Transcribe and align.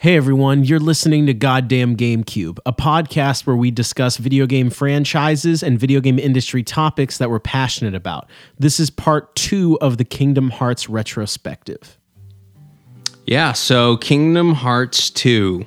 Hey 0.00 0.16
everyone, 0.16 0.64
you're 0.64 0.80
listening 0.80 1.26
to 1.26 1.34
Goddamn 1.34 1.94
GameCube, 1.94 2.58
a 2.64 2.72
podcast 2.72 3.46
where 3.46 3.54
we 3.54 3.70
discuss 3.70 4.16
video 4.16 4.46
game 4.46 4.70
franchises 4.70 5.62
and 5.62 5.78
video 5.78 6.00
game 6.00 6.18
industry 6.18 6.62
topics 6.62 7.18
that 7.18 7.28
we're 7.28 7.38
passionate 7.38 7.94
about. 7.94 8.26
This 8.58 8.80
is 8.80 8.88
part 8.88 9.36
two 9.36 9.76
of 9.82 9.98
the 9.98 10.06
Kingdom 10.06 10.48
Hearts 10.48 10.88
retrospective. 10.88 11.98
Yeah, 13.26 13.52
so 13.52 13.98
Kingdom 13.98 14.54
Hearts 14.54 15.10
2. 15.10 15.66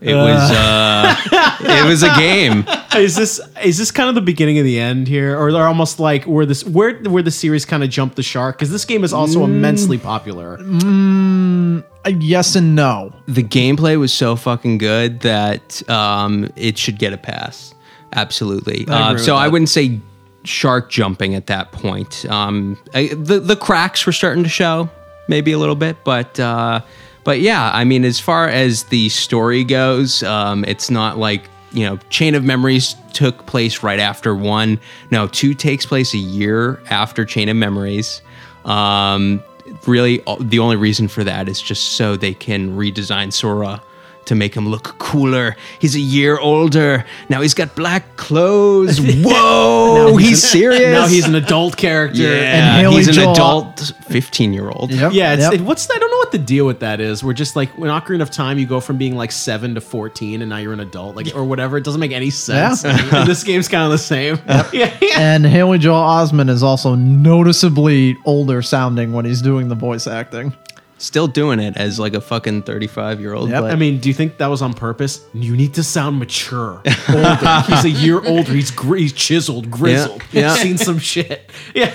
It 0.00 0.14
was 0.14 0.50
uh 0.50 1.16
it 1.60 1.86
was 1.88 2.02
a 2.02 2.14
game. 2.16 2.66
Is 2.94 3.16
this 3.16 3.40
is 3.64 3.76
this 3.76 3.90
kind 3.90 4.08
of 4.08 4.14
the 4.14 4.20
beginning 4.20 4.58
of 4.58 4.64
the 4.64 4.78
end 4.78 5.08
here, 5.08 5.36
or 5.36 5.50
they're 5.50 5.66
almost 5.66 5.98
like 5.98 6.24
where 6.24 6.46
this 6.46 6.62
where 6.64 6.94
where 7.02 7.24
the 7.24 7.30
series 7.32 7.64
kind 7.64 7.82
of 7.82 7.90
jumped 7.90 8.14
the 8.14 8.22
shark? 8.22 8.56
Because 8.56 8.70
this 8.70 8.84
game 8.84 9.02
is 9.02 9.12
also 9.12 9.42
immensely 9.42 9.98
popular. 9.98 10.58
Uh, 10.60 12.10
yes 12.20 12.54
and 12.54 12.76
no. 12.76 13.12
The 13.26 13.42
gameplay 13.42 13.98
was 13.98 14.12
so 14.14 14.36
fucking 14.36 14.78
good 14.78 15.20
that 15.20 15.88
um 15.90 16.48
it 16.54 16.78
should 16.78 16.98
get 16.98 17.12
a 17.12 17.18
pass. 17.18 17.74
Absolutely. 18.12 18.86
Uh, 18.86 19.10
agree 19.12 19.24
so 19.24 19.32
with 19.34 19.40
I 19.40 19.46
that. 19.46 19.52
wouldn't 19.52 19.70
say 19.70 19.98
shark 20.44 20.88
jumping 20.90 21.34
at 21.34 21.48
that 21.48 21.72
point. 21.72 22.24
Um 22.26 22.78
I, 22.94 23.08
the 23.08 23.40
the 23.40 23.56
cracks 23.56 24.06
were 24.06 24.12
starting 24.12 24.44
to 24.44 24.48
show 24.50 24.88
maybe 25.28 25.50
a 25.50 25.58
little 25.58 25.74
bit, 25.74 25.96
but 26.04 26.38
uh 26.38 26.80
but 27.24 27.40
yeah, 27.40 27.70
I 27.72 27.84
mean 27.84 28.04
as 28.04 28.20
far 28.20 28.48
as 28.48 28.84
the 28.84 29.08
story 29.08 29.64
goes, 29.64 30.22
um 30.22 30.64
it's 30.66 30.90
not 30.90 31.18
like 31.18 31.48
you 31.74 31.84
know, 31.84 31.98
Chain 32.08 32.34
of 32.34 32.44
Memories 32.44 32.94
took 33.12 33.46
place 33.46 33.82
right 33.82 33.98
after 33.98 34.34
one. 34.34 34.78
No, 35.10 35.26
two 35.26 35.54
takes 35.54 35.84
place 35.84 36.14
a 36.14 36.18
year 36.18 36.80
after 36.88 37.24
Chain 37.24 37.48
of 37.48 37.56
Memories. 37.56 38.22
Um, 38.64 39.42
really, 39.86 40.22
the 40.40 40.60
only 40.60 40.76
reason 40.76 41.08
for 41.08 41.24
that 41.24 41.48
is 41.48 41.60
just 41.60 41.92
so 41.92 42.16
they 42.16 42.32
can 42.32 42.78
redesign 42.78 43.32
Sora 43.32 43.82
to 44.26 44.34
make 44.34 44.54
him 44.54 44.68
look 44.68 44.98
cooler. 44.98 45.56
He's 45.78 45.94
a 45.94 46.00
year 46.00 46.38
older. 46.38 47.04
Now 47.28 47.42
he's 47.42 47.54
got 47.54 47.74
black 47.74 48.16
clothes. 48.16 48.98
Whoa, 49.00 50.16
he's, 50.16 50.42
serious. 50.42 50.92
Now 50.92 51.06
he's 51.06 51.26
an 51.26 51.34
adult 51.34 51.76
character. 51.76 52.22
yeah, 52.22 52.78
Haley 52.78 52.96
he's 52.96 53.16
an 53.16 53.28
adult 53.28 53.92
15 54.08 54.52
year 54.52 54.70
old. 54.70 54.92
Yep. 54.92 55.12
Yeah, 55.12 55.34
it's, 55.34 55.42
yep. 55.42 55.54
it, 55.54 55.60
what's 55.60 55.90
I 55.90 55.98
don't 55.98 56.10
know 56.10 56.13
what 56.24 56.32
the 56.32 56.38
deal 56.38 56.64
with 56.64 56.80
that 56.80 57.00
is. 57.00 57.22
We're 57.22 57.34
just 57.34 57.54
like 57.54 57.68
when 57.76 57.90
Ocarina 57.90 58.22
of 58.22 58.30
Time, 58.30 58.58
you 58.58 58.66
go 58.66 58.80
from 58.80 58.96
being 58.96 59.14
like 59.14 59.30
seven 59.30 59.74
to 59.74 59.80
fourteen, 59.82 60.40
and 60.40 60.48
now 60.48 60.56
you're 60.56 60.72
an 60.72 60.80
adult, 60.80 61.16
like 61.16 61.34
or 61.34 61.44
whatever. 61.44 61.76
It 61.76 61.84
doesn't 61.84 62.00
make 62.00 62.12
any 62.12 62.30
sense. 62.30 62.82
And 62.84 63.28
this 63.28 63.44
game's 63.44 63.68
kind 63.68 63.84
of 63.84 63.90
the 63.90 63.98
same. 63.98 64.38
Yeah, 64.72 64.96
yeah. 65.00 65.20
and 65.20 65.44
Haley 65.44 65.78
Joel 65.78 66.00
Osment 66.00 66.48
is 66.48 66.62
also 66.62 66.94
noticeably 66.94 68.16
older 68.24 68.62
sounding 68.62 69.12
when 69.12 69.24
he's 69.24 69.42
doing 69.42 69.68
the 69.68 69.74
voice 69.74 70.06
acting. 70.06 70.54
Still 70.96 71.26
doing 71.26 71.60
it 71.60 71.76
as 71.76 71.98
like 72.00 72.14
a 72.14 72.20
fucking 72.20 72.62
35 72.62 73.20
year 73.20 73.34
old. 73.34 73.50
Yep. 73.50 73.64
I 73.64 73.74
mean, 73.74 73.98
do 73.98 74.08
you 74.08 74.14
think 74.14 74.38
that 74.38 74.46
was 74.46 74.62
on 74.62 74.72
purpose? 74.72 75.24
You 75.34 75.54
need 75.56 75.74
to 75.74 75.82
sound 75.82 76.18
mature, 76.18 76.80
older. 77.08 77.62
he's 77.68 77.84
a 77.84 77.90
year 77.90 78.24
older. 78.26 78.52
He's 78.52 78.70
gr- 78.70 78.96
he's 78.96 79.12
chiseled, 79.12 79.70
grizzled. 79.70 80.22
yeah. 80.32 80.54
seen 80.54 80.78
some 80.78 80.98
shit. 80.98 81.50
Yeah, 81.74 81.92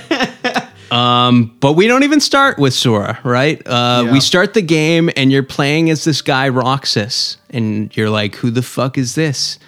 Um, 0.91 1.55
but 1.59 1.73
we 1.73 1.87
don't 1.87 2.03
even 2.03 2.19
start 2.19 2.57
with 2.57 2.73
Sora, 2.73 3.19
right? 3.23 3.61
Uh, 3.65 4.03
Yeah. 4.05 4.11
We 4.13 4.19
start 4.19 4.53
the 4.53 4.61
game 4.61 5.09
and 5.15 5.31
you're 5.31 5.43
playing 5.43 5.89
as 5.89 6.03
this 6.03 6.21
guy 6.21 6.49
Roxas, 6.49 7.37
and 7.49 7.95
you're 7.95 8.09
like, 8.09 8.35
"Who 8.37 8.49
the 8.49 8.61
fuck 8.63 8.97
is 8.97 9.15
this?" 9.15 9.59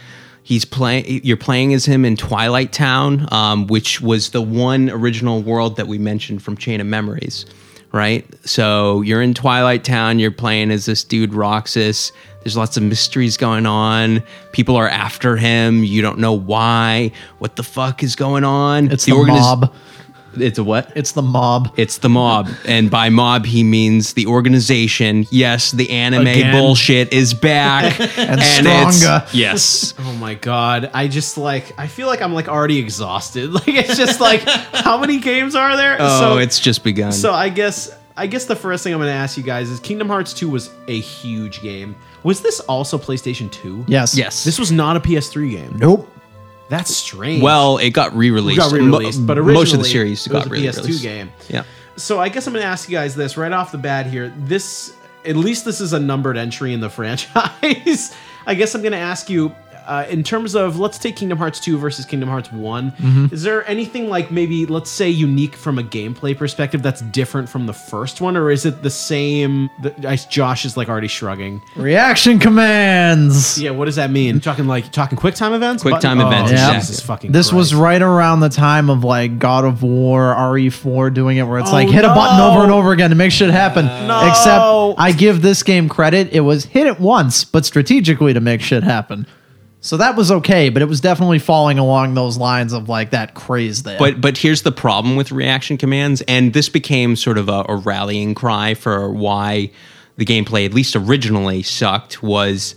He's 0.44 0.66
playing. 0.66 1.22
You're 1.23 1.38
playing 1.38 1.73
as 1.73 1.86
him 1.86 2.03
in 2.03 2.17
Twilight 2.17 2.73
Town, 2.73 3.27
um, 3.31 3.67
which 3.67 4.02
was 4.02 4.30
the 4.30 4.42
one 4.42 4.89
original 4.89 5.42
world 5.42 5.77
that 5.77 5.88
we 5.88 5.97
mentioned 5.97 6.42
from 6.42 6.58
Chain 6.58 6.81
of 6.81 6.88
Memories, 6.88 7.45
right? 7.92 8.25
So 8.44 9.02
you're 9.02 9.22
in 9.22 9.33
Twilight 9.33 9.83
Town. 9.83 10.17
You're 10.19 10.31
playing 10.31 10.72
as 10.72 10.86
this 10.88 11.03
dude 11.03 11.33
Roxas. 11.33 12.11
There's 12.44 12.58
lots 12.58 12.75
of 12.75 12.81
mysteries 12.81 13.38
going 13.38 13.67
on. 13.67 14.23
People 14.52 14.75
are 14.75 14.89
after 14.89 15.38
him. 15.38 15.83
You 15.83 16.02
don't 16.02 16.17
know 16.17 16.33
why. 16.33 17.11
What 17.38 17.55
the 17.55 17.64
fuck 17.64 18.02
is 18.02 18.16
going 18.16 18.44
on? 18.44 18.92
It's 18.92 19.05
the, 19.05 19.11
organiz- 19.11 19.39
mob. 19.42 19.73
It's 20.37 20.58
a 20.59 20.64
what? 20.64 20.92
It's 20.95 21.11
the 21.11 21.21
mob. 21.21 21.73
It's 21.77 21.97
the 21.99 22.09
mob. 22.09 22.49
And 22.65 22.89
by 22.89 23.09
mob, 23.09 23.45
he 23.45 23.64
means 23.64 24.14
the 24.14 24.27
organization. 24.27 25.25
Yes, 25.30 25.71
the 25.71 25.89
anime 25.89 26.27
Again. 26.27 26.53
bullshit 26.53 27.11
is 27.14 27.33
back. 27.33 27.99
and 28.17 28.39
it's- 28.39 28.97
stronger. 28.99 29.25
Yes. 29.33 29.93
Oh 29.99 30.14
my 30.14 30.33
god! 30.36 30.89
I 30.93 31.08
just 31.08 31.37
like 31.37 31.73
I 31.77 31.87
feel 31.87 32.08
like 32.08 32.21
I'm 32.21 32.33
like 32.33 32.47
already 32.47 32.80
exhausted. 32.80 33.52
Like 33.61 33.67
it's 33.67 33.97
just 33.97 34.19
like 34.19 34.42
how 34.42 34.97
many 34.97 35.19
games 35.19 35.55
are 35.55 35.75
there? 35.77 35.97
Oh, 35.99 36.37
it's 36.37 36.59
just 36.59 36.83
begun. 36.83 37.11
So 37.11 37.33
I 37.33 37.49
guess 37.49 37.95
I 38.17 38.27
guess 38.27 38.45
the 38.45 38.55
first 38.55 38.83
thing 38.83 38.93
I'm 38.93 38.99
going 38.99 39.09
to 39.09 39.13
ask 39.13 39.37
you 39.37 39.43
guys 39.43 39.69
is 39.69 39.80
Kingdom 39.80 40.08
Hearts 40.08 40.33
2 40.33 40.49
was 40.49 40.69
a 40.87 40.99
huge 40.99 41.61
game. 41.61 41.95
Was 42.23 42.42
this 42.42 42.59
also 42.61 42.98
PlayStation 42.98 43.52
2? 43.52 43.86
Yes. 43.87 44.15
yes. 44.15 44.43
This 44.43 44.59
was 44.59 44.71
not 44.71 44.95
a 44.95 44.99
PS3 44.99 45.52
game. 45.52 45.77
Nope. 45.77 46.08
That's 46.71 46.95
strange. 46.95 47.43
well, 47.43 47.77
it 47.77 47.92
got 47.92 48.15
re-released. 48.15 48.58
it 48.58 48.61
got 48.61 48.71
re-released, 48.71 49.20
Mo- 49.20 49.27
but 49.27 49.37
originally 49.37 49.54
most 49.55 49.73
of 49.73 49.80
the 49.80 49.86
series 49.86 50.26
got 50.27 50.49
re-released. 50.49 50.80
PS2 50.80 51.02
game. 51.04 51.32
Yeah. 51.49 51.64
So 51.98 52.20
I 52.20 52.30
guess 52.30 52.48
I'm 52.48 52.54
going 52.54 52.64
to 52.64 52.67
ask 52.67 52.89
you 52.89 52.95
guys 52.98 53.14
this 53.14 53.36
right 53.37 53.52
off 53.52 53.71
the 53.71 53.77
bat 53.77 54.05
here. 54.08 54.33
This 54.37 54.95
at 55.26 55.36
least 55.36 55.65
this 55.65 55.81
is 55.81 55.93
a 55.93 55.99
numbered 55.99 56.37
entry 56.37 56.73
in 56.73 56.80
the 56.80 56.89
franchise. 56.98 58.15
I 58.48 58.55
guess 58.55 58.73
I'm 58.73 58.81
going 58.81 58.93
to 58.93 58.98
ask 58.98 59.30
you 59.30 59.54
uh, 59.87 60.05
in 60.09 60.23
terms 60.23 60.55
of 60.55 60.80
let's 60.80 60.97
take 60.97 61.15
Kingdom 61.15 61.37
Hearts 61.37 61.59
2 61.59 61.77
versus 61.77 62.05
Kingdom 62.05 62.30
Hearts 62.30 62.52
one 62.52 62.92
Mm-hmm. 62.92 63.33
Is 63.33 63.43
there 63.43 63.67
anything 63.69 64.09
like 64.09 64.31
maybe 64.31 64.65
let's 64.65 64.89
say 64.89 65.09
unique 65.09 65.55
from 65.55 65.80
a 65.80 65.83
gameplay 65.83 66.37
perspective 66.37 66.81
that's 66.83 67.02
different 67.02 67.49
from 67.49 67.65
the 67.65 67.73
first 67.73 68.21
one, 68.21 68.36
or 68.37 68.52
is 68.52 68.65
it 68.65 68.81
the 68.83 68.89
same? 68.89 69.69
The, 69.81 69.92
Josh 70.30 70.65
is 70.65 70.77
like 70.77 70.89
already 70.89 71.08
shrugging. 71.08 71.61
Reaction 71.75 72.39
commands. 72.39 73.59
Yeah, 73.61 73.71
what 73.71 73.86
does 73.86 73.95
that 73.95 74.11
mean? 74.11 74.39
Talking 74.39 74.67
like 74.67 74.92
talking 74.92 75.17
quick 75.17 75.36
time 75.36 75.53
events? 75.53 75.83
Quick 75.83 75.99
time 75.99 76.19
oh, 76.19 76.27
events, 76.27 76.52
Yeah. 76.52 76.73
Jesus 76.73 76.89
exactly. 76.89 77.08
fucking 77.08 77.31
This 77.31 77.52
was 77.52 77.73
right 77.73 78.02
around 78.02 78.42
the 78.42 78.49
time 78.49 78.89
of 78.89 79.03
like 79.03 79.39
God 79.39 79.65
of 79.65 79.83
War, 79.83 80.33
RE4 80.36 81.13
doing 81.13 81.37
it 81.37 81.43
where 81.43 81.59
it's 81.59 81.69
Oh, 81.69 81.73
like 81.73 81.89
hit 81.89 82.05
a 82.05 82.09
button 82.09 82.39
over 82.39 82.63
and 82.63 82.71
over 82.71 82.92
again 82.92 83.09
to 83.09 83.15
make 83.15 83.31
shit 83.31 83.49
happen. 83.49 83.86
No. 83.86 84.27
Except 84.27 84.99
I 84.99 85.13
give 85.15 85.42
this 85.42 85.63
game 85.63 85.89
credit. 85.89 86.30
It 86.33 86.42
was 86.42 86.65
hit 86.65 86.87
it 86.87 86.99
once, 86.99 87.43
but 87.43 87.65
strategically 87.65 88.33
to 88.33 88.39
make 88.39 88.61
shit 88.61 88.83
happen. 88.83 89.25
So 89.83 89.97
that 89.97 90.15
was 90.15 90.31
okay, 90.31 90.69
but 90.69 90.83
it 90.83 90.86
was 90.86 91.02
definitely 91.02 91.39
falling 91.39 91.80
along 91.80 92.14
those 92.14 92.37
lines 92.37 92.71
of 92.71 92.87
like 92.87 93.09
that 93.09 93.33
craze 93.33 93.81
there. 93.81 93.97
But 93.97 94.21
but 94.21 94.37
here's 94.37 94.61
the 94.61 94.71
problem 94.71 95.15
with 95.15 95.31
reaction 95.31 95.75
commands, 95.77 96.21
and 96.27 96.53
this 96.53 96.69
became 96.69 97.15
sort 97.15 97.39
of 97.39 97.49
a, 97.49 97.65
a 97.67 97.75
rallying 97.75 98.36
cry 98.36 98.75
for 98.75 99.11
why 99.11 99.71
the 100.17 100.25
gameplay, 100.25 100.65
at 100.65 100.73
least 100.73 100.95
originally, 100.95 101.64
sucked. 101.64 102.21
Was 102.21 102.75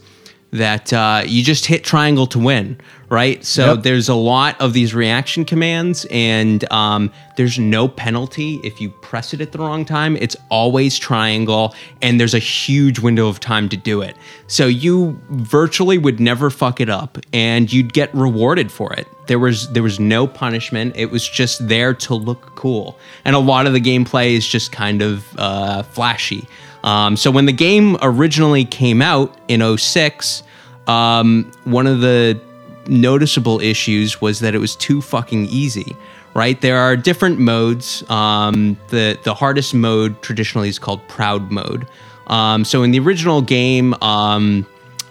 that 0.54 0.92
uh, 0.92 1.22
you 1.26 1.42
just 1.42 1.66
hit 1.66 1.82
triangle 1.82 2.26
to 2.28 2.38
win, 2.38 2.78
right? 3.08 3.44
So 3.44 3.74
Yep. 3.74 3.82
there's 3.82 4.08
a 4.08 4.14
lot 4.14 4.58
of 4.60 4.72
these 4.72 4.94
reaction 4.94 5.44
commands, 5.44 6.06
and 6.12 6.70
um, 6.72 7.10
there's 7.36 7.58
no 7.58 7.88
penalty 7.88 8.60
if 8.62 8.80
you 8.80 8.90
press 8.90 9.34
it 9.34 9.40
at 9.40 9.50
the 9.50 9.58
wrong 9.58 9.84
time. 9.84 10.16
It's 10.16 10.36
always 10.50 10.96
triangle, 10.96 11.74
and 12.02 12.20
there's 12.20 12.34
a 12.34 12.38
huge 12.38 13.00
window 13.00 13.26
of 13.26 13.40
time 13.40 13.68
to 13.70 13.76
do 13.76 14.00
it. 14.00 14.16
So 14.46 14.66
you 14.66 15.20
virtually 15.30 15.98
would 15.98 16.20
never 16.20 16.50
fuck 16.50 16.80
it 16.80 16.88
up, 16.88 17.18
and 17.32 17.72
you'd 17.72 17.92
get 17.92 18.14
rewarded 18.14 18.70
for 18.70 18.92
it. 18.92 19.08
There 19.26 19.40
was 19.40 19.68
there 19.72 19.82
was 19.82 19.98
no 19.98 20.26
punishment. 20.28 20.94
It 20.96 21.06
was 21.10 21.28
just 21.28 21.66
there 21.66 21.94
to 21.94 22.14
look 22.14 22.54
cool, 22.54 22.96
and 23.24 23.34
a 23.34 23.40
lot 23.40 23.66
of 23.66 23.72
the 23.72 23.80
gameplay 23.80 24.34
is 24.36 24.46
just 24.46 24.70
kind 24.70 25.02
of 25.02 25.24
uh, 25.36 25.82
flashy. 25.82 26.46
Um, 26.84 27.16
so 27.16 27.30
when 27.30 27.46
the 27.46 27.52
game 27.52 27.96
originally 28.02 28.64
came 28.64 29.02
out 29.02 29.34
in 29.48 29.76
06, 29.76 30.42
um, 30.86 31.50
one 31.64 31.86
of 31.86 32.00
the 32.00 32.38
noticeable 32.86 33.58
issues 33.60 34.20
was 34.20 34.40
that 34.40 34.54
it 34.54 34.58
was 34.58 34.76
too 34.76 35.00
fucking 35.00 35.46
easy. 35.46 35.96
Right, 36.34 36.60
there 36.60 36.78
are 36.78 36.96
different 36.96 37.38
modes. 37.38 38.08
Um, 38.10 38.76
the 38.88 39.16
the 39.22 39.34
hardest 39.34 39.72
mode 39.72 40.20
traditionally 40.20 40.68
is 40.68 40.80
called 40.80 41.06
Proud 41.06 41.52
mode. 41.52 41.86
Um, 42.26 42.64
so 42.64 42.82
in 42.82 42.90
the 42.90 42.98
original 42.98 43.40
game, 43.40 43.94
um, 44.02 44.66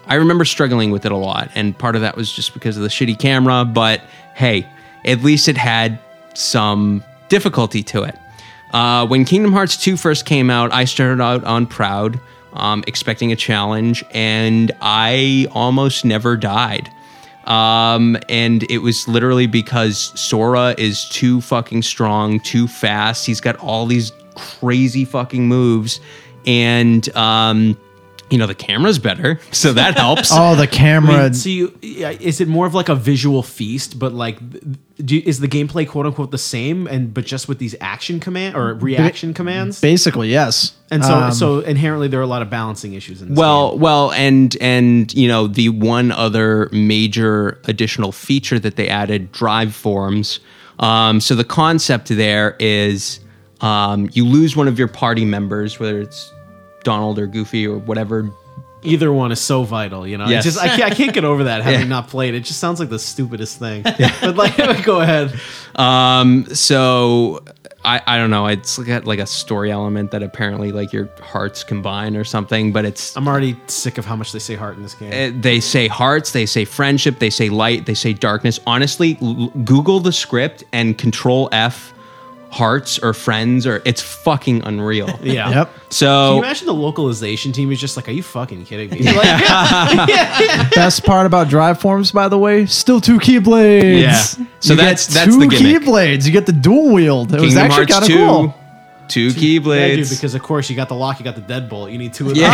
I 0.05 0.15
remember 0.15 0.43
struggling 0.43 0.91
with 0.91 1.05
it 1.05 1.13
a 1.13 1.17
lot, 1.17 1.49
and 1.55 1.77
part 1.77 1.95
of 1.95 2.01
that 2.01 2.17
was 2.17 2.29
just 2.29 2.53
because 2.53 2.75
of 2.75 2.83
the 2.83 2.89
shitty 2.89 3.17
camera. 3.19 3.63
But 3.63 4.01
hey, 4.35 4.67
at 5.05 5.23
least 5.23 5.47
it 5.47 5.55
had 5.55 5.97
some 6.33 7.01
difficulty 7.29 7.83
to 7.83 8.03
it. 8.03 8.17
Uh, 8.73 9.05
when 9.05 9.23
Kingdom 9.23 9.53
Hearts 9.53 9.77
2 9.77 9.95
first 9.95 10.25
came 10.25 10.49
out, 10.49 10.73
I 10.73 10.85
started 10.85 11.21
out 11.21 11.43
on 11.43 11.67
Proud, 11.67 12.19
um, 12.53 12.83
expecting 12.87 13.31
a 13.31 13.35
challenge, 13.35 14.03
and 14.11 14.71
I 14.81 15.47
almost 15.51 16.03
never 16.03 16.35
died. 16.35 16.89
Um, 17.45 18.17
and 18.29 18.63
it 18.71 18.79
was 18.79 19.07
literally 19.07 19.47
because 19.47 20.19
Sora 20.19 20.73
is 20.77 21.07
too 21.09 21.41
fucking 21.41 21.83
strong, 21.83 22.39
too 22.39 22.67
fast. 22.67 23.25
He's 23.25 23.41
got 23.41 23.57
all 23.57 23.85
these 23.85 24.11
crazy 24.35 25.05
fucking 25.05 25.47
moves, 25.47 25.99
and 26.47 27.15
um, 27.15 27.77
you 28.33 28.39
know 28.39 28.47
the 28.47 28.55
camera's 28.55 28.97
better, 28.97 29.39
so 29.51 29.73
that 29.73 29.95
helps. 30.05 30.29
Oh, 30.33 30.55
the 30.55 30.63
I 30.63 30.65
camera. 30.65 31.23
mean, 31.25 31.33
so 31.35 31.49
you, 31.49 31.77
is 31.81 32.41
it 32.41 32.47
more 32.47 32.65
of 32.65 32.73
like 32.73 32.89
a 32.89 32.95
visual 32.95 33.43
feast, 33.43 33.99
but 33.99 34.11
like, 34.11 34.39
do, 34.97 35.21
is 35.23 35.39
the 35.39 35.47
gameplay 35.47 35.87
quote 35.87 36.07
unquote 36.07 36.31
the 36.31 36.39
same, 36.39 36.87
and 36.87 37.13
but 37.13 37.25
just 37.25 37.47
with 37.47 37.59
these 37.59 37.75
action 37.79 38.19
command 38.19 38.55
or 38.55 38.73
reaction 38.73 39.35
commands? 39.35 39.79
basically, 39.79 40.29
yes. 40.29 40.73
And 40.89 41.05
so, 41.05 41.13
Um, 41.13 41.31
so 41.31 41.59
inherently, 41.59 42.07
there 42.07 42.19
are 42.19 42.23
a 42.23 42.27
lot 42.27 42.41
of 42.41 42.49
balancing 42.49 42.93
issues 42.95 43.21
in 43.21 43.29
this 43.29 43.37
Well, 43.37 43.71
game. 43.73 43.79
well, 43.81 44.11
and 44.13 44.57
and 44.59 45.13
you 45.13 45.27
know 45.27 45.45
the 45.45 45.69
one 45.69 46.11
other 46.11 46.69
major 46.71 47.59
additional 47.65 48.11
feature 48.11 48.57
that 48.57 48.75
they 48.77 48.89
added, 48.89 49.31
drive 49.31 49.75
forms. 49.75 50.39
Um, 50.79 51.21
so 51.21 51.35
the 51.35 51.43
concept 51.43 52.09
there 52.09 52.55
is 52.59 53.19
um, 53.61 54.09
you 54.13 54.25
lose 54.25 54.55
one 54.55 54.67
of 54.67 54.79
your 54.79 54.87
party 54.87 55.23
members, 55.23 55.79
whether 55.79 56.01
it's 56.01 56.32
Donald 56.83 57.19
or 57.19 57.27
Goofy 57.27 57.67
or 57.67 57.77
whatever. 57.77 58.29
either 58.85 59.13
one 59.13 59.31
is 59.31 59.39
so 59.39 59.63
vital. 59.63 60.05
You 60.05 60.17
know, 60.17 60.27
Yes. 60.27 60.45
it's 60.45 60.55
just 60.55 60.65
I 60.65 60.67
can't, 60.75 60.91
I 60.91 60.95
can't 60.95 61.13
get 61.13 61.23
over 61.23 61.45
that 61.45 61.61
having 61.63 61.79
Yeah. 61.81 61.85
not 61.87 62.09
played. 62.09 62.33
It 62.33 62.41
just 62.41 62.59
sounds 62.59 62.79
like 62.81 62.89
the 62.89 62.99
stupidest 62.99 63.57
thing. 63.57 63.83
But 64.21 64.35
like, 64.35 64.57
go 64.83 64.99
ahead. 64.99 65.39
Um, 65.75 66.45
so 66.53 67.43
I, 67.85 68.01
I 68.05 68.17
don't 68.17 68.29
know. 68.29 68.47
It's 68.47 68.77
got 68.79 69.05
like 69.05 69.19
a 69.19 69.25
story 69.25 69.71
element 69.71 70.11
that 70.11 70.21
apparently 70.23 70.71
like 70.73 70.91
your 70.93 71.09
hearts 71.21 71.63
combine 71.63 72.15
or 72.17 72.23
something, 72.25 72.71
but 72.73 72.83
it's 72.85 73.15
I'm 73.15 73.27
already 73.27 73.57
sick 73.67 73.97
of 73.97 74.05
how 74.05 74.15
much 74.17 74.31
they 74.33 74.39
say 74.39 74.55
heart 74.55 74.75
in 74.77 74.83
this 74.83 74.95
game. 74.95 75.11
Uh, 75.13 75.37
they 75.41 75.59
say 75.61 75.87
hearts, 75.87 76.31
they 76.31 76.45
say 76.45 76.65
friendship, 76.65 77.19
they 77.19 77.29
say 77.29 77.49
light, 77.49 77.85
they 77.85 77.93
say 77.93 78.11
darkness. 78.13 78.59
Honestly, 78.67 79.17
l- 79.21 79.47
Google 79.63 79.99
the 80.01 80.11
script 80.13 80.63
and 80.73 80.97
Control 80.97 81.47
F 81.51 81.93
hearts 82.53 82.99
or 82.99 83.13
friends 83.13 83.65
or 83.65 83.81
it's 83.83 84.01
fucking 84.01 84.61
unreal. 84.63 85.07
yeah. 85.23 85.49
Yep. 85.49 85.67
Can 85.73 85.81
you 85.83 85.89
So 85.89 86.37
imagine 86.37 86.67
the 86.67 86.73
localization 86.73 87.51
team 87.51 87.71
is 87.71 87.79
just 87.81 87.97
like, 87.97 88.07
are 88.07 88.11
you 88.11 88.21
fucking 88.23 88.65
kidding 88.65 88.89
me? 88.91 88.99
Like, 89.13 90.71
Best 90.75 91.03
part 91.03 91.25
about 91.25 91.49
drive 91.49 91.79
forms, 91.81 92.11
by 92.11 92.27
the 92.29 92.37
way, 92.37 92.65
still 92.65 93.01
two 93.01 93.17
keyblades. 93.19 94.01
Yeah. 94.01 94.13
So 94.59 94.73
You 94.73 94.77
that's- 94.77 95.07
get 95.07 95.13
that's 95.25 95.33
two 95.35 95.39
the 95.41 95.47
gimmick. 95.47 95.81
keyblades. 95.83 96.25
You 96.25 96.31
get 96.31 96.45
the 96.45 96.53
dual 96.53 96.91
wield. 96.93 97.33
It 97.33 97.41
was 97.41 97.53
Kingdom 97.53 97.71
actually 97.71 97.93
Hearts 97.93 97.93
kind 97.93 98.03
of 98.03 98.07
2, 98.09 98.15
cool. 98.17 98.55
Two 99.07 99.27
yeah, 99.27 99.33
dude, 99.33 99.63
keyblades. 99.63 100.09
because 100.09 100.35
of 100.35 100.41
course 100.41 100.69
you 100.69 100.75
got 100.75 100.89
the 100.89 100.95
lock, 100.95 101.19
you 101.19 101.23
got 101.23 101.35
the 101.35 101.41
deadbolt. 101.41 101.91
You 101.91 101.97
need 101.97 102.13
two 102.13 102.29
of 102.29 102.37
Yeah. 102.37 102.49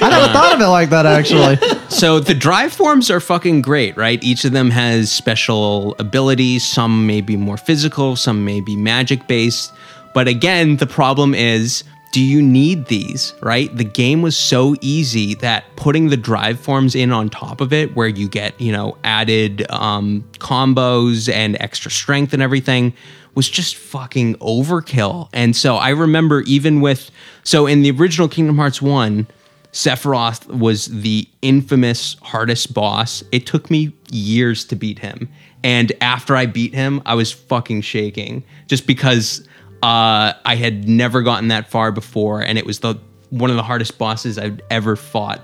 I 0.00 0.08
never 0.10 0.32
thought 0.32 0.54
of 0.54 0.60
it 0.60 0.66
like 0.66 0.90
that 0.90 1.06
actually. 1.06 1.56
so 1.88 2.20
the 2.20 2.34
drive 2.34 2.72
forms 2.72 3.10
are 3.10 3.20
fucking 3.20 3.62
great, 3.62 3.96
right? 3.96 4.22
Each 4.22 4.44
of 4.44 4.52
them 4.52 4.70
has 4.70 5.10
special 5.10 5.94
abilities. 5.98 6.64
Some 6.64 7.06
may 7.06 7.20
be 7.20 7.36
more 7.36 7.56
physical, 7.56 8.16
some 8.16 8.44
may 8.44 8.60
be 8.60 8.76
magic 8.76 9.26
based. 9.26 9.72
But 10.14 10.28
again, 10.28 10.76
the 10.76 10.86
problem 10.86 11.34
is 11.34 11.84
do 12.12 12.22
you 12.22 12.40
need 12.40 12.86
these, 12.86 13.34
right? 13.42 13.74
The 13.76 13.84
game 13.84 14.22
was 14.22 14.36
so 14.36 14.74
easy 14.80 15.34
that 15.36 15.64
putting 15.76 16.08
the 16.08 16.16
drive 16.16 16.58
forms 16.58 16.94
in 16.94 17.12
on 17.12 17.28
top 17.28 17.60
of 17.60 17.72
it, 17.72 17.94
where 17.94 18.08
you 18.08 18.28
get, 18.28 18.58
you 18.60 18.72
know, 18.72 18.96
added 19.04 19.70
um, 19.70 20.24
combos 20.38 21.32
and 21.32 21.56
extra 21.60 21.90
strength 21.90 22.32
and 22.32 22.42
everything, 22.42 22.94
was 23.34 23.48
just 23.48 23.76
fucking 23.76 24.36
overkill. 24.36 25.28
And 25.32 25.54
so 25.54 25.76
I 25.76 25.90
remember 25.90 26.40
even 26.42 26.80
with, 26.80 27.10
so 27.44 27.66
in 27.66 27.82
the 27.82 27.90
original 27.90 28.28
Kingdom 28.28 28.56
Hearts 28.56 28.80
1, 28.80 29.26
Sephiroth 29.72 30.46
was 30.46 30.86
the 30.86 31.28
infamous 31.42 32.16
hardest 32.22 32.72
boss. 32.72 33.22
It 33.32 33.46
took 33.46 33.70
me 33.70 33.92
years 34.10 34.64
to 34.66 34.76
beat 34.76 34.98
him. 34.98 35.28
And 35.62 35.92
after 36.00 36.34
I 36.34 36.46
beat 36.46 36.74
him, 36.74 37.02
I 37.04 37.14
was 37.14 37.32
fucking 37.32 37.82
shaking 37.82 38.44
just 38.66 38.86
because 38.86 39.46
uh, 39.82 40.32
I 40.44 40.56
had 40.56 40.88
never 40.88 41.22
gotten 41.22 41.48
that 41.48 41.68
far 41.70 41.92
before. 41.92 42.40
And 42.40 42.58
it 42.58 42.66
was 42.66 42.80
the 42.80 42.96
one 43.30 43.50
of 43.50 43.56
the 43.56 43.62
hardest 43.62 43.98
bosses 43.98 44.38
I've 44.38 44.60
ever 44.70 44.96
fought 44.96 45.40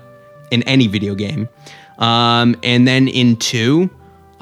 in 0.51 0.63
any 0.63 0.87
video 0.87 1.15
game. 1.15 1.47
Um, 1.97 2.55
and 2.63 2.87
then 2.87 3.07
in 3.07 3.37
two, 3.37 3.89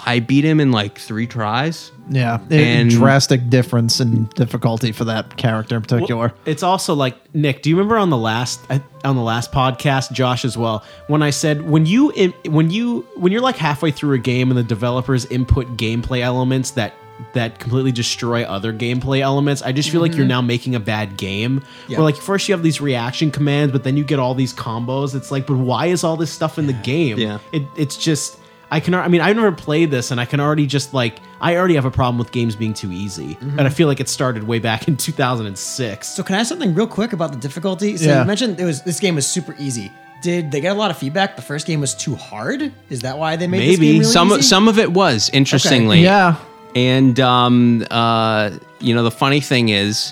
I 0.06 0.20
beat 0.20 0.44
him 0.44 0.60
in 0.60 0.72
like 0.72 0.98
three 0.98 1.28
tries. 1.28 1.92
Yeah, 2.10 2.40
And- 2.50 2.90
drastic 2.90 3.50
difference 3.50 4.00
in 4.02 4.26
difficulty 4.36 4.92
for 4.92 5.06
that 5.06 5.38
character 5.38 5.76
in 5.78 5.82
particular. 5.84 6.34
It's 6.46 6.64
also 6.64 6.94
like 6.94 7.16
Nick. 7.34 7.62
Do 7.62 7.70
you 7.70 7.78
remember 7.78 7.98
on 7.98 8.10
the 8.10 8.18
last 8.18 8.60
on 9.06 9.16
the 9.16 9.22
last 9.22 9.52
podcast, 9.52 10.12
Josh 10.12 10.44
as 10.44 10.58
well, 10.58 10.84
when 11.08 11.22
I 11.22 11.30
said 11.30 11.70
when 11.70 11.86
you 11.86 12.12
when 12.48 12.72
you 12.72 13.08
when 13.16 13.32
you're 13.32 13.42
like 13.42 13.56
halfway 13.56 13.92
through 13.92 14.16
a 14.16 14.20
game 14.20 14.50
and 14.50 14.58
the 14.58 14.64
developers 14.64 15.26
input 15.28 15.78
gameplay 15.78 16.20
elements 16.22 16.72
that 16.72 16.94
that 17.34 17.60
completely 17.60 17.92
destroy 17.92 18.44
other 18.44 18.74
gameplay 18.74 19.22
elements, 19.22 19.62
I 19.62 19.72
just 19.72 19.90
feel 19.90 20.02
like 20.02 20.12
you're 20.14 20.22
mm-hmm. 20.22 20.30
now 20.30 20.42
making 20.42 20.76
a 20.76 20.80
bad 20.80 21.18
game. 21.18 21.64
Yeah. 21.88 21.98
Where 21.98 22.06
like 22.06 22.18
first 22.18 22.48
you 22.48 22.54
have 22.54 22.64
these 22.64 22.82
reaction 22.82 23.32
commands, 23.32 23.72
but 23.72 23.84
then 23.84 23.98
you 23.98 24.04
get 24.04 24.20
all 24.20 24.36
these 24.36 24.54
combos. 24.54 25.16
It's 25.16 25.32
like, 25.32 25.48
but 25.48 25.58
why 25.58 25.88
is 25.88 26.04
all 26.04 26.18
this 26.18 26.32
stuff 26.32 26.58
in 26.58 26.68
the 26.68 26.74
game? 26.74 27.18
Yeah. 27.18 27.40
it, 27.52 27.64
it's 27.78 27.98
just. 27.98 28.40
I 28.72 28.80
can. 28.80 28.96
I 28.96 29.08
mean, 29.08 29.22
I've 29.22 29.36
never 29.36 29.52
played 29.52 29.92
this, 29.92 30.10
and 30.10 30.20
I 30.20 30.26
can 30.26 30.40
already 30.40 30.66
just 30.66 30.96
like. 30.96 31.20
I 31.40 31.58
already 31.58 31.76
have 31.76 31.86
a 31.86 31.92
problem 31.92 32.18
with 32.18 32.32
games 32.32 32.56
being 32.56 32.74
too 32.74 32.92
easy, 32.92 33.36
mm-hmm. 33.36 33.60
and 33.60 33.68
I 33.68 33.70
feel 33.70 33.88
like 33.88 34.00
it 34.00 34.10
started 34.10 34.46
way 34.46 34.58
back 34.58 34.88
in 34.88 34.98
2006. 34.98 36.08
So 36.08 36.24
can 36.24 36.36
I 36.36 36.40
ask 36.40 36.50
something 36.50 36.74
real 36.74 36.88
quick 36.88 37.14
about 37.14 37.32
the 37.32 37.38
difficulty? 37.38 37.98
So 37.98 38.06
Yeah. 38.06 38.22
you 38.22 38.26
mentioned 38.26 38.60
it 38.60 38.66
was 38.66 38.82
this 38.82 39.00
game 39.00 39.16
was 39.16 39.28
super 39.28 39.56
easy. 39.60 39.92
Did 40.24 40.52
they 40.52 40.62
get 40.62 40.72
a 40.72 40.80
lot 40.80 40.90
of 40.90 40.98
feedback? 40.98 41.36
The 41.36 41.42
first 41.42 41.68
game 41.68 41.82
was 41.82 41.94
too 41.94 42.16
hard. 42.16 42.72
Is 42.90 43.02
that 43.02 43.18
why 43.18 43.36
they 43.36 43.46
made 43.46 43.60
this 43.60 43.78
Maybe. 43.78 43.88
game 43.92 44.00
really 44.00 44.12
some 44.12 44.32
easy? 44.32 44.42
some 44.42 44.68
of 44.70 44.80
it 44.80 44.92
was 44.92 45.30
interestingly. 45.34 46.02
Yeah, 46.02 46.38
And 46.76 47.20
um, 47.20 47.86
uh, 47.92 48.52
you 48.80 48.94
know, 48.94 49.04
the 49.04 49.12
funny 49.12 49.42
thing 49.42 49.70
is, 49.70 50.12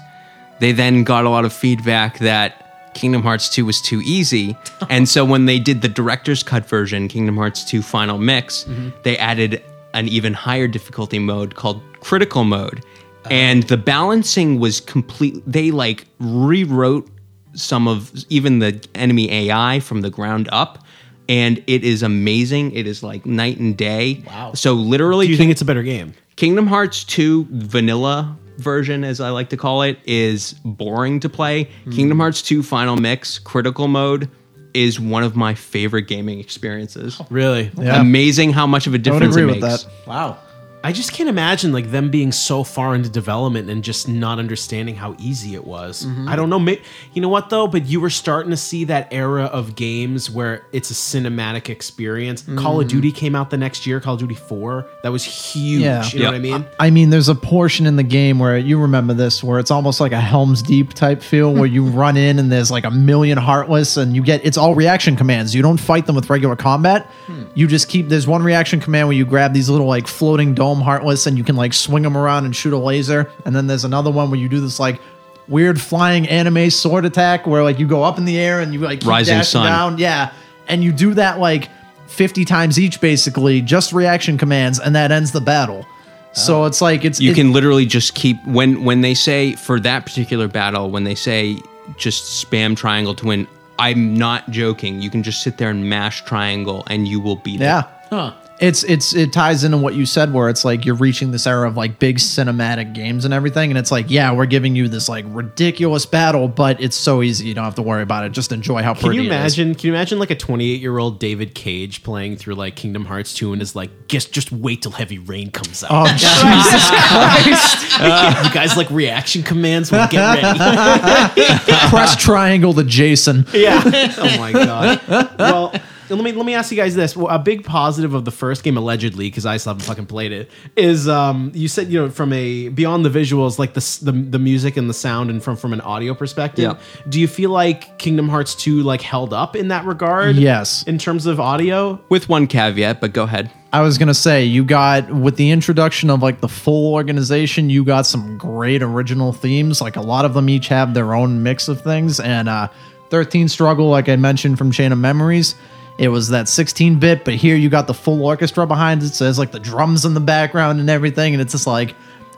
they 0.60 0.72
then 0.72 1.04
got 1.04 1.26
a 1.26 1.30
lot 1.30 1.44
of 1.44 1.54
feedback 1.54 2.20
that 2.20 2.94
Kingdom 2.94 3.24
Hearts 3.24 3.50
2 3.50 3.66
was 3.66 3.82
too 3.82 4.02
easy. 4.04 4.56
and 4.90 5.10
so 5.10 5.26
when 5.26 5.46
they 5.46 5.60
did 5.60 5.82
the 5.82 5.88
director's 5.88 6.44
cut 6.44 6.68
version, 6.68 7.08
Kingdom 7.08 7.38
Hearts 7.38 7.64
2 7.66 7.82
Final 7.82 8.18
Mix, 8.18 8.66
they 9.04 9.18
added 9.18 9.64
an 9.94 10.08
even 10.08 10.34
higher 10.34 10.68
difficulty 10.68 11.20
mode 11.20 11.56
called 11.56 11.82
critical 12.00 12.44
mode. 12.44 12.84
And 13.30 13.64
the 13.64 13.78
balancing 13.78 14.60
was 14.60 14.82
complete. 14.82 15.42
They 15.46 15.72
like 15.72 16.08
rewrote 16.20 17.08
some 17.54 17.88
of 17.88 18.12
even 18.30 18.60
the 18.60 18.84
enemy 18.96 19.32
AI 19.32 19.80
from 19.80 20.02
the 20.02 20.10
ground 20.10 20.50
up. 20.52 20.84
And 21.32 21.64
it 21.66 21.86
is 21.86 22.04
amazing. 22.04 22.74
It 22.74 22.86
is 22.88 23.04
like 23.04 23.26
night 23.26 23.58
and 23.58 23.78
day. 23.78 24.22
Wow. 24.28 24.52
So 24.54 24.74
literally, 24.74 25.28
Do 25.28 25.32
you 25.32 25.38
think 25.38 25.52
it's 25.52 25.62
a 25.62 25.66
better 25.66 25.82
game? 25.84 26.14
Kingdom 26.36 26.68
Hearts 26.68 27.06
2 27.06 27.48
vanilla 27.50 28.38
version, 28.58 29.04
as 29.06 29.22
I 29.22 29.30
like 29.30 29.50
to 29.50 29.58
call 29.58 29.82
it, 29.84 29.98
is 30.06 30.54
boring 30.66 31.22
to 31.22 31.30
play. 31.30 31.70
Hmm. 31.86 31.92
Kingdom 31.92 32.20
Hearts 32.20 32.42
2 32.42 32.62
Final 32.64 32.98
Mix 32.98 33.40
Critical 33.40 33.88
Mode 33.88 34.30
is 34.74 35.00
one 35.00 35.24
of 35.24 35.36
my 35.38 35.54
favorite 35.54 36.04
gaming 36.04 36.40
experiences. 36.40 37.22
Really? 37.30 37.72
Yeah. 37.78 38.02
Amazing 38.02 38.52
how 38.54 38.68
much 38.68 38.88
of 38.88 38.94
a 38.94 38.96
I 38.96 38.98
would 38.98 39.04
difference 39.04 39.36
agree 39.36 39.44
it 39.52 39.56
with 39.56 39.64
makes. 39.64 39.84
that. 39.84 39.92
wow. 40.08 40.38
I 40.84 40.92
just 40.92 41.14
can't 41.14 41.30
imagine 41.30 41.72
like 41.72 41.92
them 41.92 42.10
being 42.10 42.32
so 42.32 42.64
far 42.64 42.96
into 42.96 43.10
development 43.10 43.70
and 43.70 43.84
just 43.84 44.08
not 44.08 44.40
understanding 44.40 44.96
how 44.96 45.16
easy 45.20 45.54
it 45.56 45.66
was. 45.66 46.06
Mm-hmm. 46.06 46.28
I 46.28 46.36
don't 46.36 46.50
know. 46.50 46.60
May- 46.60 46.82
you 47.14 47.22
know 47.22 47.30
what 47.30 47.50
though? 47.50 47.68
But 47.68 47.86
you 47.86 48.00
were 48.00 48.10
starting 48.10 48.52
to 48.52 48.58
see 48.58 48.86
that 48.86 49.08
era 49.12 49.46
of 49.46 49.76
games 49.76 50.30
where 50.30 50.66
it's 50.72 50.92
a 50.92 50.94
cinematic 50.94 51.70
experience. 51.70 52.42
Mm-hmm. 52.44 52.58
Call 52.58 52.82
of 52.82 52.88
Duty 52.88 53.12
came 53.12 53.36
out 53.36 53.50
the 53.50 53.58
next 53.58 53.86
year. 53.86 54.00
Call 54.00 54.16
of 54.16 54.20
Duty 54.20 54.36
Four. 54.36 54.86
That 55.04 55.12
was 55.12 55.24
huge. 55.24 55.82
Yeah. 55.82 56.06
You 56.12 56.20
know 56.20 56.26
what 56.26 56.36
I 56.36 56.40
mean? 56.40 56.66
I 56.80 56.90
mean, 56.90 57.10
there's 57.10 57.30
a 57.30 57.36
portion 57.36 57.86
in 57.86 57.96
the 57.96 58.04
game 58.04 58.40
where 58.40 58.58
you 58.58 58.80
remember 58.80 59.14
this, 59.14 59.44
where 59.44 59.60
it's 59.60 59.72
almost 59.72 60.00
like 60.00 60.12
a 60.12 60.22
Helm's 60.22 60.62
Deep 60.62 60.94
type 60.94 61.22
feel, 61.22 61.54
where 61.54 61.66
you 61.66 61.86
run 61.90 62.18
in 62.18 62.40
and 62.40 62.52
there's 62.52 62.72
like 62.72 62.86
a 62.86 62.92
million 62.92 63.38
heartless, 63.38 63.98
and 63.98 64.16
you 64.16 64.24
get 64.24 64.46
it's 64.46 64.58
all 64.58 64.76
reaction 64.76 65.16
commands. 65.16 65.54
You 65.54 65.62
don't 65.62 65.78
fight 65.80 66.06
them 66.06 66.16
with 66.16 66.30
regular 66.30 66.56
combat. 66.56 67.06
Hmm. 67.28 67.44
You 67.54 67.68
just 67.68 67.90
keep. 67.90 68.10
There's 68.10 68.28
one 68.28 68.44
reaction 68.44 68.80
command 68.80 69.08
where 69.08 69.18
you 69.18 69.26
grab 69.26 69.54
these 69.54 69.70
little 69.70 69.88
like 69.88 70.08
floating 70.08 70.54
dome 70.72 70.82
heartless, 70.82 71.28
and 71.28 71.38
you 71.38 71.44
can 71.44 71.56
like 71.56 71.74
swing 71.74 72.04
them 72.04 72.18
around 72.18 72.46
and 72.46 72.56
shoot 72.56 72.74
a 72.74 72.78
laser. 72.78 73.32
And 73.46 73.56
then 73.56 73.68
there's 73.68 73.86
another 73.86 74.12
one 74.12 74.30
where 74.30 74.40
you 74.40 74.50
do 74.50 74.60
this 74.60 74.80
like 74.80 75.02
weird 75.48 75.80
flying 75.80 76.28
anime 76.28 76.70
sword 76.70 77.06
attack, 77.06 77.46
where 77.46 77.64
like 77.64 77.80
you 77.80 77.88
go 77.88 78.04
up 78.04 78.18
in 78.18 78.26
the 78.26 78.40
air 78.40 78.60
and 78.60 78.74
you 78.74 78.80
like 78.80 79.02
keep 79.02 79.10
Rising 79.10 79.38
dashing 79.38 79.62
Sun. 79.62 79.66
down. 79.66 79.98
Yeah, 79.98 80.34
and 80.68 80.84
you 80.84 80.92
do 80.92 81.14
that 81.16 81.40
like 81.40 81.70
50 82.08 82.46
times 82.46 82.80
each, 82.80 83.02
basically, 83.02 83.62
just 83.62 83.94
reaction 83.94 84.38
commands, 84.38 84.80
and 84.80 84.96
that 84.96 85.12
ends 85.12 85.32
the 85.32 85.42
battle. 85.42 85.86
So 86.34 86.64
oh. 86.64 86.66
it's 86.66 86.82
like 86.82 87.04
it's 87.04 87.20
You 87.20 87.32
it- 87.32 87.36
can 87.36 87.52
literally 87.52 87.86
just 87.86 88.16
keep 88.16 88.44
when 88.46 88.84
when 88.84 89.02
they 89.02 89.14
say 89.14 89.54
for 89.54 89.80
that 89.82 90.06
particular 90.06 90.48
battle 90.48 90.90
when 90.90 91.04
they 91.04 91.16
say 91.16 91.58
just 91.98 92.46
spam 92.46 92.76
triangle 92.76 93.16
to 93.16 93.26
win. 93.26 93.48
I'm 93.80 94.14
not 94.14 94.52
joking. 94.52 95.02
You 95.02 95.10
can 95.10 95.24
just 95.24 95.42
sit 95.42 95.58
there 95.58 95.72
and 95.72 95.90
mash 95.90 96.24
triangle 96.24 96.84
and 96.86 97.08
you 97.08 97.20
will 97.20 97.38
beat 97.38 97.60
yeah. 97.60 97.80
it. 97.80 97.86
Huh. 98.12 98.34
It's 98.62 98.84
it's 98.84 99.16
it 99.16 99.34
ties 99.34 99.64
into 99.64 99.78
what 99.80 99.96
you 99.96 100.06
said 100.06 100.32
where 100.34 100.48
it's 100.48 100.64
like 100.64 100.86
you're 100.86 100.94
reaching 100.96 101.32
this 101.32 101.48
era 101.48 101.68
of 101.68 101.76
like 101.76 101.98
big 101.98 102.18
cinematic 102.18 102.94
games 102.94 103.26
and 103.26 103.34
everything 103.34 103.72
and 103.72 103.78
it's 103.78 103.92
like 103.92 104.12
yeah 104.12 104.32
we're 104.32 104.46
giving 104.46 104.76
you 104.76 104.88
this 104.88 105.10
like 105.10 105.26
ridiculous 105.30 106.06
battle 106.06 106.48
but 106.48 106.80
it's 106.80 106.96
so 106.96 107.24
easy 107.24 107.48
you 107.48 107.56
don't 107.56 107.64
have 107.64 107.74
to 107.74 107.82
worry 107.82 108.04
about 108.04 108.24
it 108.24 108.34
just 108.34 108.52
enjoy 108.52 108.84
how 108.84 108.94
pretty 108.94 109.08
Can 109.10 109.14
you 109.16 109.22
it 109.22 109.26
is. 109.46 109.58
imagine? 109.58 109.74
Can 109.74 109.88
you 109.88 109.94
imagine 109.94 110.20
like 110.20 110.30
a 110.30 110.36
28 110.36 110.80
year 110.80 110.98
old 111.00 111.20
David 111.20 111.56
Cage 111.56 112.04
playing 112.04 112.38
through 112.38 112.54
like 112.54 112.76
Kingdom 112.76 113.04
Hearts 113.06 113.34
2 113.34 113.52
and 113.52 113.64
is 113.64 113.76
like, 113.76 113.90
guess 114.08 114.26
just 114.26 114.52
wait 114.52 114.84
till 114.84 114.92
Heavy 114.92 115.18
Rain 115.18 115.50
comes 115.50 115.84
out. 115.84 115.90
Oh 115.92 116.08
Jesus 116.12 116.90
Christ! 116.92 117.84
you 118.46 118.54
guys 118.54 118.78
like 118.78 118.92
reaction 118.92 119.42
commands? 119.42 119.92
Well, 119.92 120.08
get 120.08 120.44
ready. 120.44 121.42
Press 121.90 122.16
triangle 122.16 122.74
to 122.76 122.84
Jason. 122.84 123.46
yeah. 123.54 123.82
Oh 124.18 124.38
my 124.38 124.52
god. 124.52 125.02
Well, 125.40 125.74
let 126.12 126.24
me 126.24 126.32
let 126.32 126.46
me 126.46 126.54
ask 126.54 126.72
you 126.72 126.78
guys 126.78 126.96
this. 126.96 127.16
Well, 127.16 127.28
a 127.34 127.40
big 127.40 127.64
positive 127.64 128.14
of 128.14 128.26
the 128.26 128.32
first 128.32 128.64
game, 128.64 128.78
allegedly, 128.78 129.30
because 129.30 129.46
I 129.46 129.58
still 129.58 129.74
haven't 129.74 129.86
fucking 129.86 130.06
played 130.08 130.32
it, 130.32 130.52
is 130.76 131.08
um, 131.08 131.52
you 131.54 131.68
said 131.68 131.92
you 131.92 132.02
know 132.02 132.10
from 132.10 132.34
a 132.34 132.70
beyond 132.70 133.06
the 133.06 133.10
visuals, 133.10 133.58
like 133.58 133.74
the 133.74 134.00
the, 134.04 134.12
the 134.12 134.40
music 134.40 134.78
and 134.78 134.90
the 134.90 134.94
sound, 134.94 135.30
and 135.30 135.44
from 135.44 135.56
from 135.56 135.74
an 135.74 135.82
audio 135.82 136.14
perspective. 136.14 136.64
Yeah. 136.64 136.80
Do 137.10 137.20
you 137.20 137.28
feel 137.28 137.50
like 137.50 137.98
Kingdom 137.98 138.30
Hearts 138.30 138.56
two 138.56 138.84
like 138.84 139.02
held 139.02 139.34
up 139.34 139.56
in 139.56 139.70
that 139.70 139.86
regard? 139.86 140.36
Yes. 140.36 140.84
In 140.84 140.98
terms 140.98 141.26
of 141.26 141.40
audio, 141.40 142.02
With 142.10 142.30
one 142.30 142.48
caveat, 142.48 143.02
but 143.02 143.14
go 143.14 143.24
ahead. 143.24 143.50
I 143.74 143.82
was 143.82 143.98
gonna 143.98 144.14
say 144.14 144.44
you 144.44 144.66
got 144.66 145.10
with 145.10 145.38
the 145.38 145.50
introduction 145.50 146.10
of 146.10 146.22
like 146.22 146.42
the 146.42 146.50
full 146.50 146.94
organization, 146.94 147.70
you 147.70 147.86
got 147.86 148.06
some 148.06 148.38
great 148.38 148.84
original 148.84 149.32
themes. 149.32 149.80
Like 149.80 149.96
a 149.96 150.02
lot 150.02 150.26
of 150.26 150.34
them 150.34 150.50
each 150.50 150.68
have 150.68 150.94
their 150.94 151.14
own 151.14 151.42
mix 151.42 151.70
of 151.70 151.82
things. 151.82 152.20
And 152.20 152.50
uh 152.50 152.68
13 153.12 153.50
Struggle, 153.50 153.90
like 153.90 154.08
I 154.10 154.16
mentioned 154.16 154.58
from 154.58 154.72
Chain 154.72 154.92
of 154.94 154.98
Memories, 154.98 155.56
it 155.98 156.08
was 156.10 156.30
that 156.30 156.48
16 156.48 157.00
bit, 157.00 157.24
but 157.26 157.36
here 157.36 157.56
you 157.56 157.70
got 157.70 157.88
the 157.88 157.94
full 157.94 158.24
orchestra 158.26 158.66
behind 158.66 159.04
it. 159.04 159.10
So 159.14 159.26
there's 159.26 159.38
like 159.40 159.52
the 159.52 159.60
drums 159.60 160.06
in 160.06 160.14
the 160.14 160.20
background 160.20 160.80
and 160.80 160.90
everything, 160.90 161.34
and 161.34 161.42
it's 161.42 161.52
just 161.54 161.68
like 161.68 161.96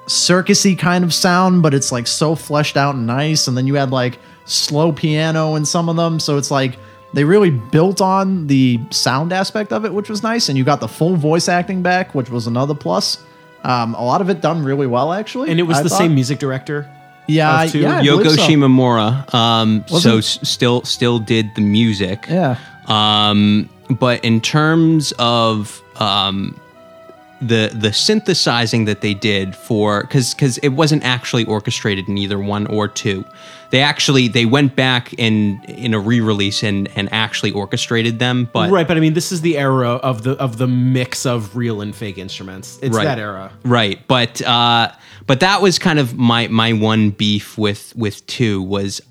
circusy 0.08 0.78
kind 0.78 1.04
of 1.04 1.14
sound, 1.14 1.62
but 1.64 1.74
it's 1.74 1.92
like 1.92 2.08
so 2.08 2.36
fleshed 2.36 2.78
out 2.78 2.96
and 2.96 3.08
nice. 3.08 3.48
And 3.48 3.56
then 3.58 3.68
you 3.68 3.76
had 3.76 3.92
like 3.92 4.20
slow 4.46 4.92
piano 4.92 5.56
in 5.56 5.66
some 5.66 5.90
of 5.90 5.96
them, 5.96 6.20
so 6.20 6.38
it's 6.38 6.52
like 6.52 6.78
they 7.14 7.24
really 7.24 7.52
built 7.52 8.02
on 8.02 8.48
the 8.48 8.80
sound 8.90 9.32
aspect 9.32 9.72
of 9.72 9.86
it, 9.86 9.94
which 9.94 10.10
was 10.10 10.24
nice. 10.24 10.50
And 10.50 10.58
you 10.58 10.64
got 10.64 10.80
the 10.80 10.88
full 10.88 11.16
voice 11.16 11.48
acting 11.48 11.82
back, 11.84 12.14
which 12.16 12.30
was 12.30 12.48
another 12.48 12.74
plus. 12.76 13.24
Um, 13.64 13.94
a 13.96 14.04
lot 14.04 14.20
of 14.20 14.30
it 14.30 14.42
done 14.42 14.64
really 14.64 14.88
well, 14.88 15.14
actually. 15.14 15.50
and 15.50 15.60
it 15.60 15.64
was 15.64 15.78
I 15.78 15.84
the 15.84 15.90
thought. 15.90 16.00
same 16.00 16.14
music 16.16 16.40
director. 16.40 16.90
Yeah, 17.28 17.64
yeah, 17.64 18.00
I 18.00 18.02
Yoko 18.04 18.24
believe 18.24 18.32
so. 18.32 18.42
Shimomura, 18.42 19.34
um, 19.34 19.86
so 19.88 20.18
s- 20.18 20.40
still 20.44 20.82
still 20.84 21.20
did 21.20 21.56
the 21.56 21.62
music. 21.62 22.26
Yeah. 22.28 22.58
Um, 22.88 23.70
but 23.90 24.24
in 24.24 24.42
terms 24.42 25.14
of 25.20 25.82
um, 25.98 26.60
the 27.48 27.72
the 27.74 27.92
synthesizing 27.92 28.86
that 28.86 29.02
they 29.02 29.14
did 29.14 29.56
for 29.56 30.02
because 30.02 30.34
because 30.34 30.58
it 30.60 30.70
wasn't 30.70 31.04
actually 31.04 31.46
orchestrated 31.46 32.08
in 32.08 32.18
either 32.18 32.40
one 32.40 32.68
or 32.68 32.88
two. 32.88 33.26
They 33.72 33.82
actually 33.82 34.28
they 34.28 34.46
went 34.46 34.76
back 34.76 35.14
in 35.14 35.62
in 35.68 35.94
a 35.94 36.00
re-release 36.00 36.64
and 36.64 36.90
and 36.96 37.12
actually 37.12 37.52
orchestrated 37.52 38.20
them. 38.20 38.50
But 38.54 38.72
Right, 38.72 38.88
but 38.88 38.98
I 38.98 39.00
mean, 39.00 39.14
this 39.14 39.32
is 39.32 39.42
the 39.42 39.58
era 39.58 39.94
of 39.96 40.24
the 40.24 40.32
of 40.34 40.58
the 40.58 40.68
mix 40.68 41.26
of 41.26 41.56
real 41.56 41.82
and 41.82 41.96
fake 41.96 42.18
instruments. 42.18 42.80
It's 42.82 42.96
right. 42.96 43.04
that 43.04 43.20
era. 43.20 43.52
Right, 43.66 44.00
but 44.08 44.42
uh, 44.44 44.92
but 45.26 45.40
that 45.42 45.62
was 45.62 45.80
kind 45.80 46.00
of 46.00 46.18
my 46.18 46.48
my 46.48 46.74
one 46.74 47.10
beef 47.10 47.58
with 47.58 47.94
with 47.96 48.26
two 48.28 48.62
was 48.62 49.02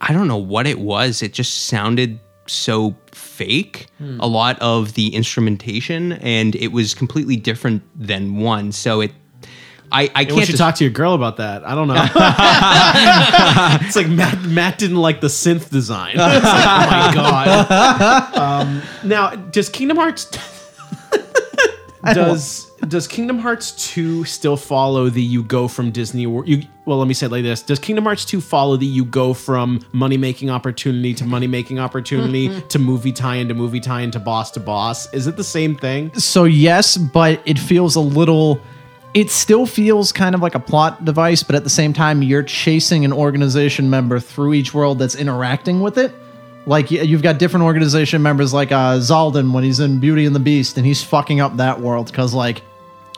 I 0.00 0.12
don't 0.12 0.28
know 0.28 0.38
what 0.38 0.66
it 0.66 0.78
was. 0.78 1.22
It 1.22 1.32
just 1.32 1.66
sounded 1.66 2.20
so 2.46 2.96
fake. 3.12 3.86
Hmm. 3.98 4.20
A 4.20 4.26
lot 4.26 4.58
of 4.60 4.94
the 4.94 5.14
instrumentation, 5.14 6.12
and 6.12 6.54
it 6.56 6.68
was 6.68 6.94
completely 6.94 7.36
different 7.36 7.82
than 7.94 8.36
one. 8.36 8.72
So 8.72 9.00
it. 9.00 9.12
I, 9.94 10.10
I 10.14 10.24
can't 10.24 10.40
you 10.40 10.46
just- 10.46 10.56
talk 10.58 10.74
to 10.76 10.84
your 10.84 10.92
girl 10.92 11.12
about 11.12 11.36
that. 11.36 11.66
I 11.66 11.74
don't 11.74 11.86
know. 11.86 11.94
it's 13.86 13.94
like 13.94 14.08
Matt 14.08 14.40
Matt 14.42 14.78
didn't 14.78 14.96
like 14.96 15.20
the 15.20 15.26
synth 15.26 15.68
design. 15.68 16.14
It's 16.18 16.44
like, 16.44 16.44
oh 16.44 16.90
my 16.90 17.10
god. 17.14 18.34
Um, 18.34 18.82
now, 19.04 19.34
does 19.34 19.68
Kingdom 19.68 19.98
Hearts 19.98 20.24
does 22.04 22.70
does 22.88 23.06
Kingdom 23.06 23.38
Hearts 23.38 23.72
2 23.92 24.24
still 24.24 24.56
follow 24.56 25.08
the 25.08 25.22
you 25.22 25.42
go 25.42 25.68
from 25.68 25.90
Disney 25.90 26.26
World 26.26 26.48
you 26.48 26.62
well 26.84 26.98
let 26.98 27.06
me 27.06 27.14
say 27.14 27.26
it 27.26 27.32
like 27.32 27.42
this. 27.44 27.62
Does 27.62 27.78
Kingdom 27.78 28.04
Hearts 28.04 28.24
2 28.24 28.40
follow 28.40 28.76
the 28.76 28.86
you 28.86 29.04
go 29.04 29.34
from 29.34 29.80
money 29.92 30.16
making 30.16 30.50
opportunity 30.50 31.14
to 31.14 31.24
money 31.24 31.46
making 31.46 31.78
opportunity 31.78 32.60
to 32.68 32.78
movie 32.78 33.12
tie 33.12 33.36
in 33.36 33.48
to 33.48 33.54
movie 33.54 33.80
tie 33.80 34.00
in 34.00 34.10
to 34.12 34.18
boss 34.18 34.50
to 34.52 34.60
boss? 34.60 35.12
Is 35.14 35.26
it 35.26 35.36
the 35.36 35.44
same 35.44 35.76
thing? 35.76 36.12
So 36.14 36.44
yes, 36.44 36.96
but 36.96 37.40
it 37.44 37.58
feels 37.58 37.96
a 37.96 38.00
little. 38.00 38.60
It 39.14 39.30
still 39.30 39.66
feels 39.66 40.10
kind 40.10 40.34
of 40.34 40.40
like 40.40 40.54
a 40.54 40.60
plot 40.60 41.04
device, 41.04 41.42
but 41.42 41.54
at 41.54 41.64
the 41.64 41.70
same 41.70 41.92
time, 41.92 42.22
you're 42.22 42.42
chasing 42.42 43.04
an 43.04 43.12
organization 43.12 43.90
member 43.90 44.18
through 44.18 44.54
each 44.54 44.72
world 44.72 44.98
that's 44.98 45.14
interacting 45.14 45.82
with 45.82 45.98
it. 45.98 46.14
Like 46.64 46.90
you've 46.90 47.22
got 47.22 47.38
different 47.38 47.64
organization 47.64 48.22
members, 48.22 48.54
like 48.54 48.70
uh, 48.70 48.98
Xaldin 48.98 49.52
when 49.52 49.64
he's 49.64 49.80
in 49.80 49.98
Beauty 49.98 50.26
and 50.26 50.34
the 50.34 50.40
Beast, 50.40 50.76
and 50.76 50.86
he's 50.86 51.02
fucking 51.02 51.40
up 51.40 51.56
that 51.56 51.80
world 51.80 52.06
because 52.06 52.34
like 52.34 52.62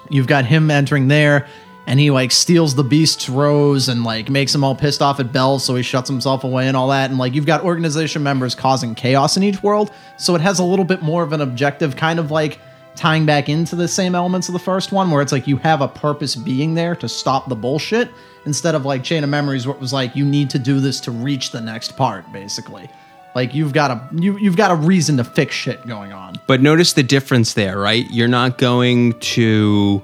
you've 0.09 0.27
got 0.27 0.47
him 0.47 0.71
entering 0.71 1.09
there, 1.09 1.47
and 1.87 2.01
he 2.01 2.11
like 2.11 2.33
steals 2.33 2.75
the 2.75 2.85
Beast's 2.85 3.29
rose 3.29 3.89
and 3.89 4.03
like 4.03 4.31
makes 4.31 4.55
him 4.55 4.65
all 4.65 4.75
pissed 4.75 5.03
off 5.03 5.21
at 5.21 5.31
Belle, 5.31 5.59
so 5.59 5.75
he 5.75 5.83
shuts 5.83 6.09
himself 6.09 6.45
away 6.45 6.69
and 6.69 6.77
all 6.77 6.89
that. 6.89 7.11
And 7.11 7.19
like 7.19 7.35
you've 7.35 7.45
got 7.45 7.63
organization 7.63 8.23
members 8.23 8.55
causing 8.55 8.95
chaos 8.95 9.37
in 9.37 9.43
each 9.43 9.63
world, 9.63 9.93
so 10.17 10.35
it 10.35 10.41
has 10.41 10.59
a 10.59 10.65
little 10.65 10.85
bit 10.85 11.03
more 11.03 11.23
of 11.23 11.35
an 11.35 11.43
objective, 11.43 11.97
kind 11.97 12.19
of 12.19 12.31
like 12.31 12.59
tying 12.97 13.27
back 13.27 13.49
into 13.51 13.77
the 13.77 13.89
same 13.89 14.15
elements 14.15 14.49
of 14.49 14.55
the 14.55 14.59
first 14.59 14.91
one, 14.91 15.11
where 15.11 15.21
it's 15.21 15.33
like 15.33 15.47
you 15.47 15.59
have 15.59 15.83
a 15.83 15.89
purpose 15.89 16.35
being 16.35 16.75
there 16.75 16.97
to 16.97 17.09
stop 17.11 17.49
the 17.51 17.57
bullshit 17.57 18.09
instead 18.47 18.75
of 18.75 18.87
like 18.87 19.03
Chain 19.03 19.23
of 19.23 19.29
Memories, 19.29 19.67
where 19.67 19.77
it 19.77 19.81
was 19.83 19.93
like 19.93 20.17
you 20.17 20.25
need 20.25 20.49
to 20.49 20.59
do 20.59 20.81
this 20.81 20.99
to 21.01 21.11
reach 21.11 21.51
the 21.51 21.61
next 21.61 21.95
part, 21.95 22.33
basically. 22.33 22.89
Like 23.35 23.55
you've 23.55 23.73
got 23.73 23.91
a 23.91 24.09
you 24.15 24.37
you've 24.39 24.57
got 24.57 24.71
a 24.71 24.77
reason 24.77 25.17
to 25.17 25.25
fix 25.25 25.55
shit 25.55 25.85
going 25.87 26.13
on. 26.13 26.37
But 26.47 26.61
notice 26.61 26.93
the 26.93 27.03
difference 27.03 27.55
there, 27.55 27.79
right? 27.79 28.07
You're 28.11 28.29
not 28.29 28.59
going 28.59 29.19
to 29.21 30.03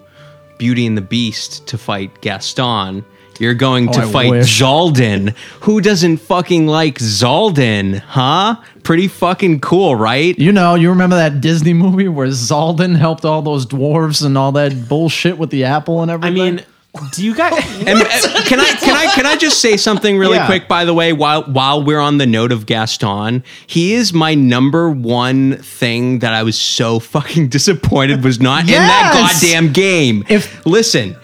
Beauty 0.59 0.87
and 0.87 0.97
the 0.97 1.03
Beast 1.03 1.67
to 1.69 1.79
fight 1.79 2.21
Gaston. 2.21 3.05
You're 3.39 3.55
going 3.55 3.89
oh, 3.89 3.93
to 3.93 4.03
Oh, 4.03 4.09
I 4.09 4.13
fight 4.13 4.31
wish. 4.31 4.61
Xaldin. 4.61 5.35
Who 5.63 5.81
doesn't 5.81 6.19
fucking 6.19 6.67
like 6.67 6.99
Xaldin, 6.99 7.99
huh? 8.01 8.57
Pretty 8.83 9.09
fucking 9.09 9.61
cool, 9.61 9.95
right? 9.97 10.39
You 10.39 10.53
know, 10.53 10.75
you 10.75 10.91
remember 10.91 11.17
that 11.17 11.41
Disney 11.41 11.73
movie 11.73 12.09
where 12.09 12.27
Xaldin 12.27 12.97
helped 12.97 13.25
all 13.25 13.41
those 13.41 13.65
dwarves 13.65 14.23
and 14.23 14.37
all 14.37 14.53
that 14.53 14.89
bullshit 14.89 15.39
with 15.39 15.49
the 15.49 15.65
apple 15.65 16.03
and 16.03 16.11
I 16.11 16.15
everything? 16.15 16.57
mean, 16.57 16.65
do 17.13 17.25
you 17.25 17.35
guys 17.35 17.53
And, 17.87 18.01
uh, 18.03 18.45
can 18.45 18.61
I 18.61 18.73
can 18.75 18.97
I 18.97 19.07
can 19.15 19.27
I 19.27 19.37
just 19.37 19.61
say 19.61 19.77
something 19.77 20.19
really 20.19 20.37
Yeah. 20.37 20.47
quick? 20.47 20.69
By 20.69 20.85
the 20.85 20.95
way, 20.95 21.13
while 21.13 21.43
while 21.45 21.83
we're 21.83 22.01
on 22.01 22.19
the 22.19 22.27
note 22.27 22.53
of 22.53 22.67
Gaston, 22.67 23.43
he 23.67 23.95
is 23.95 24.13
my 24.13 24.35
number 24.35 24.91
one 24.91 25.57
thing 25.59 26.19
that 26.21 26.33
I 26.35 26.43
was 26.43 26.61
so 26.61 26.99
fucking 27.01 27.49
disappointed 27.49 28.25
was 28.25 28.41
not 28.41 28.63
in 28.63 28.69
that 28.69 29.13
goddamn 29.41 29.73
game. 29.73 30.25
If- 30.29 30.65
listen. 30.67 31.17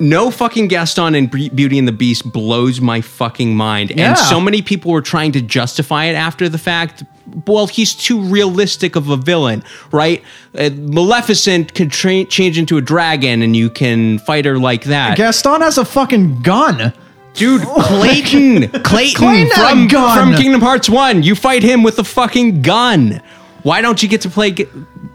No 0.00 0.32
fucking 0.32 0.66
Gaston 0.66 1.14
in 1.14 1.26
Beauty 1.28 1.78
and 1.78 1.86
the 1.86 1.92
Beast 1.92 2.30
blows 2.32 2.80
my 2.80 3.00
fucking 3.00 3.54
mind. 3.56 3.92
Yeah. 3.94 4.08
And 4.08 4.18
so 4.18 4.40
many 4.40 4.60
people 4.60 4.90
were 4.90 5.00
trying 5.00 5.30
to 5.32 5.40
justify 5.40 6.06
it 6.06 6.14
after 6.14 6.48
the 6.48 6.58
fact. 6.58 7.04
Well, 7.46 7.66
he's 7.66 7.94
too 7.94 8.20
realistic 8.20 8.96
of 8.96 9.08
a 9.08 9.16
villain, 9.16 9.62
right? 9.90 10.22
Uh, 10.56 10.70
Maleficent 10.74 11.74
can 11.74 11.88
tra- 11.88 12.24
change 12.24 12.58
into 12.58 12.76
a 12.76 12.80
dragon 12.82 13.40
and 13.42 13.56
you 13.56 13.70
can 13.70 14.18
fight 14.20 14.44
her 14.44 14.58
like 14.58 14.84
that. 14.84 15.16
Gaston 15.16 15.60
has 15.62 15.78
a 15.78 15.84
fucking 15.84 16.42
gun. 16.42 16.92
Dude, 17.34 17.62
Clayton, 17.78 18.68
Clayton 18.82 19.14
Clayton 19.16 19.50
from, 19.50 19.88
gun. 19.88 20.32
from 20.32 20.40
Kingdom 20.40 20.60
Hearts 20.60 20.88
1. 20.88 21.22
You 21.22 21.34
fight 21.34 21.62
him 21.62 21.82
with 21.82 21.98
a 21.98 22.04
fucking 22.04 22.62
gun. 22.62 23.20
Why 23.62 23.80
don't 23.80 24.02
you 24.02 24.08
get 24.08 24.20
to 24.22 24.30
play, 24.30 24.54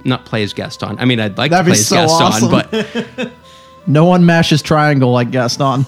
not 0.04 0.26
play 0.26 0.42
as 0.44 0.54
Gaston? 0.54 0.98
I 1.00 1.06
mean, 1.06 1.20
I'd 1.20 1.38
like 1.38 1.52
That'd 1.52 1.66
to 1.66 1.72
be 1.72 1.76
play 1.76 1.80
as 1.80 1.88
so 1.88 1.96
Gaston, 2.08 2.50
awesome. 2.52 3.08
but 3.18 3.32
No 3.88 4.06
one 4.06 4.26
mashes 4.26 4.62
triangle 4.62 5.12
like 5.12 5.32
Gaston. 5.32 5.86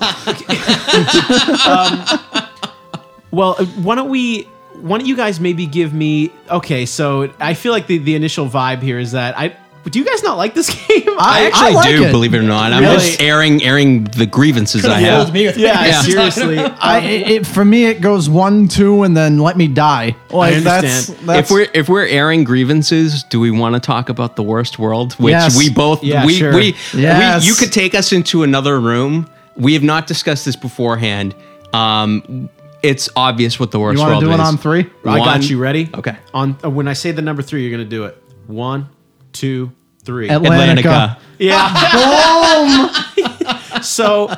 Well, 3.32 3.56
uh, 3.58 3.66
why 3.82 3.96
don't 3.96 4.10
we? 4.10 4.48
Why 4.76 4.98
don't 4.98 5.08
you 5.08 5.16
guys 5.16 5.40
maybe 5.40 5.66
give 5.66 5.94
me? 5.94 6.32
Okay, 6.50 6.86
so 6.86 7.32
I 7.40 7.54
feel 7.54 7.72
like 7.72 7.88
the, 7.88 7.98
the 8.00 8.16
initial 8.16 8.48
vibe 8.48 8.82
here 8.82 9.00
is 9.00 9.12
that 9.12 9.38
I. 9.38 9.56
Do 9.84 9.98
you 9.98 10.06
guys 10.06 10.22
not 10.22 10.38
like 10.38 10.54
this 10.54 10.70
game? 10.88 11.04
I 11.20 11.48
actually 11.48 11.74
like 11.74 11.90
do, 11.90 12.04
it. 12.04 12.12
believe 12.12 12.36
it 12.36 12.38
or 12.38 12.44
not. 12.44 12.72
I'm 12.72 12.84
Really? 12.84 12.98
just 12.98 13.20
airing 13.20 13.64
airing 13.64 14.04
the 14.04 14.28
grievances 14.28 14.86
I 14.86 15.00
have. 15.00 15.34
me 15.34 15.48
with 15.48 15.58
yeah, 15.58 15.86
Yeah. 15.86 16.02
seriously. 16.04 16.58
I, 16.80 17.00
it, 17.00 17.30
it- 17.32 17.48
for 17.48 17.66
me, 17.66 17.86
it 17.86 18.00
goes 18.00 18.30
one, 18.30 18.68
two, 18.68 19.02
and 19.02 19.18
then 19.18 19.40
let 19.40 19.58
me 19.58 19.68
die. 19.68 20.16
Like 20.30 20.64
that's, 20.64 21.10
understand. 21.10 21.28
that's 21.30 21.50
if 21.50 21.54
we're 21.54 21.68
if 21.74 21.90
we're 21.90 22.06
airing 22.06 22.44
grievances, 22.44 23.24
do 23.24 23.40
we 23.40 23.50
want 23.50 23.74
to 23.74 23.80
talk 23.80 24.10
about 24.10 24.36
the 24.36 24.44
worst 24.44 24.78
world? 24.78 25.14
Which 25.14 25.32
Yes. 25.32 25.58
we 25.58 25.72
both 25.72 26.04
Yeah, 26.04 26.28
we, 26.28 26.34
sure. 26.36 26.54
we 26.54 26.76
Yes. 26.94 27.42
we 27.42 27.48
you 27.48 27.56
could 27.56 27.72
take 27.74 27.96
us 27.96 28.12
into 28.14 28.44
another 28.44 28.80
room. 28.80 29.28
We 29.56 29.74
have 29.74 29.84
not 29.84 30.06
discussed 30.06 30.46
this 30.46 30.56
beforehand. 30.56 31.34
Um, 31.74 32.50
it's 32.84 33.10
obvious 33.16 33.60
what 33.60 33.72
the 33.72 33.80
worst 33.80 33.98
you 33.98 34.02
want 34.02 34.12
world 34.12 34.22
to 34.22 34.28
do 34.28 34.34
is. 34.34 34.40
it 34.40 34.44
on 34.44 34.58
three? 34.58 34.90
I 35.06 35.20
One- 35.20 35.28
got 35.28 35.50
you. 35.50 35.60
Ready? 35.60 35.90
Okay. 35.94 36.18
On 36.34 36.58
uh, 36.64 36.70
when 36.70 36.88
I 36.88 36.94
say 36.94 37.12
the 37.12 37.22
number 37.22 37.42
three, 37.42 37.62
you're 37.64 37.72
gonna 37.72 37.90
do 37.90 38.06
it. 38.06 38.22
One, 38.48 38.90
two, 39.34 39.72
Three. 40.04 40.30
Atlantica. 40.30 41.20
yeah. 41.38 42.90
Boom. 43.16 43.82
so 43.84 44.36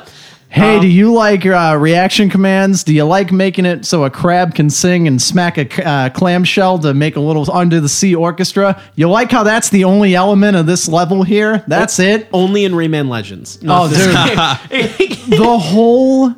Hey, 0.54 0.78
do 0.78 0.86
you 0.86 1.12
like 1.12 1.44
uh, 1.44 1.76
reaction 1.80 2.30
commands? 2.30 2.84
Do 2.84 2.94
you 2.94 3.02
like 3.02 3.32
making 3.32 3.66
it 3.66 3.84
so 3.84 4.04
a 4.04 4.10
crab 4.10 4.54
can 4.54 4.70
sing 4.70 5.08
and 5.08 5.20
smack 5.20 5.58
a 5.58 5.84
uh, 5.84 6.10
clamshell 6.10 6.78
to 6.78 6.94
make 6.94 7.16
a 7.16 7.20
little 7.20 7.50
under 7.50 7.80
the 7.80 7.88
sea 7.88 8.14
orchestra? 8.14 8.80
You 8.94 9.10
like 9.10 9.32
how 9.32 9.42
that's 9.42 9.70
the 9.70 9.82
only 9.82 10.14
element 10.14 10.56
of 10.56 10.66
this 10.66 10.86
level 10.86 11.24
here? 11.24 11.64
That's 11.66 11.98
it. 11.98 12.28
only 12.32 12.64
in 12.64 12.72
Rayman 12.72 13.08
Legends. 13.08 13.58
Oh, 13.66 13.88
dude. 13.88 13.98
the 15.40 15.58
whole 15.58 16.32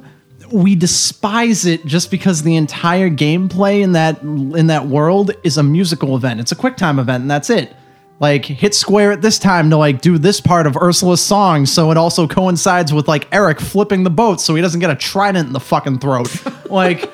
we 0.53 0.75
despise 0.75 1.67
it 1.67 1.85
just 1.87 2.11
because 2.11 2.43
the 2.43 2.57
entire 2.57 3.11
gameplay 3.11 3.83
in 3.83 3.93
that 3.93 4.21
in 4.23 4.69
that 4.69 4.87
world 4.87 5.33
is 5.43 5.57
a 5.57 5.63
musical 5.63 6.17
event. 6.17 6.41
It's 6.41 6.53
a 6.53 6.57
quick 6.57 6.77
time 6.77 6.99
event 6.99 7.23
and 7.23 7.31
that's 7.31 7.51
it. 7.51 7.75
Like 8.19 8.47
hit 8.47 8.75
square 8.75 9.13
at 9.13 9.21
this 9.21 9.39
time 9.39 9.71
to 9.71 9.77
like 9.77 10.01
do 10.01 10.17
this 10.19 10.41
part 10.41 10.67
of 10.67 10.77
Ursula's 10.77 11.21
song 11.21 11.67
so 11.67 11.91
it 11.91 11.97
also 11.97 12.27
coincides 12.27 12.93
with 12.93 13.09
like 13.09 13.29
Eric 13.33 13.61
flipping 13.61 14.05
the 14.05 14.11
boat 14.11 14.41
so 14.41 14.55
he 14.55 14.63
doesn't 14.63 14.81
get 14.81 14.91
a 14.91 14.97
trident 14.97 15.49
in 15.49 15.53
the 15.53 15.61
fucking 15.61 15.99
throat. 15.99 16.31
like 16.71 17.11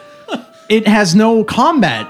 it 0.69 0.87
has 0.87 1.15
no 1.15 1.45
combat. 1.45 2.09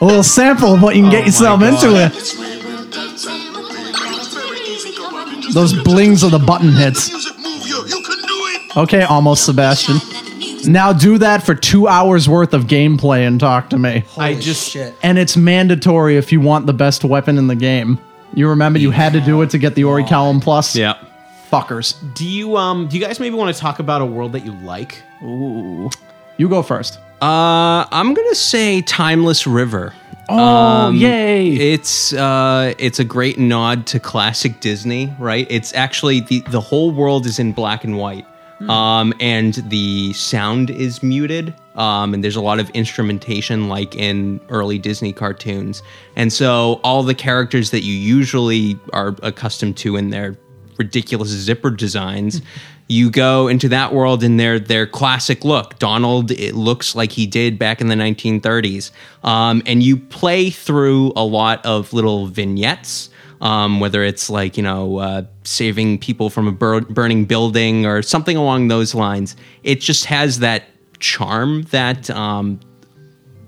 A 0.00 0.04
little 0.04 0.22
sample 0.22 0.74
of 0.74 0.82
what 0.82 0.96
you 0.96 1.02
can 1.02 1.10
get 1.10 1.22
oh 1.22 1.26
yourself 1.26 1.62
into 1.62 1.96
it. 1.96 3.49
Those 5.54 5.72
blings 5.82 6.22
of 6.22 6.30
the 6.30 6.38
button 6.38 6.72
hits. 6.72 7.08
Music 7.10 7.38
move 7.38 7.66
you. 7.66 7.76
You 7.86 8.02
can 8.04 8.16
do 8.22 8.28
it. 8.28 8.76
Okay, 8.76 9.02
almost 9.02 9.44
Sebastian. 9.46 9.96
Now 10.70 10.92
do 10.92 11.16
that 11.18 11.42
for 11.42 11.54
two 11.54 11.88
hours 11.88 12.28
worth 12.28 12.52
of 12.52 12.64
gameplay 12.64 13.26
and 13.26 13.40
talk 13.40 13.70
to 13.70 13.78
me. 13.78 14.04
I 14.18 14.34
just 14.34 14.70
shit. 14.70 14.94
And 15.02 15.18
it's 15.18 15.36
mandatory 15.36 16.16
if 16.16 16.32
you 16.32 16.40
want 16.40 16.66
the 16.66 16.74
best 16.74 17.02
weapon 17.02 17.38
in 17.38 17.46
the 17.46 17.56
game. 17.56 17.98
You 18.34 18.48
remember 18.48 18.78
you 18.78 18.90
had 18.90 19.12
to 19.14 19.20
do 19.20 19.40
it 19.42 19.50
to 19.50 19.58
get 19.58 19.74
the 19.74 19.82
Orichalcum 19.82 20.42
Plus? 20.42 20.76
Yeah. 20.76 20.98
Fuckers. 21.50 21.96
do 22.14 22.24
you 22.28 22.56
um 22.56 22.86
do 22.86 22.96
you 22.96 23.04
guys 23.04 23.18
maybe 23.18 23.34
want 23.34 23.52
to 23.54 23.60
talk 23.60 23.80
about 23.80 24.02
a 24.02 24.06
world 24.06 24.32
that 24.32 24.44
you 24.44 24.52
like? 24.52 25.02
Ooh. 25.22 25.90
You 26.36 26.48
go 26.48 26.62
first. 26.62 26.98
Uh, 27.20 27.84
I'm 27.90 28.14
gonna 28.14 28.34
say 28.34 28.82
Timeless 28.82 29.46
River. 29.46 29.92
Oh, 30.30 30.90
yay. 30.90 31.48
It's 31.48 32.12
uh, 32.12 32.74
it's 32.78 32.98
a 32.98 33.04
great 33.04 33.38
nod 33.38 33.86
to 33.88 34.00
classic 34.00 34.60
Disney, 34.60 35.12
right? 35.18 35.46
It's 35.50 35.74
actually 35.74 36.20
the 36.20 36.40
the 36.50 36.60
whole 36.60 36.92
world 36.92 37.26
is 37.26 37.38
in 37.38 37.52
black 37.52 37.84
and 37.84 37.98
white, 37.98 38.26
um, 38.68 39.12
and 39.20 39.54
the 39.68 40.12
sound 40.12 40.70
is 40.70 41.02
muted. 41.02 41.54
Um, 41.76 42.12
and 42.12 42.22
there's 42.22 42.36
a 42.36 42.42
lot 42.42 42.60
of 42.60 42.68
instrumentation, 42.70 43.68
like 43.68 43.94
in 43.96 44.40
early 44.50 44.78
Disney 44.78 45.12
cartoons, 45.12 45.82
and 46.16 46.32
so 46.32 46.80
all 46.84 47.02
the 47.02 47.14
characters 47.14 47.70
that 47.70 47.82
you 47.82 47.94
usually 47.94 48.78
are 48.92 49.16
accustomed 49.22 49.76
to 49.78 49.96
in 49.96 50.10
their 50.10 50.36
ridiculous 50.78 51.28
zipper 51.30 51.70
designs. 51.70 52.42
You 52.90 53.08
go 53.08 53.46
into 53.46 53.68
that 53.68 53.94
world 53.94 54.24
in 54.24 54.36
their 54.36 54.58
their 54.58 54.84
classic 54.84 55.44
look. 55.44 55.78
Donald, 55.78 56.32
it 56.32 56.56
looks 56.56 56.96
like 56.96 57.12
he 57.12 57.24
did 57.24 57.56
back 57.56 57.80
in 57.80 57.86
the 57.86 57.94
1930s, 57.94 58.90
um, 59.22 59.62
and 59.64 59.80
you 59.80 59.96
play 59.96 60.50
through 60.50 61.12
a 61.14 61.22
lot 61.22 61.64
of 61.64 61.92
little 61.92 62.26
vignettes. 62.26 63.08
Um, 63.40 63.78
whether 63.78 64.02
it's 64.02 64.28
like 64.28 64.56
you 64.56 64.64
know 64.64 64.98
uh, 64.98 65.22
saving 65.44 65.98
people 65.98 66.30
from 66.30 66.48
a 66.48 66.52
bur- 66.52 66.80
burning 66.80 67.26
building 67.26 67.86
or 67.86 68.02
something 68.02 68.36
along 68.36 68.66
those 68.66 68.92
lines, 68.92 69.36
it 69.62 69.80
just 69.80 70.06
has 70.06 70.40
that 70.40 70.64
charm 70.98 71.62
that 71.70 72.10
um, 72.10 72.58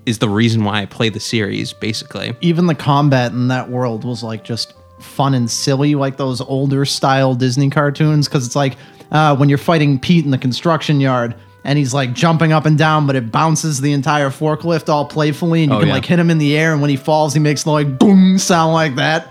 is 0.05 0.19
the 0.19 0.29
reason 0.29 0.63
why 0.63 0.83
I 0.83 0.85
play 0.85 1.09
the 1.09 1.19
series. 1.19 1.73
Basically, 1.73 2.33
Even 2.39 2.67
the 2.67 2.75
combat 2.75 3.33
in 3.33 3.49
that 3.49 3.69
world 3.69 4.05
was 4.05 4.23
like 4.23 4.45
just 4.45 4.73
fun 5.03 5.33
and 5.33 5.51
silly, 5.51 5.95
like 5.95 6.17
those 6.17 6.41
older 6.41 6.85
style 6.85 7.35
Disney 7.35 7.69
cartoons. 7.69 8.27
Because 8.27 8.45
it's 8.45 8.55
like 8.55 8.77
uh, 9.13 9.35
when 9.37 9.47
you're 9.47 9.57
fighting 9.57 9.99
Pete 9.99 10.25
in 10.25 10.31
the 10.31 10.37
construction 10.37 10.99
yard. 10.99 11.35
And 11.65 11.79
he's 11.79 11.93
like 11.93 12.11
jumping 12.11 12.51
up 12.51 12.65
and 12.65 12.77
down, 12.77 13.07
but 13.07 13.15
it 13.15 13.31
bounces 13.31 13.79
the 13.79 13.93
entire 13.93 14.27
forklift 14.29 14.89
all 14.89 15.05
playfully, 15.05 15.63
and 15.63 15.71
you 15.71 15.77
Oh, 15.77 15.79
can 15.79 15.87
yeah. 15.87 15.93
like 15.93 16.03
hit 16.03 16.19
him 16.19 16.29
in 16.29 16.37
the 16.37 16.57
air. 16.57 16.73
And 16.73 16.81
when 16.81 16.89
he 16.89 16.97
falls, 16.97 17.33
he 17.33 17.39
makes 17.39 17.63
the 17.63 17.71
like 17.71 17.97
boom 17.97 18.37
sound 18.37 18.73
like 18.73 18.95
that. 18.95 19.29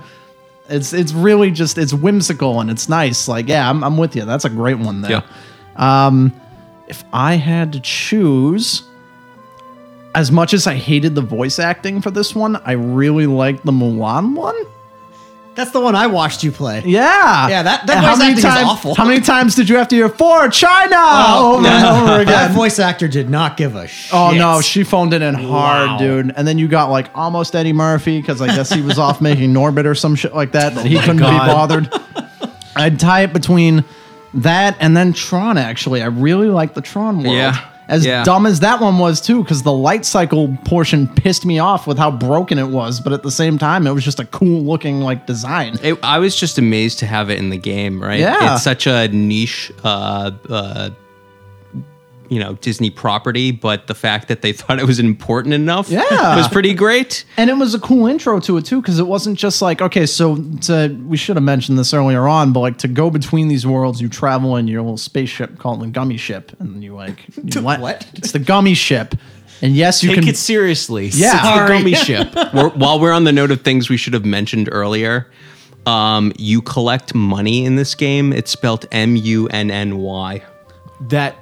It's 0.70 0.94
it's 0.94 1.12
really 1.12 1.50
just 1.50 1.76
it's 1.76 1.92
whimsical 1.92 2.58
and 2.60 2.70
it's 2.70 2.88
nice. 2.88 3.28
Like 3.28 3.48
yeah, 3.48 3.68
I'm, 3.68 3.84
I'm 3.84 3.98
with 3.98 4.16
you. 4.16 4.24
That's 4.24 4.46
a 4.46 4.48
great 4.48 4.78
one 4.78 5.02
there. 5.02 5.22
Um, 5.76 6.32
if 6.88 7.04
I 7.12 7.34
had 7.34 7.74
to 7.74 7.80
choose, 7.80 8.82
as 10.14 10.30
much 10.32 10.54
as 10.54 10.66
I 10.66 10.74
hated 10.74 11.14
the 11.14 11.20
voice 11.20 11.58
acting 11.58 12.00
for 12.00 12.10
this 12.10 12.34
one, 12.34 12.56
I 12.64 12.72
really 12.72 13.26
liked 13.26 13.66
the 13.66 13.72
Mulan 13.72 14.34
one. 14.36 14.56
That's 15.54 15.70
the 15.70 15.80
one 15.80 15.94
I 15.94 16.06
watched 16.06 16.42
you 16.42 16.50
play. 16.50 16.82
Yeah, 16.86 17.48
Yeah, 17.48 17.62
that- 17.62 17.86
that 17.86 17.96
And 17.98 18.06
voice 18.06 18.20
acting 18.22 18.36
is 18.38 18.42
times, 18.42 18.66
awful. 18.68 18.94
How 18.94 19.04
many 19.04 19.20
times 19.20 19.54
did 19.54 19.68
you 19.68 19.76
have 19.76 19.88
to 19.88 19.96
hear 19.96 20.08
for 20.08 20.48
China 20.48 20.96
oh, 20.96 21.56
over 21.58 21.66
and 21.68 21.84
over 21.86 22.12
again? 22.20 22.26
That 22.32 22.50
voice 22.52 22.78
actor 22.78 23.06
did 23.06 23.28
not 23.28 23.56
give 23.58 23.76
a 23.76 23.86
shit. 23.86 24.14
Oh 24.14 24.30
no, 24.32 24.60
she 24.62 24.82
phoned 24.82 25.12
it 25.12 25.20
in 25.20 25.34
hard, 25.34 25.88
Wow. 25.90 25.98
dude. 25.98 26.32
And 26.36 26.48
then 26.48 26.56
you 26.58 26.68
got 26.68 26.90
like 26.90 27.10
almost 27.14 27.54
Eddie 27.54 27.72
Murphy 27.74 28.18
because 28.20 28.40
I 28.40 28.46
guess 28.46 28.72
he 28.72 28.80
was 28.80 28.98
off 28.98 29.20
making 29.20 29.52
Norbit 29.52 29.84
or 29.84 29.94
some 29.94 30.14
shit 30.14 30.34
like 30.34 30.52
that 30.52 30.72
oh 30.72 30.76
that 30.76 30.86
he 30.86 30.98
couldn't 30.98 31.18
God. 31.18 31.32
be 31.32 31.52
bothered. 31.52 32.50
I'd 32.76 32.98
tie 32.98 33.24
it 33.24 33.34
between 33.34 33.84
that 34.34 34.76
and 34.80 34.96
then 34.96 35.12
Tron. 35.12 35.58
Actually, 35.58 36.00
I 36.02 36.06
really 36.06 36.48
like 36.48 36.72
the 36.72 36.80
Tron 36.80 37.22
world. 37.22 37.36
Yeah. 37.36 37.68
As 37.92 38.06
Yeah. 38.06 38.24
dumb 38.24 38.46
as 38.46 38.60
that 38.60 38.80
one 38.80 38.98
was 38.98 39.20
too, 39.20 39.42
because 39.42 39.62
the 39.62 39.72
light 39.72 40.04
cycle 40.06 40.56
portion 40.64 41.06
pissed 41.06 41.44
me 41.44 41.58
off 41.58 41.86
with 41.86 41.98
how 41.98 42.10
broken 42.10 42.58
it 42.58 42.68
was. 42.68 43.00
But 43.00 43.12
at 43.12 43.22
the 43.22 43.30
same 43.30 43.58
time, 43.58 43.86
it 43.86 43.92
was 43.92 44.02
just 44.02 44.18
a 44.18 44.24
cool 44.24 44.62
looking 44.64 45.00
like 45.02 45.26
design. 45.26 45.76
It, 45.82 45.98
I 46.02 46.18
was 46.18 46.34
just 46.34 46.56
amazed 46.58 46.98
to 47.00 47.06
have 47.06 47.28
it 47.30 47.38
in 47.38 47.50
the 47.50 47.58
game, 47.58 48.02
right? 48.02 48.18
Yeah. 48.18 48.54
It's 48.54 48.62
such 48.64 48.86
a 48.86 49.08
niche, 49.08 49.70
uh, 49.84 50.30
uh, 50.48 50.90
you 52.32 52.40
know, 52.40 52.54
Disney 52.54 52.90
property, 52.90 53.50
but 53.50 53.86
the 53.86 53.94
fact 53.94 54.28
that 54.28 54.42
they 54.42 54.52
thought 54.58 54.78
it 54.78 54.86
was 54.86 54.98
important 54.98 55.54
enough 55.54 55.90
Yeah. 55.90 56.36
was 56.36 56.48
pretty 56.48 56.74
great. 56.74 57.24
And 57.36 57.50
it 57.50 57.54
was 57.54 57.74
a 57.74 57.78
cool 57.80 58.06
intro 58.06 58.40
to 58.40 58.56
it 58.56 58.64
too, 58.64 58.80
because 58.80 58.98
it 58.98 59.06
wasn't 59.06 59.38
just 59.38 59.60
like 59.62 59.82
okay, 59.82 60.06
so 60.06 60.36
to, 60.62 60.88
we 61.06 61.16
should 61.16 61.36
have 61.36 61.44
mentioned 61.44 61.78
this 61.78 61.92
earlier 61.94 62.26
on, 62.26 62.52
but 62.52 62.60
like 62.60 62.78
to 62.78 62.88
go 62.88 63.10
between 63.10 63.48
these 63.48 63.66
worlds, 63.66 64.00
you 64.00 64.08
travel 64.08 64.56
in 64.56 64.66
your 64.68 64.82
little 64.82 64.96
spaceship 64.96 65.58
called 65.58 65.80
the 65.80 65.86
Gummy 65.88 66.16
Ship, 66.16 66.50
and 66.58 66.82
you 66.82 66.94
like 66.94 67.24
you 67.54 67.60
let- 67.60 67.80
what? 67.80 68.06
It's 68.14 68.32
the 68.32 68.38
Gummy 68.38 68.74
Ship, 68.74 69.14
and 69.60 69.74
yes, 69.76 70.02
you 70.02 70.10
Take 70.10 70.20
can. 70.20 70.28
it 70.28 70.36
seriously. 70.36 71.06
Yeah. 71.08 71.32
It's 71.34 71.60
the 71.60 71.68
gummy 71.78 71.94
ship. 72.06 72.34
We're, 72.54 72.70
while 72.70 72.98
we're 72.98 73.12
on 73.12 73.24
the 73.24 73.32
note 73.32 73.50
of 73.50 73.60
things 73.62 73.88
we 73.90 73.96
should 73.96 74.14
have 74.14 74.24
mentioned 74.24 74.68
earlier, 74.72 75.30
um, 75.86 76.32
you 76.38 76.62
collect 76.62 77.14
money 77.14 77.64
in 77.64 77.76
this 77.76 77.94
game. 77.94 78.32
It's 78.32 78.50
spelled 78.50 78.86
M 78.92 79.16
U 79.16 79.48
N 79.48 79.70
N 79.70 79.98
Y. 79.98 80.42
That 81.08 81.36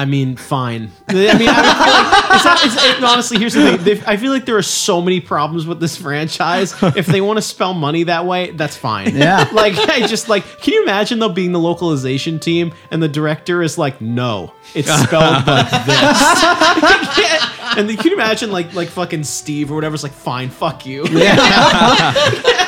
I 0.00 0.06
mean, 0.06 0.36
fine. 0.36 0.90
I 1.08 1.12
mean, 1.12 1.28
I 1.30 1.36
feel 1.36 1.46
like 1.46 2.34
it's 2.36 2.44
not, 2.46 2.64
it's, 2.64 2.98
it, 2.98 3.04
honestly, 3.04 3.38
here's 3.38 3.52
the 3.52 3.76
thing. 3.76 3.84
They- 3.84 4.02
I 4.06 4.16
feel 4.16 4.32
like 4.32 4.46
there 4.46 4.56
are 4.56 4.62
so 4.62 5.02
many 5.02 5.20
problems 5.20 5.66
with 5.66 5.78
this 5.78 5.94
franchise. 5.94 6.74
If 6.82 7.04
they 7.04 7.20
want 7.20 7.36
to 7.36 7.42
spell 7.42 7.74
money 7.74 8.04
that 8.04 8.24
way, 8.24 8.52
that's 8.52 8.76
fine. 8.76 9.14
Yeah. 9.14 9.46
Like, 9.60 9.74
I 9.76 10.06
just 10.06 10.30
like, 10.30 10.44
can 10.62 10.72
you 10.72 10.82
imagine 10.84 11.18
though 11.18 11.28
being 11.28 11.52
the 11.52 11.58
localization 11.60 12.38
team 12.38 12.72
and 12.90 13.02
the 13.02 13.08
director 13.08 13.62
is 13.62 13.76
like, 13.76 14.00
no, 14.00 14.54
it's 14.74 14.88
spelled 14.90 15.46
like 15.46 15.70
this. 15.84 16.44
and 17.76 17.86
then, 17.88 17.96
can 17.98 18.06
you 18.06 18.14
imagine 18.14 18.50
like 18.50 18.72
like 18.72 18.88
fucking 18.88 19.24
Steve 19.24 19.70
or 19.70 19.74
whatever's 19.74 20.02
like, 20.02 20.12
fine, 20.12 20.48
fuck 20.48 20.86
you. 20.86 21.04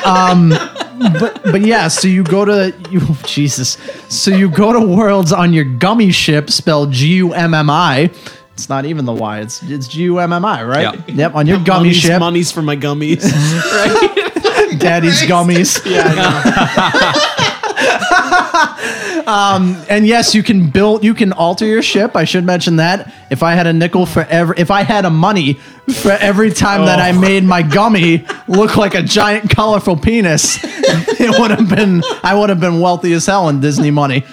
Um, 0.05 0.49
but 1.19 1.41
but 1.43 1.61
yeah, 1.61 1.87
so 1.87 2.07
you 2.07 2.23
go 2.23 2.45
to 2.45 2.73
you 2.89 3.01
Jesus, 3.25 3.77
so 4.09 4.31
you 4.31 4.49
go 4.49 4.73
to 4.73 4.79
worlds 4.79 5.31
on 5.31 5.53
your 5.53 5.65
Gummy 5.65 6.11
Ship, 6.11 6.49
spelled 6.49 6.91
G 6.91 7.15
U 7.15 7.33
M 7.33 7.53
M 7.53 7.69
I. 7.69 8.11
It's 8.53 8.69
not 8.69 8.85
even 8.85 9.05
the 9.05 9.13
Y. 9.13 9.39
It's 9.39 9.63
it's 9.63 9.87
G 9.87 10.03
U 10.03 10.19
M 10.19 10.31
M 10.33 10.45
I, 10.45 10.63
right? 10.63 10.95
Yep. 10.95 11.09
Yep. 11.09 11.35
On 11.35 11.47
your 11.47 11.57
Gummy 11.59 11.89
Money's, 11.89 11.95
Ship, 11.97 12.19
money's 12.19 12.51
for 12.51 12.61
my 12.61 12.75
gummies. 12.75 13.23
right? 13.23 14.19
Daddy's 14.79 15.21
gummies. 15.21 15.79
um, 19.27 19.81
and 19.89 20.05
yes, 20.07 20.33
you 20.35 20.43
can 20.43 20.69
build, 20.69 21.03
you 21.03 21.13
can 21.13 21.33
alter 21.33 21.65
your 21.65 21.81
ship. 21.81 22.15
I 22.15 22.23
should 22.25 22.45
mention 22.45 22.77
that. 22.77 23.13
If 23.29 23.43
I 23.43 23.53
had 23.53 23.67
a 23.67 23.73
nickel 23.73 24.05
for 24.05 24.21
every, 24.21 24.55
if 24.57 24.71
I 24.71 24.83
had 24.83 25.05
a 25.05 25.09
money 25.09 25.53
for 25.53 26.11
every 26.11 26.51
time 26.51 26.85
that 26.85 26.99
I 26.99 27.11
made 27.11 27.43
my 27.43 27.61
gummy 27.61 28.25
look 28.47 28.77
like 28.77 28.95
a 28.95 29.01
giant 29.01 29.49
colorful 29.49 29.97
penis, 29.97 30.59
it 30.63 31.39
would 31.39 31.51
have 31.51 31.69
been, 31.69 32.03
I 32.23 32.35
would 32.35 32.49
have 32.49 32.59
been 32.59 32.79
wealthy 32.79 33.13
as 33.13 33.25
hell 33.25 33.49
in 33.49 33.59
Disney 33.59 33.91
money. 33.91 34.23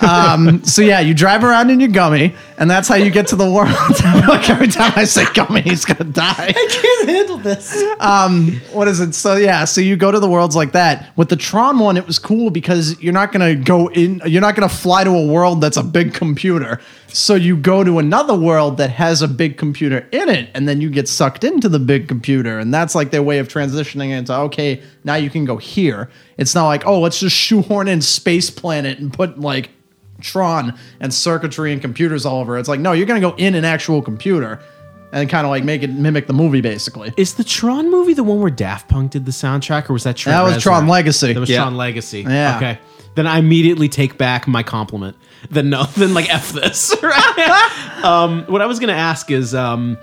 Um, 0.00 0.64
so 0.64 0.82
yeah, 0.82 1.00
you 1.00 1.14
drive 1.14 1.44
around 1.44 1.70
in 1.70 1.80
your 1.80 1.90
gummy, 1.90 2.34
and 2.58 2.70
that's 2.70 2.88
how 2.88 2.94
you 2.94 3.10
get 3.10 3.26
to 3.28 3.36
the 3.36 3.50
world. 3.50 3.68
like 4.28 4.48
every 4.48 4.68
time 4.68 4.92
I 4.96 5.04
say 5.04 5.24
gummy, 5.34 5.62
he's 5.62 5.84
gonna 5.84 6.10
die. 6.10 6.48
I 6.48 6.52
can't 6.70 7.08
handle 7.08 7.38
this. 7.38 7.82
Um, 8.00 8.60
what 8.72 8.88
is 8.88 9.00
it? 9.00 9.14
So 9.14 9.36
yeah, 9.36 9.64
so 9.64 9.80
you 9.80 9.96
go 9.96 10.10
to 10.10 10.20
the 10.20 10.28
worlds 10.28 10.56
like 10.56 10.72
that. 10.72 11.16
With 11.16 11.28
the 11.28 11.36
Tron 11.36 11.78
one, 11.78 11.96
it 11.96 12.06
was 12.06 12.18
cool 12.18 12.50
because 12.50 13.00
you're 13.02 13.12
not 13.12 13.32
gonna 13.32 13.54
go 13.54 13.88
in. 13.88 14.22
You're 14.26 14.40
not 14.40 14.56
gonna 14.56 14.68
fly 14.68 15.04
to 15.04 15.10
a 15.10 15.26
world 15.26 15.60
that's 15.60 15.76
a 15.76 15.82
big 15.82 16.14
computer. 16.14 16.80
So 17.08 17.34
you 17.34 17.56
go 17.56 17.84
to 17.84 17.98
another 17.98 18.34
world 18.34 18.78
that 18.78 18.90
has 18.90 19.22
a 19.22 19.28
big 19.28 19.56
computer 19.56 20.06
in 20.12 20.28
it, 20.28 20.50
and 20.54 20.68
then 20.68 20.80
you 20.80 20.90
get 20.90 21.08
sucked 21.08 21.44
into 21.44 21.68
the 21.68 21.78
big 21.78 22.08
computer, 22.08 22.58
and 22.58 22.72
that's 22.72 22.94
like 22.94 23.10
their 23.10 23.22
way 23.22 23.38
of 23.38 23.48
transitioning 23.48 24.10
into 24.10 24.34
okay, 24.34 24.82
now 25.04 25.14
you 25.14 25.30
can 25.30 25.44
go 25.44 25.56
here. 25.56 26.10
It's 26.36 26.54
not 26.54 26.66
like 26.66 26.86
oh, 26.86 27.00
let's 27.00 27.20
just 27.20 27.36
shoehorn 27.36 27.88
in 27.88 28.00
Space 28.00 28.50
Planet 28.50 28.98
and 28.98 29.12
put 29.12 29.38
like 29.38 29.70
Tron 30.20 30.78
and 31.00 31.12
circuitry 31.12 31.72
and 31.72 31.80
computers 31.80 32.24
all 32.26 32.40
over. 32.40 32.58
It's 32.58 32.68
like 32.68 32.80
no, 32.80 32.92
you're 32.92 33.06
gonna 33.06 33.20
go 33.20 33.34
in 33.36 33.54
an 33.54 33.64
actual 33.64 34.02
computer. 34.02 34.60
And 35.12 35.30
kind 35.30 35.46
of 35.46 35.50
like 35.50 35.62
make 35.64 35.82
it 35.84 35.90
mimic 35.90 36.26
the 36.26 36.32
movie, 36.32 36.60
basically. 36.60 37.14
Is 37.16 37.34
the 37.34 37.44
Tron 37.44 37.90
movie 37.90 38.12
the 38.12 38.24
one 38.24 38.40
where 38.40 38.50
Daft 38.50 38.88
Punk 38.88 39.12
did 39.12 39.24
the 39.24 39.30
soundtrack, 39.30 39.88
or 39.88 39.92
was 39.92 40.02
that 40.02 40.16
Trent 40.16 40.34
That 40.36 40.42
was 40.42 40.54
Reznor? 40.56 40.62
Tron 40.62 40.88
Legacy. 40.88 41.32
That 41.32 41.40
was 41.40 41.48
Yeah. 41.48 41.58
Tron 41.62 41.76
Legacy. 41.76 42.22
Yeah. 42.22 42.56
Okay. 42.56 42.78
Then 43.14 43.26
I 43.26 43.38
immediately 43.38 43.88
take 43.88 44.18
back 44.18 44.46
my 44.48 44.62
compliment. 44.64 45.16
Then 45.48 45.70
no, 45.70 45.84
then 45.96 46.12
like 46.12 46.28
f 46.28 46.52
this. 46.52 46.94
Right? 47.02 48.00
um, 48.02 48.44
what 48.46 48.60
I 48.60 48.66
was 48.66 48.78
gonna 48.80 48.92
ask 48.94 49.30
is, 49.30 49.54
um, 49.54 49.96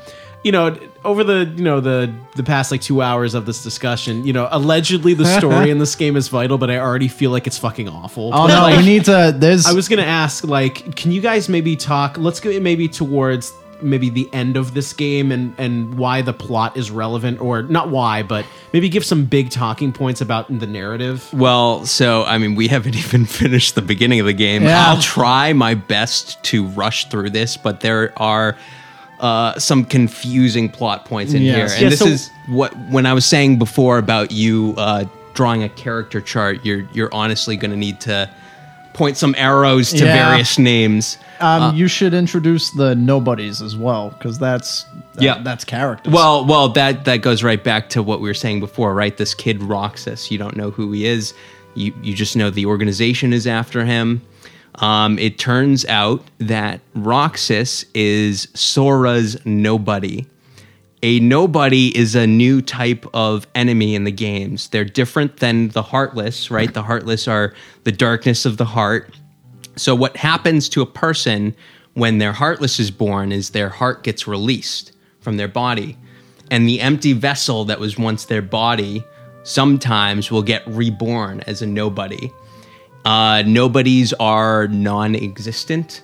you 0.44 0.52
know, 0.52 0.78
over 1.06 1.24
the 1.24 1.46
you 1.56 1.64
know 1.64 1.80
the 1.80 2.14
the 2.36 2.44
past 2.44 2.72
like 2.72 2.82
two 2.82 3.02
hours 3.02 3.34
of 3.34 3.46
this 3.46 3.64
discussion, 3.64 4.26
you 4.26 4.34
know, 4.34 4.48
allegedly 4.52 5.14
the 5.14 5.26
story 5.26 5.70
in 5.72 5.80
this 5.80 5.96
game 5.96 6.16
is 6.16 6.28
vital, 6.28 6.58
but 6.58 6.70
I 6.70 6.78
already 6.78 7.08
feel 7.08 7.32
like 7.32 7.48
it's 7.48 7.58
fucking 7.58 7.88
awful. 7.88 8.32
Oh 8.34 8.48
no, 8.48 8.62
Like, 8.62 8.78
we 8.78 8.86
need 8.86 9.06
to. 9.06 9.34
There's. 9.36 9.66
I 9.66 9.74
was 9.74 9.88
gonna 9.88 10.04
ask, 10.04 10.44
like, 10.44 10.96
can 10.96 11.12
you 11.12 11.22
guys 11.22 11.48
maybe 11.48 11.76
talk? 11.76 12.18
Let's 12.18 12.40
go 12.40 12.58
maybe 12.60 12.88
towards 12.88 13.54
maybe 13.82 14.10
the 14.10 14.30
end 14.34 14.56
of 14.56 14.74
this 14.74 14.94
game 14.94 15.32
and 15.32 15.54
and 15.58 15.96
why 15.96 16.22
the 16.22 16.34
plot 16.34 16.76
is 16.76 16.92
relevant, 16.92 17.40
or 17.40 17.64
not 17.64 17.90
why, 17.90 18.24
but 18.24 18.46
maybe 18.74 18.90
give 18.90 19.06
some 19.06 19.26
big 19.26 19.50
talking 19.50 19.94
points 19.94 20.20
about 20.20 20.48
the 20.60 20.68
narrative. 20.68 21.32
Well, 21.34 21.86
so 21.86 22.24
I 22.24 22.38
mean, 22.38 22.56
we 22.56 22.68
haven't 22.68 22.96
even 22.98 23.26
finished 23.26 23.76
the 23.76 23.82
beginning 23.82 24.20
of 24.20 24.26
the 24.26 24.34
game. 24.34 24.64
Yeah. 24.64 24.90
I'll 24.90 25.02
try 25.02 25.54
my 25.54 25.74
best 25.74 26.44
to 26.46 26.66
rush 26.68 27.10
through 27.10 27.30
this, 27.30 27.56
but 27.56 27.80
there 27.80 28.14
are 28.22 28.58
uh, 29.24 29.58
some 29.58 29.86
confusing 29.86 30.70
plot 30.70 31.06
points 31.06 31.34
in 31.34 31.42
Yes. 31.42 31.56
here, 31.56 31.66
and 31.76 31.82
Yeah, 31.84 31.90
this 31.90 32.00
so- 32.00 32.06
is 32.08 32.30
what 32.48 32.74
when 32.90 33.06
I 33.06 33.14
was 33.14 33.26
saying 33.26 33.58
before 33.58 33.98
about 33.98 34.32
you 34.32 34.76
uh, 34.78 35.06
drawing 35.34 35.64
a 35.64 35.70
character 35.70 36.20
chart. 36.22 36.60
You're 36.64 36.84
you're 36.94 37.10
honestly 37.14 37.56
going 37.58 37.72
to 37.72 37.78
need 37.78 38.00
to 38.02 38.30
point 38.94 39.18
some 39.18 39.34
arrows 39.38 39.92
to 39.92 40.06
Yeah. 40.06 40.30
various 40.30 40.60
names. 40.60 41.18
um, 41.40 41.76
you 41.76 41.88
should 41.88 42.14
introduce 42.14 42.70
the 42.72 42.94
nobodies 42.96 43.62
as 43.62 43.76
well, 43.76 44.12
because 44.12 44.38
that's 44.38 44.86
that- 45.16 45.24
Yeah. 45.24 45.42
that's 45.44 45.66
characters. 45.66 46.14
Well, 46.14 46.46
well, 46.46 46.70
that 46.70 47.06
that 47.06 47.18
goes 47.22 47.44
right 47.44 47.64
back 47.64 47.90
to 47.92 48.04
what 48.04 48.22
we 48.22 48.30
were 48.30 48.34
saying 48.36 48.60
before, 48.60 48.94
right? 48.94 49.16
This 49.18 49.34
kid 49.34 49.64
Roxas, 49.64 50.30
you 50.32 50.38
don't 50.38 50.56
know 50.56 50.70
who 50.72 50.92
he 50.92 51.06
is. 51.06 51.34
You 51.76 51.92
you 52.04 52.14
just 52.14 52.36
know 52.36 52.50
the 52.52 52.66
organization 52.66 53.34
is 53.34 53.48
after 53.48 53.84
him. 53.86 54.22
Um, 54.76 55.20
it 55.20 55.38
turns 55.38 55.86
out 55.86 56.24
that 56.40 56.82
Roxas 56.96 57.86
is 57.94 58.48
Sora's 58.54 59.38
nobody. 59.46 60.26
A 61.04 61.20
nobody 61.20 61.96
is 61.98 62.16
a 62.16 62.26
new 62.26 62.62
type 62.62 63.06
of 63.14 63.46
enemy 63.56 63.94
in 63.94 64.06
the 64.06 64.12
games. 64.12 64.70
They're 64.70 64.86
different 64.86 65.38
than 65.38 65.70
the 65.70 65.82
heartless, 65.82 66.50
right? 66.50 66.74
The 66.74 66.84
heartless 66.84 67.28
are 67.28 67.54
the 67.84 67.92
darkness 67.92 68.46
of 68.46 68.58
the 68.58 68.66
heart. 68.66 69.14
So, 69.76 69.96
what 69.96 70.16
happens 70.16 70.70
to 70.70 70.82
a 70.82 70.86
person 70.86 71.56
when 71.94 72.18
their 72.18 72.32
heartless 72.32 72.80
is 72.80 72.90
born 72.90 73.32
is 73.32 73.50
their 73.50 73.70
heart 73.70 74.04
gets 74.04 74.28
released 74.28 74.94
from 75.20 75.38
their 75.38 75.48
body. 75.48 75.98
And 76.50 76.68
the 76.68 76.82
empty 76.82 77.14
vessel 77.14 77.66
that 77.66 77.80
was 77.80 77.98
once 77.98 78.26
their 78.26 78.42
body 78.42 79.04
sometimes 79.44 80.32
will 80.32 80.42
get 80.42 80.66
reborn 80.68 81.42
as 81.42 81.62
a 81.62 81.68
nobody. 81.68 82.32
Uh, 83.06 83.44
nobodies 83.46 84.14
are 84.14 84.68
non 84.68 85.16
existent. 85.16 86.02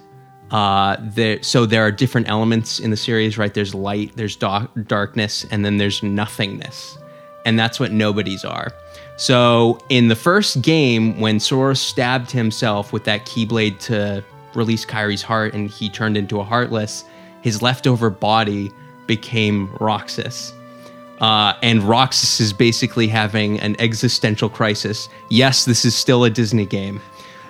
Uh, 0.52 0.98
there, 1.00 1.42
so 1.44 1.66
there 1.66 1.84
are 1.84 1.92
different 1.92 2.28
elements 2.28 2.80
in 2.80 2.90
the 2.90 2.98
series, 2.98 3.38
right? 3.38 3.54
There's 3.54 3.76
light, 3.76 4.14
there's 4.16 4.36
dark, 4.36 4.72
darkness, 4.88 5.46
and 5.52 5.64
then 5.64 5.78
there's 5.78 6.02
nothingness. 6.02 6.98
And 7.46 7.58
that's 7.58 7.80
what 7.80 7.92
nobodies 7.92 8.44
are. 8.44 8.72
So 9.18 9.80
in 9.90 10.08
the 10.08 10.16
first 10.16 10.62
game, 10.62 11.20
when 11.20 11.40
Sora 11.40 11.76
stabbed 11.76 12.32
himself 12.32 12.92
with 12.92 13.04
that 13.04 13.26
keyblade 13.26 13.80
to 13.82 14.24
release 14.56 14.86
Kairi's 14.86 15.22
heart 15.22 15.54
and 15.54 15.70
he 15.70 15.90
turned 15.90 16.18
into 16.18 16.40
a 16.40 16.44
heartless, 16.44 17.06
his 17.42 17.62
leftover 17.62 18.10
body 18.10 18.72
became 19.08 19.74
Roxas. 19.80 20.54
Uh, 21.20 21.54
and 21.62 21.84
Roxas 21.84 22.40
is 22.40 22.54
basically 22.54 23.08
having 23.08 23.60
an 23.60 23.76
existential 23.80 24.50
crisis. 24.50 25.10
Yes, 25.30 25.66
this 25.66 25.84
is 25.84 25.94
still 25.94 26.24
a 26.24 26.30
Disney 26.30 26.66
game. 26.66 27.02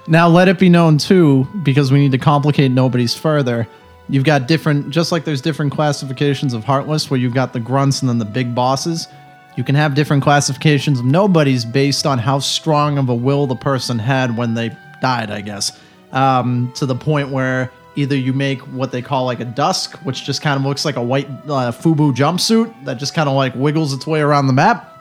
now 0.07 0.27
let 0.27 0.47
it 0.47 0.57
be 0.57 0.69
known 0.69 0.97
too, 0.97 1.47
because 1.63 1.91
we 1.91 1.99
need 1.99 2.11
to 2.11 2.17
complicate 2.17 2.71
nobodies 2.71 3.13
further. 3.13 3.67
You've 4.09 4.23
got 4.23 4.47
different, 4.47 4.89
just 4.89 5.11
like 5.11 5.23
there's 5.23 5.41
different 5.41 5.71
classifications 5.71 6.55
of 6.55 6.63
heartless, 6.63 7.11
where 7.11 7.19
you've 7.19 7.35
got 7.35 7.53
the 7.53 7.59
grunts 7.59 8.01
and 8.01 8.09
then 8.09 8.17
the 8.17 8.25
big 8.25 8.55
bosses. 8.55 9.07
You 9.55 9.63
can 9.63 9.75
have 9.75 9.93
different 9.93 10.23
classifications 10.23 10.99
of 10.99 11.05
nobodies 11.05 11.63
based 11.63 12.07
on 12.07 12.17
how 12.17 12.39
strong 12.39 12.97
of 12.97 13.09
a 13.09 13.13
will 13.13 13.45
the 13.45 13.55
person 13.55 13.99
had 13.99 14.35
when 14.35 14.55
they 14.55 14.75
died, 14.99 15.29
I 15.29 15.41
guess. 15.41 15.77
Um, 16.11 16.71
to 16.75 16.87
the 16.87 16.95
point 16.95 17.29
where 17.29 17.71
either 17.99 18.15
you 18.15 18.33
make 18.33 18.59
what 18.61 18.91
they 18.91 19.01
call 19.01 19.25
like 19.25 19.39
a 19.39 19.45
dusk, 19.45 19.97
which 20.03 20.23
just 20.23 20.41
kind 20.41 20.57
of 20.59 20.65
looks 20.65 20.85
like 20.85 20.95
a 20.95 21.03
white 21.03 21.27
uh, 21.47 21.71
FUBU 21.71 22.15
jumpsuit 22.15 22.73
that 22.85 22.95
just 22.95 23.13
kind 23.13 23.27
of 23.29 23.35
like 23.35 23.53
wiggles 23.55 23.93
its 23.93 24.07
way 24.07 24.21
around 24.21 24.47
the 24.47 24.53
map, 24.53 24.97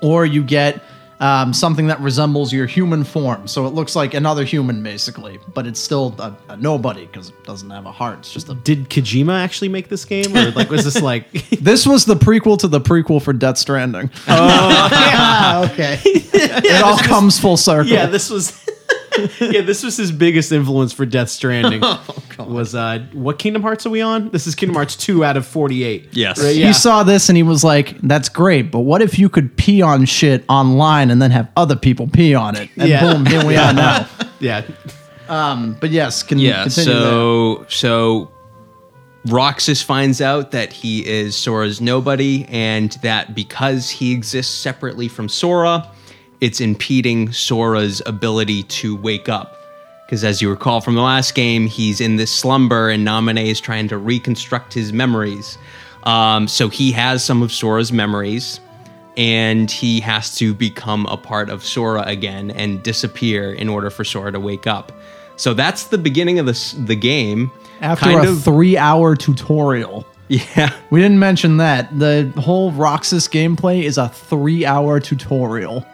or 0.00 0.26
you 0.26 0.42
get 0.42 0.82
um, 1.20 1.54
something 1.54 1.86
that 1.86 2.00
resembles 2.00 2.52
your 2.52 2.66
human 2.66 3.04
form. 3.04 3.46
So 3.46 3.66
it 3.66 3.70
looks 3.70 3.94
like 3.94 4.14
another 4.14 4.44
human, 4.44 4.82
basically, 4.82 5.38
but 5.54 5.66
it's 5.66 5.80
still 5.80 6.14
a, 6.18 6.36
a 6.48 6.56
nobody 6.56 7.06
because 7.06 7.28
it 7.30 7.44
doesn't 7.44 7.70
have 7.70 7.86
a 7.86 7.92
heart. 7.92 8.18
It's 8.18 8.32
just 8.32 8.48
a. 8.48 8.54
Did 8.54 8.90
Kojima 8.90 9.38
actually 9.38 9.68
make 9.68 9.88
this 9.88 10.04
game, 10.04 10.36
or 10.36 10.50
like 10.50 10.70
was 10.70 10.84
this 10.84 11.00
like? 11.00 11.26
This 11.64 11.86
was 11.86 12.04
the 12.04 12.14
prequel 12.16 12.58
to 12.58 12.68
the 12.68 12.80
prequel 12.80 13.22
for 13.22 13.32
Death 13.32 13.56
Stranding. 13.58 14.10
Ah, 14.28 15.72
okay. 15.72 15.98
it 16.04 16.82
all 16.82 16.98
comes 16.98 17.38
full 17.38 17.56
circle. 17.56 17.90
yeah, 17.90 18.06
this 18.06 18.28
was. 18.28 18.60
yeah, 19.40 19.60
this 19.60 19.82
was 19.82 19.96
his 19.96 20.10
biggest 20.12 20.52
influence 20.52 20.92
for 20.92 21.06
Death 21.06 21.28
Stranding. 21.30 21.82
was 22.38 22.74
uh, 22.74 23.04
what 23.12 23.38
Kingdom 23.38 23.62
Hearts 23.62 23.86
are 23.86 23.90
we 23.90 24.00
on? 24.00 24.30
This 24.30 24.46
is 24.46 24.54
Kingdom 24.54 24.74
Hearts 24.74 24.96
two 24.96 25.24
out 25.24 25.36
of 25.36 25.46
forty 25.46 25.84
eight. 25.84 26.08
Yes. 26.12 26.42
Right, 26.42 26.54
yeah. 26.56 26.68
He 26.68 26.72
saw 26.72 27.02
this 27.02 27.28
and 27.28 27.36
he 27.36 27.42
was 27.42 27.62
like, 27.64 28.00
"That's 28.00 28.28
great, 28.28 28.70
but 28.70 28.80
what 28.80 29.02
if 29.02 29.18
you 29.18 29.28
could 29.28 29.56
pee 29.56 29.82
on 29.82 30.04
shit 30.04 30.44
online 30.48 31.10
and 31.10 31.20
then 31.22 31.30
have 31.30 31.50
other 31.56 31.76
people 31.76 32.08
pee 32.08 32.34
on 32.34 32.56
it?" 32.56 32.68
And 32.76 32.88
Yeah. 32.88 33.00
boom, 33.12 33.26
here 33.26 33.44
we 33.44 33.56
are 33.56 33.72
now. 33.72 34.08
yeah. 34.40 34.62
But 35.28 35.90
yes, 35.90 36.22
can 36.22 36.38
Yeah. 36.38 36.62
continue 36.64 36.92
there. 36.92 37.02
So 37.02 37.66
so 37.68 38.30
Roxas 39.26 39.80
finds 39.82 40.20
out 40.20 40.50
that 40.50 40.72
he 40.72 41.06
is 41.06 41.34
Sora's 41.34 41.80
nobody, 41.80 42.44
and 42.50 42.92
that 43.02 43.34
because 43.34 43.88
he 43.88 44.12
exists 44.12 44.52
separately 44.54 45.08
from 45.08 45.28
Sora, 45.30 45.88
it's 46.40 46.60
impeding 46.60 47.32
Sora's 47.32 48.02
ability 48.06 48.64
to 48.64 48.96
wake 48.96 49.28
up. 49.28 49.56
Because 50.06 50.22
as 50.24 50.42
you 50.42 50.50
recall 50.50 50.80
from 50.80 50.94
the 50.94 51.02
last 51.02 51.34
game, 51.34 51.66
he's 51.66 52.00
in 52.00 52.16
this 52.16 52.32
slumber, 52.32 52.90
and 52.90 53.06
Naminé 53.06 53.46
is 53.46 53.60
trying 53.60 53.88
to 53.88 53.96
reconstruct 53.98 54.74
his 54.74 54.92
memories. 54.92 55.56
Um, 56.04 56.46
so 56.46 56.68
he 56.68 56.92
has 56.92 57.24
some 57.24 57.42
of 57.42 57.50
Sora's 57.50 57.90
memories, 57.92 58.60
and 59.16 59.70
he 59.70 60.00
has 60.00 60.34
to 60.36 60.52
become 60.52 61.06
a 61.06 61.16
part 61.16 61.48
of 61.48 61.64
Sora 61.64 62.02
again 62.02 62.50
and 62.50 62.82
disappear 62.82 63.52
in 63.52 63.68
order 63.68 63.88
for 63.88 64.04
Sora 64.04 64.32
to 64.32 64.40
wake 64.40 64.66
up. 64.66 64.92
So 65.36 65.54
that's 65.54 65.84
the 65.84 65.98
beginning 65.98 66.38
of 66.38 66.46
the 66.46 66.74
the 66.84 66.96
game. 66.96 67.50
After 67.80 68.04
kind 68.04 68.26
a 68.26 68.30
of, 68.30 68.42
three-hour 68.42 69.16
tutorial. 69.16 70.06
yeah, 70.28 70.72
We 70.90 71.00
didn't 71.00 71.18
mention 71.18 71.56
that. 71.58 71.98
The 71.98 72.32
whole 72.36 72.72
Roxas 72.72 73.26
gameplay 73.28 73.82
is 73.82 73.98
a 73.98 74.08
three 74.08 74.64
hour 74.64 75.00
tutorial. 75.00 75.84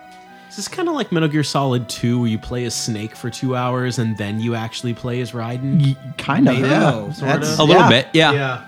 Is 0.50 0.56
this 0.56 0.68
kind 0.68 0.88
of 0.88 0.96
like 0.96 1.12
Metal 1.12 1.28
Gear 1.28 1.44
Solid 1.44 1.88
2 1.88 2.18
where 2.20 2.28
you 2.28 2.36
play 2.38 2.64
as 2.64 2.74
Snake 2.74 3.14
for 3.14 3.30
two 3.30 3.54
hours 3.54 4.00
and 4.00 4.16
then 4.18 4.40
you 4.40 4.56
actually 4.56 4.92
play 4.94 5.20
as 5.20 5.30
Raiden? 5.30 5.80
Y- 5.80 6.12
kind 6.18 6.48
of, 6.48 6.56
Maybe. 6.56 6.68
yeah. 6.68 6.90
Oh, 6.92 7.12
sorta. 7.12 7.46
A 7.58 7.62
little 7.64 7.82
yeah. 7.82 7.88
bit, 7.88 8.08
yeah. 8.12 8.32
Yeah. 8.32 8.66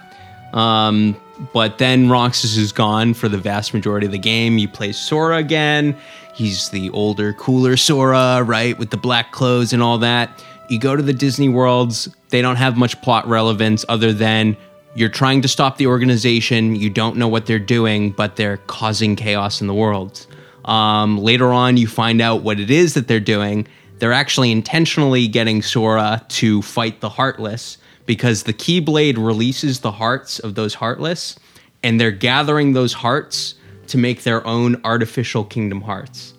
Um, 0.53 1.21
but 1.53 1.79
then 1.79 2.09
Roxas 2.09 2.57
is 2.57 2.71
gone 2.71 3.14
for 3.14 3.29
the 3.29 3.37
vast 3.37 3.75
majority 3.75 4.07
of 4.07 4.12
the 4.12 4.18
game. 4.18 4.59
You 4.59 4.68
play 4.68 4.92
Sora 4.92 5.38
again. 5.38 5.97
He's 6.35 6.68
the 6.68 6.88
older, 6.90 7.33
cooler 7.33 7.77
Sora, 7.77 8.45
right, 8.45 8.79
with 8.79 8.90
the 8.90 8.97
black 8.97 9.33
clothes 9.33 9.73
and 9.73 9.83
all 9.83 9.99
that. 9.99 10.31
You 10.68 10.79
go 10.79 10.95
to 10.95 11.03
the 11.03 11.12
Disney 11.12 11.49
worlds. 11.49 12.09
They 12.29 12.42
don't 12.42 12.57
have 12.57 12.77
much 12.77 13.01
plot 13.03 13.27
relevance 13.27 13.85
other 13.88 14.12
than 14.12 14.57
you're 14.95 15.09
trying 15.09 15.42
to 15.42 15.49
stop 15.49 15.79
the 15.79 15.88
organization. 15.88 16.77
You 16.77 16.90
don't 16.90 17.16
know 17.16 17.29
what 17.29 17.47
they're 17.47 17.59
doing, 17.59 18.12
but 18.12 18.37
they're 18.37 18.59
causing 18.59 19.16
chaos 19.16 19.61
in 19.61 19.66
the 19.66 19.75
world. 19.75 20.27
Um, 20.64 21.18
later 21.18 21.53
on, 21.53 21.77
you 21.77 21.87
find 21.87 22.20
out 22.20 22.42
what 22.42 22.61
it 22.61 22.70
is 22.70 22.94
that 22.94 23.09
they're 23.09 23.20
doing. 23.20 23.66
They're 23.98 24.12
actually 24.12 24.51
intentionally 24.51 25.29
getting 25.29 25.62
Sora 25.62 26.25
to 26.29 26.62
fight 26.62 27.01
the 27.01 27.09
Heartless 27.09 27.79
because 28.07 28.42
the 28.42 28.53
Keyblade 28.53 29.16
releases 29.16 29.81
the 29.81 29.92
hearts 29.92 30.38
of 30.38 30.55
those 30.55 30.75
heartless, 30.75 31.38
and 31.83 32.01
they're 32.01 32.11
gathering 32.11 32.72
those 32.72 32.92
hearts 32.92 33.55
to 33.88 33.98
make 33.98 34.22
their 34.22 34.46
own 34.46 34.81
artificial 34.85 35.44
Kingdom 35.44 35.83
Hearts. 35.83 36.35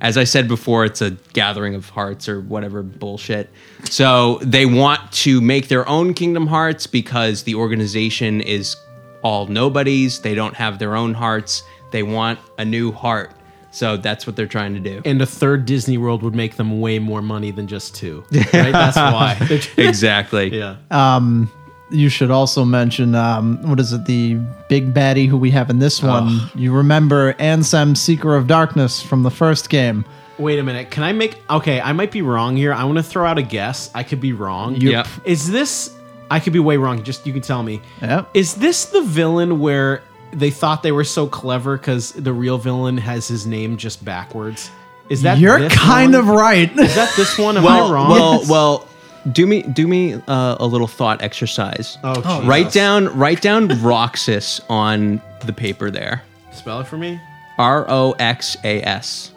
As 0.00 0.16
I 0.16 0.24
said 0.24 0.48
before, 0.48 0.84
it's 0.84 1.02
a 1.02 1.10
gathering 1.32 1.74
of 1.74 1.90
hearts 1.90 2.28
or 2.28 2.40
whatever 2.40 2.82
bullshit. 2.82 3.50
So 3.84 4.38
they 4.42 4.64
want 4.64 5.12
to 5.12 5.40
make 5.40 5.68
their 5.68 5.86
own 5.88 6.14
Kingdom 6.14 6.46
Hearts 6.46 6.86
because 6.86 7.42
the 7.42 7.54
organization 7.54 8.40
is 8.40 8.76
all 9.22 9.46
nobodies. 9.46 10.20
They 10.20 10.34
don't 10.34 10.54
have 10.54 10.78
their 10.78 10.96
own 10.96 11.12
hearts. 11.12 11.62
They 11.90 12.02
want 12.02 12.38
a 12.56 12.64
new 12.64 12.92
heart. 12.92 13.32
So 13.70 13.96
that's 13.96 14.26
what 14.26 14.36
they're 14.36 14.46
trying 14.46 14.74
to 14.74 14.80
do. 14.80 15.00
And 15.04 15.22
a 15.22 15.26
third 15.26 15.64
Disney 15.64 15.96
World 15.96 16.22
would 16.22 16.34
make 16.34 16.56
them 16.56 16.80
way 16.80 16.98
more 16.98 17.22
money 17.22 17.50
than 17.50 17.66
just 17.66 17.94
two. 17.94 18.24
Right? 18.32 18.72
That's 18.72 18.96
why. 18.96 19.36
exactly. 19.76 20.48
yeah. 20.58 20.76
Um, 20.90 21.50
You 21.90 22.08
should 22.08 22.30
also 22.30 22.64
mention 22.64 23.14
um, 23.14 23.60
what 23.68 23.80
is 23.80 23.92
it? 23.92 24.04
The 24.04 24.34
big 24.68 24.94
baddie 24.94 25.28
who 25.28 25.36
we 25.36 25.50
have 25.50 25.70
in 25.70 25.78
this 25.80 26.02
one. 26.02 26.40
You 26.54 26.72
remember 26.72 27.34
Ansem, 27.34 27.96
Seeker 27.96 28.36
of 28.36 28.46
Darkness 28.46 29.02
from 29.02 29.22
the 29.22 29.30
first 29.30 29.70
game. 29.70 30.04
Wait 30.38 30.58
a 30.58 30.62
minute. 30.62 30.90
Can 30.90 31.02
I 31.02 31.12
make 31.12 31.36
okay, 31.50 31.80
I 31.80 31.92
might 31.92 32.10
be 32.10 32.22
wrong 32.22 32.56
here. 32.56 32.72
I 32.72 32.84
want 32.84 32.96
to 32.98 33.02
throw 33.02 33.26
out 33.26 33.38
a 33.38 33.42
guess. 33.42 33.90
I 33.94 34.02
could 34.02 34.20
be 34.20 34.32
wrong. 34.32 34.76
Yep. 34.76 35.06
Is 35.24 35.50
this 35.50 35.94
I 36.30 36.38
could 36.40 36.52
be 36.52 36.60
way 36.60 36.76
wrong. 36.76 37.02
Just 37.02 37.26
you 37.26 37.32
can 37.32 37.42
tell 37.42 37.62
me. 37.62 37.82
Yep. 38.00 38.30
Is 38.34 38.54
this 38.54 38.86
the 38.86 39.02
villain 39.02 39.58
where 39.60 40.02
they 40.32 40.50
thought 40.50 40.82
they 40.82 40.92
were 40.92 41.04
so 41.04 41.26
clever 41.26 41.76
because 41.76 42.12
the 42.12 42.32
real 42.32 42.58
villain 42.58 42.98
has 42.98 43.28
his 43.28 43.46
name 43.46 43.76
just 43.76 44.04
backwards? 44.04 44.70
Is 45.08 45.22
that 45.22 45.38
You're 45.38 45.58
this 45.58 45.74
kind 45.74 46.12
one? 46.12 46.20
of 46.20 46.28
right. 46.28 46.70
Is 46.78 46.94
that 46.94 47.12
this 47.16 47.36
one? 47.38 47.56
Am 47.56 47.64
well, 47.64 47.88
I 47.88 47.92
wrong? 47.92 48.10
well, 48.10 48.42
well. 48.48 48.86
Do 49.32 49.46
me, 49.46 49.60
do 49.60 49.86
me 49.86 50.14
uh, 50.14 50.56
a 50.58 50.66
little 50.66 50.86
thought 50.86 51.20
exercise. 51.20 51.98
Oh, 52.02 52.14
Jesus. 52.22 52.46
write 52.46 52.72
down, 52.72 53.18
write 53.18 53.42
down 53.42 53.68
Roxas 53.82 54.62
on 54.70 55.20
the 55.44 55.52
paper 55.52 55.90
there. 55.90 56.22
Spell 56.52 56.80
it 56.80 56.86
for 56.86 56.96
me. 56.96 57.20
R 57.58 57.84
O 57.88 58.12
X 58.12 58.56
A 58.64 58.80
S. 58.80 59.32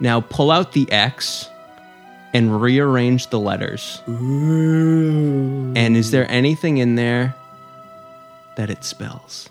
Now 0.00 0.20
pull 0.20 0.50
out 0.50 0.72
the 0.72 0.90
X 0.92 1.48
and 2.34 2.60
rearrange 2.60 3.28
the 3.28 3.40
letters. 3.40 4.02
And 4.06 5.96
is 5.96 6.10
there 6.10 6.30
anything 6.30 6.76
in 6.76 6.96
there 6.96 7.34
that 8.60 8.68
it 8.68 8.84
spells? 8.84 9.48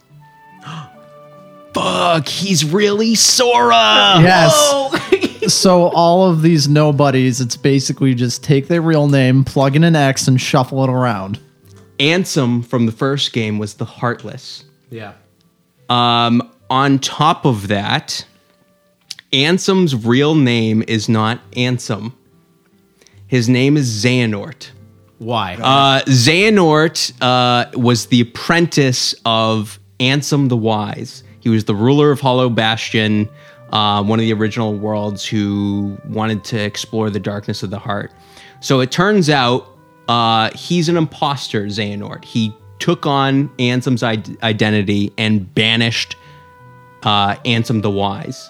Fuck, 1.73 2.27
he's 2.27 2.63
really 2.63 3.15
Sora. 3.15 4.19
yes. 4.21 5.47
so 5.47 5.89
all 5.89 6.29
of 6.29 6.43
these 6.43 6.67
nobodies, 6.67 7.41
it's 7.41 7.57
basically 7.57 8.13
just 8.13 8.43
take 8.43 8.67
their 8.67 8.83
real 8.83 9.07
name, 9.07 9.43
plug 9.43 9.75
in 9.75 9.83
an 9.83 9.95
X, 9.95 10.27
and 10.27 10.39
shuffle 10.39 10.83
it 10.83 10.91
around. 10.91 11.39
Ansem 11.97 12.63
from 12.63 12.85
the 12.85 12.91
first 12.91 13.33
game 13.33 13.57
was 13.57 13.75
the 13.75 13.85
Heartless. 13.85 14.63
Yeah. 14.91 15.13
Um, 15.89 16.47
on 16.69 16.99
top 16.99 17.45
of 17.45 17.67
that, 17.69 18.25
Ansem's 19.33 19.95
real 19.95 20.35
name 20.35 20.83
is 20.87 21.09
not 21.09 21.39
Ansem. 21.53 22.13
His 23.25 23.49
name 23.49 23.75
is 23.75 24.03
Xehanort. 24.03 24.69
Why? 25.19 25.55
Uh, 25.55 26.01
Xehanort 26.05 27.13
uh, 27.21 27.69
was 27.77 28.08
the 28.08 28.21
apprentice 28.21 29.13
of 29.25 29.79
Ansem 29.99 30.49
the 30.49 30.58
Wise. 30.58 31.23
He 31.41 31.49
was 31.49 31.65
the 31.65 31.75
ruler 31.75 32.12
of 32.12 32.21
Hollow 32.21 32.49
Bastion, 32.49 33.29
uh, 33.71 34.03
one 34.03 34.19
of 34.19 34.23
the 34.23 34.34
original 34.34 34.73
worlds 34.73 35.25
who 35.25 35.97
wanted 36.08 36.43
to 36.45 36.60
explore 36.60 37.10
the 37.10 37.19
darkness 37.19 37.63
of 37.63 37.69
the 37.69 37.79
heart. 37.79 38.12
So 38.62 38.79
it 38.79 38.91
turns 38.91 39.29
out 39.29 39.67
uh, 40.08 40.51
he's 40.55 40.89
an 40.89 40.97
imposter, 40.97 41.65
Xehanort. 41.65 42.23
He 42.23 42.53
took 42.79 43.05
on 43.05 43.49
Ansem's 43.58 44.03
id- 44.03 44.41
identity 44.41 45.13
and 45.17 45.53
banished 45.53 46.15
uh, 47.03 47.36
Ansem 47.45 47.82
the 47.82 47.91
Wise. 47.91 48.49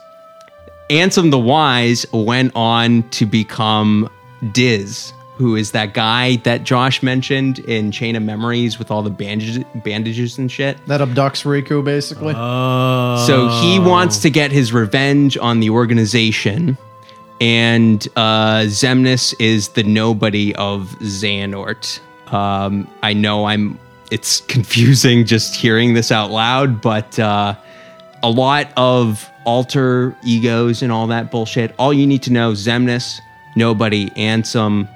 Ansem 0.90 1.32
the 1.32 1.40
Wise 1.40 2.06
went 2.14 2.52
on 2.56 3.08
to 3.10 3.26
become 3.26 4.10
Diz, 4.52 5.14
who 5.40 5.56
is 5.56 5.72
that 5.72 5.94
guy 5.94 6.36
that 6.44 6.66
Josh 6.66 7.02
mentioned 7.02 7.60
in 7.60 7.94
Chain 7.94 8.18
of 8.18 8.24
Memories 8.24 8.78
with 8.78 8.92
all 8.92 9.02
the 9.02 9.10
bandages, 9.10 9.64
bandages 9.74 10.38
and 10.38 10.52
shit. 10.52 10.86
That 10.86 11.00
abducts 11.00 11.46
Riku, 11.46 11.82
basically. 11.82 12.34
Oh. 12.36 13.24
So 13.26 13.48
he 13.62 13.80
wants 13.80 14.18
to 14.20 14.30
get 14.30 14.52
his 14.52 14.74
revenge 14.74 15.38
on 15.38 15.62
the 15.62 15.70
organization, 15.70 16.78
and 17.40 18.06
uh, 18.18 18.64
Xemnas 18.64 19.34
is 19.40 19.70
the 19.70 19.84
nobody 19.84 20.54
of 20.56 20.90
Xehanort. 21.00 22.02
Um, 22.34 22.86
I 23.02 23.14
know 23.14 23.46
I'm. 23.46 23.80
It's 24.12 24.42
confusing 24.42 25.26
just 25.26 25.56
hearing 25.56 25.94
this 25.94 26.12
out 26.12 26.32
loud, 26.32 26.82
but 26.82 27.18
uh, 27.18 27.56
a 28.22 28.30
lot 28.30 28.74
of 28.76 29.30
alter 29.46 30.18
egos 30.26 30.82
and 30.82 30.92
all 30.92 31.08
that 31.08 31.32
bullshit. 31.32 31.74
All 31.80 31.94
you 31.94 32.06
need 32.06 32.24
to 32.24 32.34
know: 32.34 32.52
Xemnas, 32.52 33.22
nobody, 33.56 34.12
and 34.18 34.46
some 34.46 34.90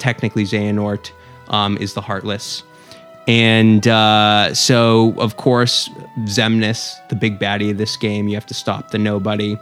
technically 0.00 0.44
Xehanort 0.44 1.12
um, 1.48 1.76
is 1.78 1.94
the 1.94 2.00
Heartless. 2.00 2.64
And 3.28 3.86
uh, 3.86 4.54
so, 4.54 5.14
of 5.18 5.36
course, 5.36 5.88
Xemnas, 6.20 6.96
the 7.08 7.16
big 7.16 7.38
baddie 7.38 7.70
of 7.70 7.78
this 7.78 7.96
game, 7.96 8.26
you 8.26 8.34
have 8.34 8.46
to 8.46 8.54
stop 8.54 8.90
the 8.90 8.98
nobody. 8.98 9.56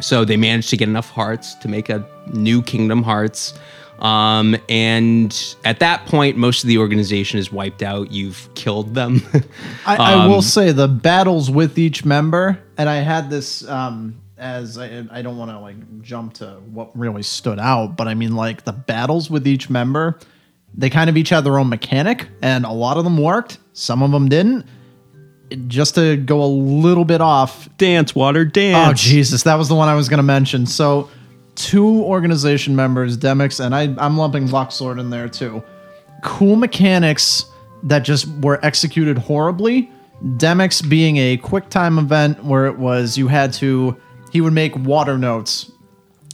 So 0.00 0.24
they 0.24 0.36
managed 0.36 0.70
to 0.70 0.76
get 0.76 0.88
enough 0.88 1.10
hearts 1.10 1.54
to 1.56 1.68
make 1.68 1.88
a 1.88 2.06
new 2.32 2.62
Kingdom 2.62 3.02
Hearts. 3.02 3.54
Um, 3.98 4.56
and 4.68 5.56
at 5.64 5.80
that 5.80 6.06
point, 6.06 6.36
most 6.36 6.64
of 6.64 6.68
the 6.68 6.78
organization 6.78 7.38
is 7.38 7.50
wiped 7.50 7.82
out. 7.82 8.12
You've 8.12 8.48
killed 8.54 8.94
them. 8.94 9.22
I, 9.86 9.96
I 9.96 10.26
will 10.26 10.42
say 10.42 10.72
the 10.72 10.88
battles 10.88 11.50
with 11.50 11.78
each 11.78 12.04
member, 12.04 12.58
and 12.76 12.88
I 12.88 12.96
had 12.96 13.30
this 13.30 13.66
um, 13.68 14.20
as 14.38 14.76
I, 14.76 15.04
I 15.10 15.22
don't 15.22 15.38
want 15.38 15.50
to 15.50 15.58
like 15.58 16.02
jump 16.02 16.34
to 16.34 16.60
what 16.70 16.96
really 16.96 17.22
stood 17.22 17.58
out, 17.58 17.96
but 17.96 18.08
I 18.08 18.14
mean 18.14 18.36
like 18.36 18.64
the 18.64 18.72
battles 18.72 19.30
with 19.30 19.46
each 19.46 19.70
member, 19.70 20.18
they 20.74 20.90
kind 20.90 21.08
of 21.08 21.16
each 21.16 21.30
had 21.30 21.44
their 21.44 21.58
own 21.58 21.68
mechanic, 21.68 22.28
and 22.42 22.64
a 22.64 22.72
lot 22.72 22.96
of 22.96 23.04
them 23.04 23.16
worked, 23.16 23.58
some 23.72 24.02
of 24.02 24.10
them 24.10 24.28
didn't. 24.28 24.66
Just 25.68 25.94
to 25.94 26.16
go 26.16 26.42
a 26.42 26.46
little 26.46 27.04
bit 27.04 27.20
off, 27.20 27.68
dance, 27.78 28.16
water, 28.16 28.44
dance. 28.44 28.90
Oh. 28.90 28.94
Jesus, 28.94 29.44
that 29.44 29.54
was 29.54 29.68
the 29.68 29.76
one 29.76 29.88
I 29.88 29.94
was 29.94 30.08
going 30.08 30.18
to 30.18 30.24
mention. 30.24 30.66
So, 30.66 31.08
two 31.54 32.02
organization 32.02 32.74
members, 32.74 33.16
Demyx, 33.16 33.64
and 33.64 33.72
I, 33.72 33.94
I'm 34.04 34.16
lumping 34.16 34.48
Luxord 34.48 34.98
in 34.98 35.10
there 35.10 35.28
too. 35.28 35.62
Cool 36.24 36.56
mechanics 36.56 37.44
that 37.84 38.00
just 38.00 38.26
were 38.40 38.58
executed 38.64 39.18
horribly. 39.18 39.88
Demyx 40.36 40.86
being 40.88 41.18
a 41.18 41.36
quick 41.36 41.68
time 41.68 41.98
event 41.98 42.42
where 42.42 42.66
it 42.66 42.78
was 42.78 43.16
you 43.16 43.28
had 43.28 43.52
to, 43.54 43.96
he 44.36 44.42
would 44.42 44.52
make 44.52 44.76
water 44.76 45.16
notes, 45.16 45.72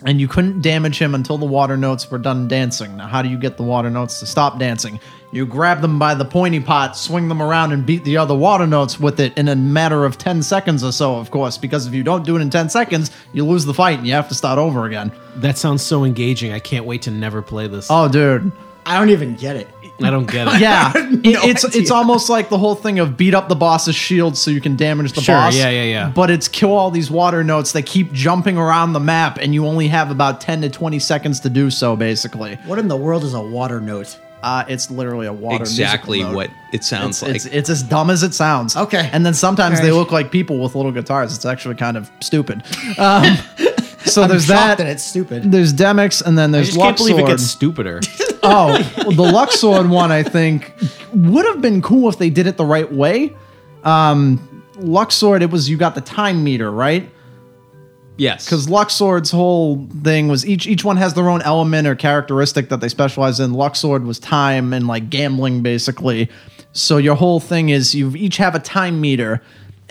and 0.05 0.21
you 0.21 0.27
couldn't 0.27 0.61
damage 0.61 0.99
him 0.99 1.15
until 1.15 1.39
the 1.39 1.47
water 1.47 1.77
notes 1.77 2.11
were 2.11 2.19
done 2.19 2.49
dancing. 2.49 2.97
Now, 2.97 3.07
how 3.07 3.23
do 3.23 3.29
you 3.29 3.39
get 3.39 3.57
the 3.57 3.63
water 3.63 3.91
notes 3.91 4.19
to 4.19 4.27
stop 4.27 4.59
dancing? 4.59 4.99
You 5.33 5.47
grab 5.47 5.81
them 5.81 6.01
by 6.01 6.15
the 6.15 6.25
pointy 6.25 6.59
pot, 6.59 6.97
swing 6.97 7.29
them 7.29 7.41
around, 7.41 7.71
and 7.71 7.87
beat 7.87 8.03
the 8.03 8.17
other 8.17 8.35
water 8.35 8.67
notes 8.67 8.99
with 8.99 9.21
it 9.21 9.39
in 9.39 9.47
a 9.47 9.55
matter 9.55 10.05
of 10.05 10.19
10 10.19 10.43
seconds 10.43 10.83
or 10.83 10.91
so, 10.91 11.15
of 11.15 11.31
course, 11.31 11.57
because 11.57 11.87
if 11.87 11.95
you 11.95 12.03
don't 12.03 12.27
do 12.27 12.35
it 12.35 12.41
in 12.41 12.51
10 12.51 12.71
seconds, 12.71 13.13
you 13.33 13.47
lose 13.47 13.65
the 13.65 13.73
fight 13.73 13.99
and 13.99 14.07
you 14.09 14.15
have 14.15 14.29
to 14.31 14.35
start 14.35 14.59
over 14.59 14.85
again. 14.87 15.13
that 15.37 15.57
sounds 15.57 15.81
so 15.81 16.03
engaging. 16.03 16.53
I 16.53 16.59
can't 16.59 16.85
wait 16.85 17.03
to 17.03 17.13
never 17.13 17.41
play 17.41 17.69
this. 17.69 17.87
Oh, 17.89 18.09
dude. 18.09 18.51
I 18.85 18.99
don't 18.99 19.11
even 19.11 19.37
get 19.37 19.55
it. 19.55 19.69
I 20.01 20.11
don't 20.11 20.31
get 20.31 20.49
it. 20.49 20.61
Yeah, 20.61 20.93
it- 20.97 21.21
it's 21.25 21.65
it's 21.77 21.91
almost 21.91 22.29
like 22.31 22.49
the 22.49 22.59
whole 22.59 22.75
thing 22.75 22.99
of 22.99 23.17
beat 23.17 23.35
up 23.35 23.49
the 23.49 23.55
boss's 23.55 23.95
shield 23.95 24.37
so 24.37 24.51
you 24.51 24.61
can 24.61 24.77
damage 24.77 25.13
the 25.13 25.21
Sure, 25.21 25.35
boss. 25.37 25.57
yeah, 25.57 25.69
yeah, 25.71 25.85
yeah. 25.85 26.13
But 26.15 26.31
it's 26.31 26.49
kill 26.49 26.73
all 26.73 26.91
these 26.91 27.11
water 27.11 27.45
notes 27.45 27.73
that 27.73 27.87
keep 27.87 28.13
jumping 28.13 28.57
around 28.59 28.93
the 28.95 29.01
map, 29.01 29.39
and 29.41 29.55
you 29.55 29.67
only 29.67 29.89
have 29.89 30.11
about 30.11 30.41
ten 30.41 30.61
to 30.63 30.69
twenty 30.71 30.99
seconds 30.99 31.41
to 31.41 31.51
do 31.51 31.71
so. 31.71 31.95
Basically, 31.97 32.57
What 32.67 32.79
in 32.79 32.89
the 32.89 32.97
world 32.97 33.23
is 33.25 33.35
a 33.35 33.41
water 33.41 33.81
note? 33.81 34.19
uh, 34.43 34.65
it's 34.67 34.91
literally 34.91 35.29
a 35.29 35.33
water. 35.33 35.59
Note. 35.59 35.69
Exactly 35.69 36.21
note. 36.21 36.35
what 36.35 36.51
it 36.73 36.83
sounds 36.83 37.23
It's, 37.23 37.23
like. 37.23 37.37
it's, 37.37 37.47
it's 37.47 37.71
as 37.71 37.83
dumb 37.85 38.11
as 38.11 38.25
it 38.25 38.35
sounds. 38.35 38.77
Okay. 38.77 39.09
And 39.13 39.25
then 39.25 39.35
sometimes 39.35 39.81
they 39.81 39.93
look 39.93 40.11
like 40.11 40.33
people 40.33 40.59
with 40.61 40.75
little 40.75 40.91
guitars. 40.91 41.33
It's 41.33 41.45
actually 41.47 41.77
kind 41.77 41.97
of 41.97 42.11
stupid. 42.21 42.65
Um, 42.99 43.23
so 44.05 44.27
there's 44.27 44.47
Shocked 44.47 44.79
that. 44.79 44.79
that 44.79 44.87
it's 44.87 45.03
stupid. 45.05 45.51
There's 45.51 45.73
Demyx, 45.73 46.23
and 46.25 46.37
then 46.37 46.51
I 46.51 46.53
there's 46.59 46.69
just 46.69 46.79
can't 46.81 46.97
believe 46.97 47.19
it 47.19 47.23
Luxord. 47.25 47.27
gets 47.29 47.43
stupider. 47.45 48.01
Oh, 48.45 48.67
well, 48.99 49.13
the 49.13 49.23
Luxord 49.39 49.89
one, 49.89 50.11
I 50.11 50.25
think, 50.25 50.73
would 51.15 51.45
have 51.47 51.61
been 51.61 51.81
cool 51.81 52.09
if 52.09 52.19
they 52.19 52.29
did 52.29 52.49
it 52.49 52.57
the 52.57 52.65
right 52.65 52.93
way. 52.93 53.33
Um, 53.85 54.65
Luxord, 54.79 55.43
it 55.43 55.51
was 55.51 55.71
you 55.71 55.77
got 55.77 55.95
the 55.95 56.01
time 56.01 56.43
meter, 56.43 56.69
right? 56.69 57.09
yes. 58.17 58.45
Because 58.45 58.67
Luxord's 58.67 59.31
whole 59.31 59.87
thing 60.03 60.27
was 60.27 60.45
each 60.47 60.67
each 60.67 60.85
one 60.85 60.97
has 60.97 61.15
their 61.15 61.29
own 61.29 61.41
element 61.43 61.87
or 61.87 61.95
characteristic 61.95 62.69
that 62.71 62.81
they 62.81 62.89
specialize 62.89 63.39
in. 63.41 63.53
Luxord 63.53 64.05
was 64.05 64.19
time 64.19 64.73
and 64.73 64.89
like 64.89 65.09
gambling, 65.09 65.63
basically. 65.63 66.29
So 66.73 66.97
your 66.97 67.15
whole 67.15 67.39
thing 67.39 67.69
is 67.69 67.95
you 67.95 68.13
each 68.17 68.39
have 68.39 68.55
a 68.57 68.59
time 68.61 69.01
meter, 69.01 69.41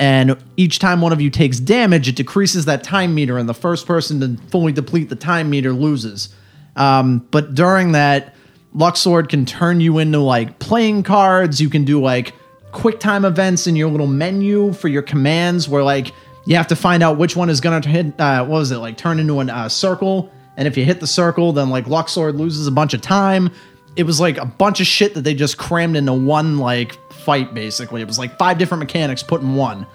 and 0.02 0.36
each 0.58 0.80
time 0.80 1.00
one 1.00 1.14
of 1.14 1.22
you 1.22 1.30
takes 1.30 1.60
damage, 1.60 2.08
it 2.08 2.16
decreases 2.16 2.66
that 2.66 2.84
time 2.84 3.14
meter, 3.14 3.38
and 3.38 3.48
the 3.48 3.54
first 3.54 3.86
person 3.86 4.20
to 4.20 4.42
fully 4.50 4.72
deplete 4.72 5.10
the 5.10 5.16
time 5.16 5.52
meter 5.52 5.74
loses. 5.74 6.30
Um, 6.76 7.20
but 7.30 7.54
during 7.54 7.92
that, 7.92 8.34
Luxord 8.76 9.30
can 9.30 9.46
turn 9.46 9.80
you 9.80 10.00
into 10.00 10.18
like 10.18 10.58
playing 10.58 11.04
cards. 11.04 11.62
You 11.62 11.70
can 11.70 11.86
do 11.86 12.02
like 12.02 12.34
quick 12.72 13.00
time 13.00 13.26
events 13.26 13.68
in 13.68 13.76
your 13.76 13.92
little 13.92 14.08
menu 14.08 14.74
for 14.74 14.88
your 14.88 15.04
commands 15.04 15.70
where 15.70 15.84
like 15.84 16.14
you 16.46 16.56
have 16.56 16.68
to 16.68 16.76
find 16.76 17.04
out 17.04 17.20
which 17.20 17.36
one 17.36 17.52
is 17.52 17.62
to 17.62 17.82
hit, 17.82 18.20
uh, 18.20 18.44
what 18.44 18.50
was 18.50 18.72
it, 18.72 18.78
like 18.78 18.98
turn 18.98 19.20
into 19.20 19.40
a 19.40 19.46
uh, 19.46 19.70
circle. 19.70 20.32
And 20.58 20.68
if 20.68 20.78
you 20.78 20.84
hit 20.84 21.00
the 21.00 21.06
circle, 21.06 21.54
then 21.54 21.70
like 21.70 21.86
Luxord 21.86 22.40
loses 22.40 22.66
a 22.66 22.72
bunch 22.72 22.96
of 22.96 23.02
time. 23.02 23.52
It 23.96 24.04
was 24.04 24.20
like 24.20 24.38
a 24.38 24.46
bunch 24.46 24.80
of 24.80 24.88
shit 24.88 25.14
that 25.16 25.22
they 25.24 25.34
just 25.34 25.58
crammed 25.58 25.96
into 25.98 26.14
one 26.14 26.58
like 26.58 26.94
fight 27.12 27.54
basically. 27.54 28.02
It 28.02 28.08
was 28.08 28.18
like 28.18 28.38
five 28.38 28.58
different 28.58 28.80
mechanics 28.80 29.22
put 29.24 29.42
in 29.42 29.56
one. 29.56 29.86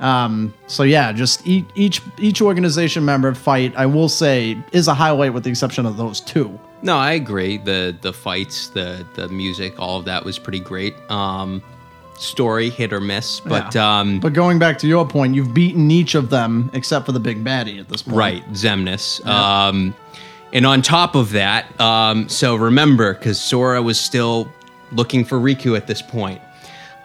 Um, 0.00 0.52
so 0.66 0.82
yeah, 0.82 1.12
just 1.12 1.46
each 1.46 1.64
each 1.74 2.02
each 2.18 2.40
organization 2.42 3.04
member 3.04 3.32
fight, 3.34 3.74
I 3.76 3.86
will 3.86 4.08
say, 4.08 4.56
is 4.72 4.88
a 4.88 4.94
highlight 4.94 5.32
with 5.32 5.44
the 5.44 5.50
exception 5.50 5.86
of 5.86 5.96
those 5.96 6.20
two. 6.20 6.58
No, 6.82 6.96
I 6.96 7.12
agree. 7.12 7.58
The 7.58 7.96
the 8.02 8.12
fights, 8.12 8.68
the 8.68 9.06
the 9.14 9.28
music, 9.28 9.78
all 9.80 9.98
of 9.98 10.04
that 10.06 10.24
was 10.24 10.38
pretty 10.38 10.60
great. 10.60 10.94
Um, 11.10 11.62
story 12.18 12.70
hit 12.70 12.92
or 12.92 13.00
miss, 13.00 13.40
but 13.40 13.74
Yeah. 13.74 13.98
um, 14.00 14.20
But 14.20 14.32
going 14.34 14.58
back 14.58 14.78
to 14.78 14.86
your 14.86 15.06
point, 15.06 15.34
you've 15.34 15.54
beaten 15.54 15.90
each 15.90 16.14
of 16.14 16.30
them 16.30 16.70
except 16.72 17.06
for 17.06 17.12
the 17.12 17.20
big 17.20 17.42
baddie 17.44 17.80
at 17.80 17.88
this 17.88 18.02
point. 18.02 18.16
right, 18.16 18.52
Xemnas. 18.52 19.24
Um, 19.26 19.94
and 20.54 20.64
on 20.64 20.82
top 20.82 21.16
of 21.16 21.32
that, 21.32 21.78
um, 21.80 22.28
so 22.28 22.54
remember, 22.54 23.14
because 23.14 23.40
Sora 23.40 23.82
was 23.82 23.98
still 23.98 24.48
looking 24.92 25.24
for 25.24 25.38
Riku 25.38 25.76
at 25.76 25.88
this 25.88 26.00
point. 26.00 26.40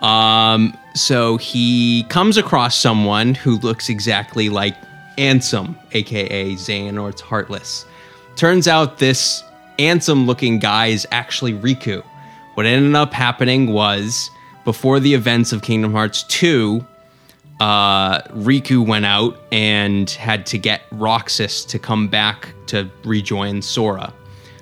Um, 0.01 0.77
so 0.93 1.37
he 1.37 2.03
comes 2.09 2.37
across 2.37 2.75
someone 2.75 3.33
who 3.33 3.57
looks 3.57 3.89
exactly 3.89 4.49
like 4.49 4.75
Ansem, 5.17 5.75
aka 5.91 6.53
Xehanort's 6.53 7.21
Heartless. 7.21 7.85
Turns 8.35 8.67
out 8.67 8.99
this 8.99 9.43
Ansem 9.79 10.25
looking 10.25 10.59
guy 10.59 10.87
is 10.87 11.07
actually 11.11 11.53
Riku. 11.53 12.03
What 12.53 12.65
ended 12.65 12.95
up 12.95 13.13
happening 13.13 13.71
was 13.73 14.29
before 14.63 14.99
the 14.99 15.13
events 15.13 15.51
of 15.51 15.61
Kingdom 15.61 15.91
Hearts 15.91 16.23
2, 16.23 16.85
uh, 17.59 18.21
Riku 18.29 18.85
went 18.85 19.05
out 19.05 19.37
and 19.51 20.09
had 20.09 20.45
to 20.47 20.57
get 20.57 20.81
Roxas 20.91 21.65
to 21.65 21.79
come 21.79 22.07
back 22.07 22.53
to 22.67 22.89
rejoin 23.03 23.61
Sora. 23.61 24.13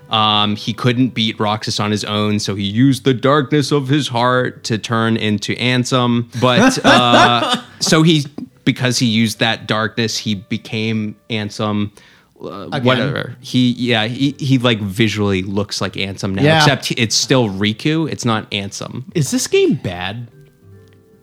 Um, 0.09 0.55
he 0.55 0.73
couldn't 0.73 1.09
beat 1.09 1.37
Roxas 1.39 1.79
on 1.79 1.91
his 1.91 2.05
own, 2.05 2.39
so 2.39 2.55
he 2.55 2.63
used 2.63 3.03
the 3.03 3.13
darkness 3.13 3.71
of 3.71 3.89
his 3.89 4.07
heart 4.07 4.63
to 4.65 4.77
turn 4.77 5.17
into 5.17 5.53
Ansem. 5.57 6.27
But 6.39 6.79
uh, 6.85 7.61
so 7.79 8.03
he, 8.03 8.25
because 8.63 8.97
he 8.99 9.05
used 9.05 9.39
that 9.39 9.67
darkness, 9.67 10.17
he 10.17 10.35
became 10.35 11.15
Ansem. 11.29 11.91
Uh, 12.39 12.79
whatever 12.81 13.35
he, 13.41 13.71
yeah, 13.71 14.05
he, 14.05 14.35
he 14.37 14.59
like 14.59 14.79
visually 14.79 15.41
looks 15.41 15.81
like 15.81 15.93
Ansem 15.93 16.35
now, 16.35 16.43
Yeah. 16.43 16.57
except 16.59 16.91
it's 16.91 17.15
still 17.15 17.49
Riku. 17.49 18.09
It's 18.11 18.25
not 18.25 18.49
Ansem. 18.51 19.03
Is 19.15 19.31
this 19.31 19.47
game 19.47 19.73
bad? 19.73 20.29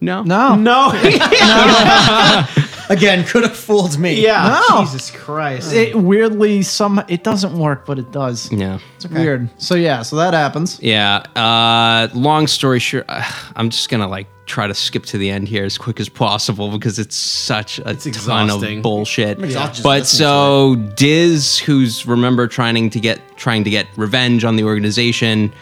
No, 0.05 0.23
No. 0.23 0.55
No. 0.55 0.93
Again, 2.91 3.25
could 3.25 3.45
have 3.45 3.57
fooled 3.57 3.99
me. 3.99 4.23
yeah. 4.23 4.61
No. 4.69 4.83
Jesus 4.85 5.11
Christ. 5.11 5.73
It 5.73 5.97
weirdly 5.97 6.63
some 6.63 7.03
it 7.09 7.25
doesn't 7.25 7.59
work, 7.59 7.87
but 7.87 7.99
it 7.99 8.13
does. 8.13 8.53
yeah. 8.53 8.79
It's 8.97 9.07
weird. 9.07 9.49
So 9.57 9.75
yeah, 9.75 10.03
so 10.03 10.17
that 10.17 10.35
happens. 10.35 10.79
Yeah. 10.83 11.19
Uh, 11.35 12.09
long 12.15 12.47
story 12.47 12.79
short, 12.81 13.07
I'm 13.57 13.71
just 13.71 13.89
gonna 13.89 14.09
like 14.09 14.27
try 14.47 14.67
to 14.67 14.75
skip 14.75 15.05
to 15.07 15.17
the 15.17 15.31
end 15.31 15.49
here 15.49 15.65
as 15.65 15.79
quick 15.79 15.99
as 15.99 16.11
possible 16.11 16.71
because 16.71 16.99
it's 16.99 17.17
such 17.17 17.79
a 17.79 17.85
ton 17.85 17.95
exhausting. 17.95 18.77
of 18.79 18.83
bullshit. 18.83 19.43
exhausted 19.43 19.73
just 19.77 19.83
But 19.83 20.07
so 20.07 20.75
Diz, 20.97 21.59
who's 21.59 22.07
remember 22.07 22.47
trying 22.47 22.91
to 22.91 23.01
get 23.01 23.19
trying 23.39 23.65
to 23.65 23.71
get 23.71 23.87
revenge 23.97 24.45
on 24.45 24.57
the 24.57 24.65
organization, 24.65 25.55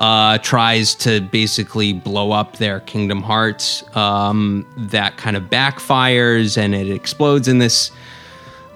uh, 0.00 0.38
tries 0.38 0.94
to 0.94 1.20
basically 1.20 1.92
blow 1.92 2.32
up 2.32 2.56
their 2.56 2.80
Kingdom 2.80 3.22
Hearts. 3.22 3.84
Um, 3.94 4.66
that 4.76 5.16
kind 5.18 5.36
of 5.36 5.44
backfires 5.44 6.56
and 6.56 6.74
it 6.74 6.90
explodes 6.90 7.46
in 7.46 7.58
this 7.58 7.92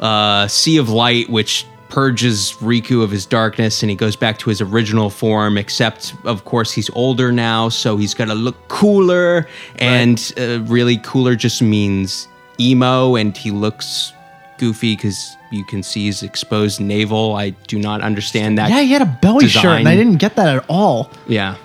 uh, 0.01 0.47
Sea 0.47 0.77
of 0.77 0.91
Light, 0.91 1.31
which 1.31 1.67
purges 1.89 2.53
Riku 2.55 3.03
of 3.03 3.11
his 3.11 3.25
darkness 3.25 3.83
and 3.83 3.89
he 3.89 3.97
goes 3.97 4.17
back 4.17 4.39
to 4.41 4.51
his 4.51 4.61
original 4.61 5.11
form, 5.11 5.57
except, 5.57 6.13
of 6.25 6.45
course, 6.45 6.73
he's 6.73 6.91
older 6.91 7.31
now, 7.33 7.69
so 7.69 7.97
he's 7.97 8.15
got 8.15 8.27
to 8.27 8.35
look 8.35 8.57
cooler. 8.69 9.47
And 9.77 10.33
uh, 10.37 10.61
really, 10.63 10.99
cooler 10.99 11.37
just 11.37 11.63
means 11.63 12.29
emo, 12.59 13.17
and 13.17 13.37
he 13.37 13.51
looks 13.51 14.13
goofy 14.59 14.97
because 14.97 15.37
you 15.51 15.65
can 15.65 15.83
see 15.83 16.07
his 16.07 16.23
exposed 16.23 16.81
navel. 16.81 17.35
I 17.35 17.51
do 17.51 17.79
not 17.79 18.01
understand 18.03 18.59
that. 18.59 18.71
Yeah, 18.71 18.81
he 18.81 18.93
had 18.93 19.03
a 19.03 19.19
belly 19.23 19.49
shirt, 19.49 19.81
and 19.81 19.89
I 19.89 19.97
didn't 19.97 20.17
get 20.17 20.37
that 20.37 20.57
at 20.57 20.65
all. 20.69 21.11
Yeah. 21.27 21.57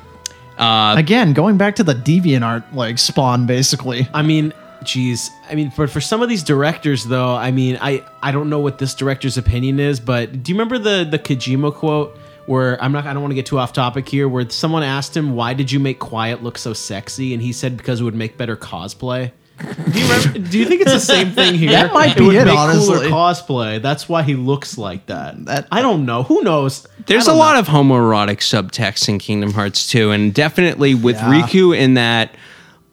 Uh, 0.58 0.96
Again, 0.98 1.34
going 1.34 1.58
back 1.58 1.76
to 1.78 1.84
the 1.84 1.94
deviant 1.94 2.46
art 2.46 2.64
like 2.74 2.98
spawn, 2.98 3.46
basically. 3.46 4.08
I 4.14 4.22
mean, 4.22 4.54
geez. 4.84 5.32
I 5.50 5.56
mean, 5.56 5.72
but 5.76 5.90
for 5.90 6.02
some 6.02 6.22
of 6.22 6.30
these 6.30 6.44
directors, 6.44 7.06
though, 7.06 7.36
I 7.36 7.52
mean, 7.52 7.78
I 7.82 8.04
I 8.22 8.32
don't 8.32 8.50
know 8.50 8.60
what 8.60 8.78
this 8.78 8.94
director's 8.94 9.38
opinion 9.38 9.80
is, 9.80 10.00
but 10.00 10.44
do 10.44 10.52
you 10.52 10.56
remember 10.58 10.78
the 10.78 11.08
the 11.10 11.20
Kojima 11.20 11.74
quote 11.74 12.18
where 12.46 12.82
I'm 12.84 12.92
not 12.92 13.06
I 13.06 13.14
don't 13.14 13.22
want 13.22 13.32
to 13.32 13.36
get 13.36 13.46
too 13.46 13.60
off 13.60 13.74
topic 13.74 14.10
here, 14.10 14.28
where 14.28 14.50
someone 14.50 14.84
asked 14.84 15.16
him 15.16 15.36
why 15.36 15.54
did 15.54 15.72
you 15.72 15.80
make 15.80 16.00
Quiet 16.00 16.44
look 16.44 16.58
so 16.58 16.74
sexy, 16.74 17.34
and 17.34 17.42
he 17.42 17.54
said 17.54 17.78
because 17.78 18.02
it 18.02 18.04
would 18.04 18.16
make 18.16 18.38
better 18.38 18.58
cosplay. 18.58 19.32
Do 19.60 20.00
you, 20.00 20.06
remember, 20.08 20.40
do 20.40 20.58
you 20.60 20.66
think 20.66 20.82
it's 20.82 20.92
the 20.94 21.00
same 21.00 21.32
thing 21.32 21.56
here? 21.56 21.72
That 21.72 21.94
might 21.94 22.16
be 22.18 22.26
would 22.28 22.36
it, 22.36 22.46
make 22.46 22.58
honestly. 22.58 22.96
Cooler 22.96 23.10
cosplay. 23.10 23.82
That's 23.82 24.08
why 24.08 24.24
he 24.24 24.36
looks 24.36 24.78
like 24.78 25.06
that. 25.08 25.46
That- 25.46 25.68
I 25.72 25.82
don't 25.82 26.06
know. 26.06 26.24
Who 26.24 26.42
knows? 26.44 26.88
There's 27.08 27.28
a 27.28 27.34
lot 27.34 27.58
of 27.58 27.68
homoerotic 27.68 28.38
subtext 28.38 29.10
in 29.10 29.20
Kingdom 29.20 29.52
Hearts 29.52 29.88
2, 29.90 30.12
and 30.12 30.34
definitely 30.34 30.96
with 30.96 31.18
Yeah. 31.18 31.42
Riku 31.44 31.78
in 31.78 31.96
that 31.96 32.36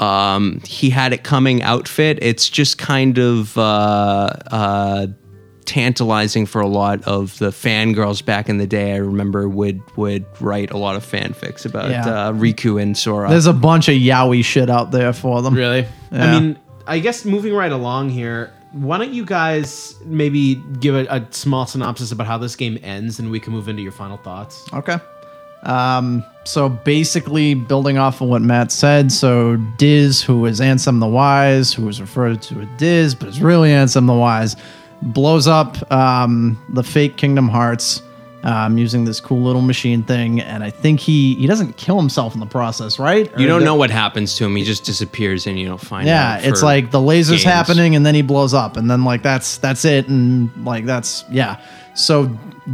um, 0.01 0.61
he 0.67 0.91
had 0.91 1.13
it 1.13 1.23
coming 1.25 1.63
outfit. 1.63 2.19
It's 2.21 2.49
just 2.49 2.79
kind 2.79 3.19
of 3.19 3.57
uh, 3.57 4.31
uh, 4.51 5.07
tantalizing 5.67 6.47
for 6.47 6.61
a 6.61 6.67
lot 6.67 7.03
of 7.05 7.37
the 7.39 7.51
fangirls 7.51 8.25
back 8.25 8.49
in 8.49 8.59
the 8.59 8.67
day. 8.67 8.93
I 8.95 8.97
remember 8.97 9.49
would 9.49 9.83
would 9.97 10.25
write 10.41 10.71
a 10.71 10.79
lot 10.79 10.97
of 10.97 11.05
fanfics 11.05 11.67
about 11.67 11.91
Yeah. 11.91 12.07
uh, 12.07 12.33
Riku 12.33 12.81
and 12.81 12.97
Sora. 12.97 13.29
There's 13.29 13.47
a 13.47 13.53
bunch 13.53 13.89
of 13.89 13.95
yaoi 13.97 14.45
shit 14.45 14.71
out 14.71 14.91
there 14.93 15.13
for 15.13 15.43
them. 15.43 15.55
Really? 15.55 15.87
Yeah. 16.13 16.25
I 16.37 16.41
mean, 16.41 16.59
I 16.87 16.99
guess 17.01 17.25
moving 17.25 17.53
right 17.53 17.73
along 17.73 18.11
here, 18.11 18.53
why 18.73 18.99
don't 18.99 19.13
you 19.13 19.25
guys 19.25 19.95
maybe 20.05 20.55
give 20.81 20.95
a, 20.95 21.05
a 21.07 21.27
small 21.31 21.67
synopsis 21.67 22.13
about 22.13 22.27
how 22.27 22.39
this 22.39 22.57
game 22.57 22.79
ends 22.83 23.19
and 23.19 23.31
we 23.31 23.41
can 23.41 23.53
move 23.53 23.69
into 23.69 23.83
your 23.83 23.93
final 23.93 24.17
thoughts? 24.19 24.65
Okay. 24.73 24.99
Um, 25.63 26.25
so 26.45 26.69
basically, 26.69 27.55
building 27.55 27.99
off 27.99 28.21
of 28.21 28.29
what 28.29 28.41
Matt 28.43 28.71
said, 28.71 29.11
so 29.11 29.57
Diz, 29.79 30.23
who 30.23 30.47
is 30.47 30.61
Ansem 30.61 31.01
the 31.01 31.09
Wise, 31.09 31.73
who 31.73 31.89
is 31.89 32.01
referred 32.01 32.41
to 32.43 32.61
as 32.61 32.69
Diz, 32.77 33.15
but 33.17 33.31
is 33.31 33.41
really 33.43 33.71
Ansem 33.71 34.07
the 34.07 34.13
Wise, 34.15 34.55
blows 35.03 35.47
up 35.47 35.91
um, 35.93 36.63
the 36.71 36.83
fake 36.83 37.17
Kingdom 37.17 37.49
Hearts 37.49 38.03
um, 38.43 38.79
using 38.79 39.05
this 39.05 39.21
cool 39.21 39.43
little 39.43 39.63
machine 39.63 40.03
thing, 40.05 40.41
and 40.41 40.63
I 40.63 40.71
think 40.71 41.01
he 41.01 41.35
he 41.35 41.47
doesn't 41.47 41.77
kill 41.77 41.97
himself 41.99 42.33
in 42.35 42.41
the 42.41 42.47
process, 42.47 42.99
right? 42.99 43.27
you 43.39 43.47
Or 43.47 43.49
don't 43.49 43.59
the- 43.61 43.65
know 43.65 43.75
what 43.75 43.91
happens 43.91 44.37
to 44.37 44.45
him. 44.45 44.55
He 44.57 44.63
just 44.65 44.85
disappears, 44.85 45.47
and 45.47 45.59
you 45.59 45.67
don't 45.67 45.81
find 45.81 46.07
Yeah, 46.07 46.35
out. 46.35 46.45
it's 46.45 46.61
for 46.61 46.67
like 46.67 46.91
the 46.93 46.99
lasers 47.01 47.31
games. 47.31 47.43
happening, 47.45 47.97
and 47.97 48.07
then 48.07 48.15
he 48.15 48.23
blows 48.23 48.55
up, 48.55 48.77
and 48.77 48.89
then 48.91 49.05
like 49.05 49.23
that's 49.23 49.59
that's 49.59 49.85
it, 49.85 50.09
and 50.09 50.51
like 50.65 50.85
that's 50.87 51.25
yeah. 51.31 51.57
So 51.95 52.27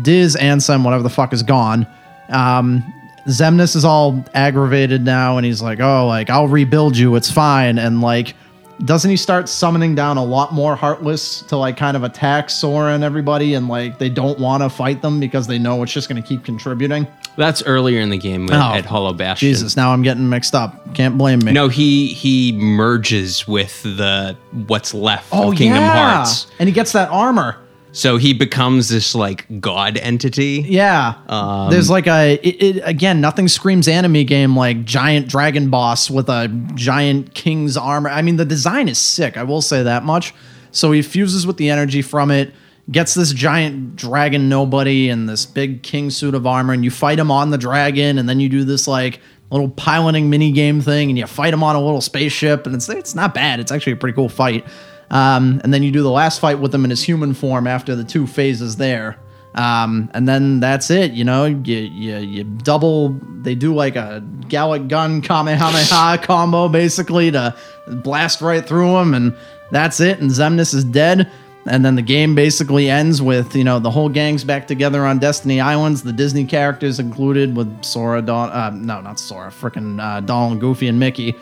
Diz, 0.03 0.37
Ansem, 0.37 0.85
whatever 0.85 1.03
the 1.03 1.11
fuck 1.11 1.33
is 1.33 1.43
gone. 1.43 1.87
Um, 2.29 2.83
Xemnas 3.29 3.77
is 3.77 3.85
all 3.85 4.25
aggravated 4.35 5.05
now, 5.05 5.37
and 5.39 5.47
he's 5.47 5.63
like, 5.63 5.81
"Oh, 5.81 6.07
like 6.07 6.29
I'll 6.29 6.49
rebuild 6.49 6.97
you. 6.97 7.15
It's 7.17 7.31
fine." 7.31 7.79
And 7.79 8.01
like, 8.01 8.35
doesn't 8.85 9.11
he 9.11 9.17
start 9.17 9.49
summoning 9.49 9.95
down 9.95 10.17
a 10.17 10.25
lot 10.25 10.53
more 10.53 10.75
Heartless 10.77 11.43
to 11.43 11.57
like 11.57 11.77
kind 11.77 11.97
of 11.97 12.03
attack 12.03 12.51
Sora 12.51 12.93
and 12.95 13.05
everybody, 13.05 13.55
and 13.55 13.69
like 13.69 13.99
they 13.99 14.09
don't 14.09 14.39
want 14.39 14.63
to 14.63 14.69
fight 14.69 15.03
them 15.03 15.21
because 15.21 15.47
they 15.47 15.59
know 15.59 15.83
it's 15.83 15.93
just 15.93 16.09
going 16.09 16.21
to 16.21 16.27
keep 16.27 16.45
contributing. 16.45 17.07
That's 17.37 17.63
earlier 17.63 18.01
in 18.01 18.11
the 18.11 18.19
game 18.19 18.51
at, 18.51 18.55
Oh, 18.55 18.77
at 18.79 18.85
Hollow 18.85 19.13
Bastion. 19.15 19.49
Jesus, 19.49 19.77
now 19.77 19.93
I'm 19.93 20.03
getting 20.03 20.29
mixed 20.29 20.55
up. 20.55 20.95
Can't 20.95 21.17
blame 21.17 21.39
me. 21.41 21.53
No, 21.53 21.69
he 21.69 22.09
he 22.09 22.53
merges 22.53 23.47
with 23.49 23.83
the 23.83 24.37
what's 24.67 24.93
left 24.93 25.29
oh 25.33 25.53
of 25.53 25.57
Kingdom 25.59 25.81
yeah, 25.83 26.17
Hearts. 26.17 26.47
and 26.59 26.69
he 26.69 26.75
gets 26.75 26.93
that 26.93 27.09
armor. 27.11 27.57
So 27.93 28.17
he 28.17 28.33
becomes 28.33 28.89
this 28.89 29.15
like 29.15 29.61
god 29.61 29.99
entity. 29.99 30.65
Yeah. 30.67 31.15
Um, 31.29 31.71
There's 31.71 31.91
like 31.91 32.07
a 32.07 32.35
it, 32.43 32.63
it, 32.63 32.83
again, 32.85 33.21
nothing 33.21 33.49
screams 33.49 33.87
anime 33.87 34.25
game 34.25 34.57
like 34.57 34.85
giant 34.85 35.29
dragon 35.29 35.69
boss 35.69 36.11
with 36.11 36.29
a 36.29 36.49
giant 36.75 37.35
king's 37.35 37.77
armor. 37.77 38.09
I 38.09 38.23
mean, 38.23 38.37
the 38.37 38.47
design 38.47 38.89
is 38.89 38.99
sick. 38.99 39.37
I 39.37 39.43
will 39.43 39.63
say 39.63 39.83
that 39.83 40.05
much. 40.05 40.35
So 40.71 40.91
he 40.93 41.03
fuses 41.03 41.47
with 41.47 41.59
the 41.59 41.69
energy 41.69 42.01
from 42.01 42.31
it, 42.31 42.55
gets 42.91 43.13
this 43.13 43.33
giant 43.33 43.95
dragon 43.95 44.49
nobody 44.49 45.11
and 45.11 45.29
this 45.29 45.45
big 45.45 45.83
king 45.83 46.09
suit 46.09 46.35
of 46.35 46.47
armor, 46.47 46.73
and 46.73 46.83
you 46.83 46.91
fight 46.91 47.19
him 47.19 47.31
on 47.31 47.51
the 47.51 47.59
dragon, 47.59 48.17
and 48.17 48.27
then 48.27 48.41
you 48.41 48.49
do 48.49 48.65
this 48.65 48.89
like 48.89 49.21
little 49.51 49.69
piloting 49.69 50.31
mini 50.31 50.51
game 50.51 50.81
thing, 50.81 51.11
and 51.11 51.19
you 51.19 51.27
fight 51.27 51.53
him 51.53 51.63
on 51.63 51.77
a 51.77 51.81
little 51.81 52.01
spaceship, 52.01 52.67
and 52.67 52.75
it's 52.75 52.89
it's 52.89 53.15
not 53.15 53.35
bad. 53.35 53.61
It's 53.61 53.71
actually 53.71 53.93
a 53.93 53.97
pretty 53.97 54.15
cool 54.15 54.31
fight. 54.31 54.65
Um, 55.13 55.61
and 55.63 55.73
then 55.73 55.83
you 55.83 55.93
do 55.93 56.03
the 56.03 56.11
last 56.11 56.41
fight 56.41 56.59
with 56.59 56.75
him 56.75 56.85
in 56.85 56.91
his 56.91 57.03
human 57.03 57.35
form 57.35 57.67
after 57.67 57.95
the 57.95 58.03
two 58.03 58.27
phases 58.27 58.77
there. 58.77 59.19
Um, 59.55 60.11
and 60.15 60.27
then 60.27 60.61
that's 60.61 60.91
it. 60.91 61.13
You 61.13 61.25
know, 61.25 61.45
you, 61.45 61.77
you 61.77 62.17
you 62.17 62.45
double. 62.45 63.11
They 63.43 63.55
do 63.55 63.75
like 63.75 63.97
a 63.97 64.25
Galick 64.47 64.89
Gun 64.89 65.21
Kamehameha 65.21 66.19
combo 66.23 66.69
basically 66.69 67.31
to 67.31 67.55
blast 67.87 68.41
right 68.41 68.67
through 68.67 68.93
them, 68.93 69.13
and 69.13 69.37
that's 69.71 70.01
it. 70.01 70.21
And 70.21 70.31
Xemnas 70.31 70.75
is 70.75 70.85
dead. 70.85 71.31
And 71.65 71.85
then 71.85 71.95
the 71.95 72.03
game 72.03 72.35
basically 72.35 72.91
ends 72.91 73.21
with 73.23 73.55
you 73.55 73.63
know 73.63 73.79
the 73.79 73.91
whole 73.91 74.09
gang's 74.09 74.43
back 74.43 74.67
together 74.67 75.05
on 75.05 75.19
Destiny 75.19 75.61
Islands. 75.61 76.03
The 76.03 76.15
Disney 76.15 76.47
characters 76.47 76.99
included 76.99 77.55
with 77.55 77.85
Sora, 77.85 78.23
Don, 78.23 78.51
uh, 78.51 78.71
no, 78.71 79.03
not 79.03 79.21
Sora, 79.21 79.51
freaking 79.51 80.03
uh, 80.03 80.21
Donald, 80.21 80.61
Goofy, 80.61 80.89
and 80.89 80.99
Mickey. 80.99 81.37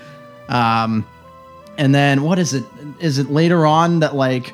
Um, 0.48 1.06
and 1.80 1.94
then 1.94 2.22
what 2.22 2.38
is 2.38 2.52
it? 2.52 2.64
Is 3.00 3.18
it 3.18 3.30
later 3.30 3.64
on 3.64 4.00
that 4.00 4.14
like 4.14 4.52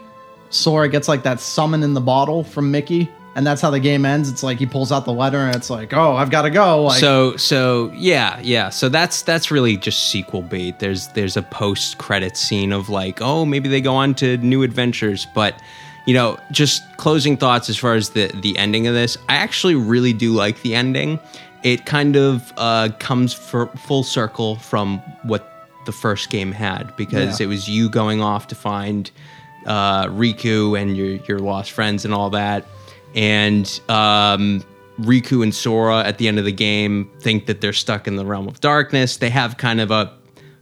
Sora 0.51 0.89
gets 0.89 1.09
like 1.09 1.24
that 1.24 1.41
summon 1.41 1.83
in 1.83 1.93
the 1.93 2.01
bottle 2.01 2.45
from 2.45 2.70
Mickey, 2.70 3.11
and 3.35 3.45
that's 3.45 3.61
how 3.61 3.70
the 3.70 3.81
game 3.81 4.07
ends? 4.07 4.31
It's 4.31 4.45
like 4.45 4.59
he 4.59 4.64
pulls 4.64 4.93
out 4.93 5.05
the 5.05 5.12
letter, 5.12 5.39
and 5.39 5.57
it's 5.57 5.68
like, 5.68 5.93
oh, 5.93 6.14
I've 6.14 6.31
got 6.31 6.43
to 6.43 6.51
go. 6.51 6.85
Like, 6.85 7.01
so 7.01 7.37
so 7.37 7.91
yeah 7.97 8.39
yeah 8.43 8.70
so 8.70 8.89
that's 8.89 9.22
that's 9.22 9.51
really 9.51 9.77
just 9.77 10.09
sequel 10.09 10.41
bait 10.41 10.79
there's 10.79 11.09
there's 11.09 11.37
a 11.37 11.43
post 11.43 11.99
credit 11.99 12.37
scene 12.37 12.72
of 12.72 12.89
like 12.89 13.20
oh 13.20 13.45
maybe 13.45 13.68
they 13.68 13.81
go 13.81 13.95
on 13.95 14.14
to 14.14 14.37
new 14.39 14.62
adventures 14.62 15.27
but 15.35 15.61
you 16.07 16.14
know 16.14 16.39
just 16.53 16.85
closing 16.97 17.37
thoughts 17.37 17.68
as 17.68 17.77
far 17.77 17.95
as 17.95 18.11
the 18.11 18.29
the 18.43 18.57
ending 18.57 18.87
of 18.87 18.95
this 18.95 19.18
i 19.29 19.35
actually 19.35 19.74
really 19.74 20.12
do 20.12 20.33
like 20.33 20.62
the 20.62 20.74
ending 20.74 21.18
it 21.62 21.85
kind 21.87 22.14
of 22.14 22.53
uh, 22.59 22.91
comes 23.01 23.33
for 23.33 23.66
full 23.68 24.05
circle 24.05 24.55
from 24.57 24.99
what 25.24 25.56
the 25.87 25.93
first 25.93 26.28
game 26.30 26.53
had 26.53 26.95
because 26.97 27.41
Yeah. 27.41 27.47
it 27.47 27.49
was 27.49 27.68
you 27.68 27.89
going 27.89 28.20
off 28.22 28.49
to 28.49 28.55
find 28.55 29.11
uh, 29.66 30.07
Riku 30.07 30.80
and 30.80 30.97
your 30.97 31.16
your 31.28 31.39
lost 31.41 31.72
friends 31.72 32.05
and 32.05 32.12
all 32.14 32.30
that, 32.30 32.64
and 33.14 33.80
um, 33.89 34.62
Riku 35.01 35.43
and 35.43 35.55
Sora 35.55 36.05
at 36.05 36.18
the 36.18 36.28
end 36.28 36.39
of 36.39 36.45
the 36.45 36.53
game 36.53 37.11
think 37.20 37.47
that 37.47 37.61
they're 37.61 37.72
stuck 37.72 38.07
in 38.07 38.16
the 38.16 38.24
realm 38.24 38.47
of 38.49 38.61
darkness. 38.61 39.16
They 39.16 39.30
have 39.30 39.57
kind 39.57 39.80
of 39.80 39.91
a 39.91 40.12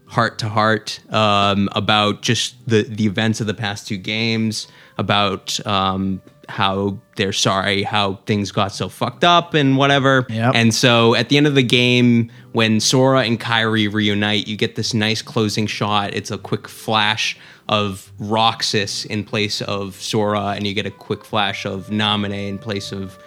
heart 0.06 0.38
to 0.38 0.48
heart 0.48 1.00
um, 1.12 1.68
about 1.72 2.22
just 2.22 2.54
the 2.68 2.82
the 2.84 3.06
events 3.06 3.40
of 3.40 3.46
the 3.46 3.54
past 3.54 3.86
two 3.88 3.96
games, 3.98 4.68
about 4.96 5.64
um, 5.66 6.22
how 6.48 6.98
they're 7.16 7.32
sorry 7.32 7.82
how 7.82 8.16
things 8.26 8.52
got 8.52 8.72
so 8.72 8.88
fucked 8.88 9.24
up 9.24 9.54
and 9.54 9.76
whatever. 9.76 10.26
Yep. 10.28 10.52
And 10.54 10.74
so 10.74 11.14
at 11.14 11.28
the 11.28 11.36
end 11.36 11.46
of 11.46 11.54
the 11.54 11.62
game, 11.62 12.30
when 12.52 12.80
Sora 12.80 13.22
and 13.22 13.38
Kairi 13.40 13.92
reunite, 13.92 14.46
you 14.46 14.56
get 14.56 14.76
this 14.76 14.94
nice 14.94 15.22
closing 15.22 15.66
shot. 15.66 16.14
It's 16.14 16.30
a 16.30 16.38
quick 16.38 16.68
flash 16.68 17.36
of 17.68 18.12
Roxas 18.18 19.04
in 19.06 19.24
place 19.24 19.62
of 19.62 19.94
Sora, 19.96 20.48
and 20.48 20.66
you 20.66 20.74
get 20.74 20.86
a 20.86 20.90
quick 20.90 21.24
flash 21.24 21.64
of 21.64 21.86
Naminé 21.86 22.48
in 22.48 22.58
place 22.58 22.92
of 22.92 23.18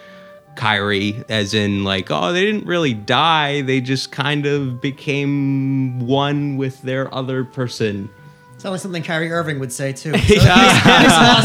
Kairi, 0.54 1.24
as 1.28 1.54
in 1.54 1.84
like, 1.84 2.10
oh, 2.10 2.32
they 2.32 2.44
didn't 2.44 2.66
really 2.66 2.94
die. 2.94 3.62
They 3.62 3.80
just 3.80 4.12
kind 4.12 4.46
of 4.46 4.80
became 4.80 6.00
one 6.00 6.56
with 6.56 6.82
their 6.82 7.12
other 7.14 7.44
person. 7.44 8.10
Sounds 8.58 8.72
like 8.72 8.80
something 8.80 9.02
Kyrie 9.04 9.30
Irving 9.30 9.60
would 9.60 9.72
say 9.72 9.92
too. 9.92 10.10
So 10.18 10.18
makes, 10.18 10.30
makes 10.34 11.14
a 11.14 11.20
lot 11.20 11.44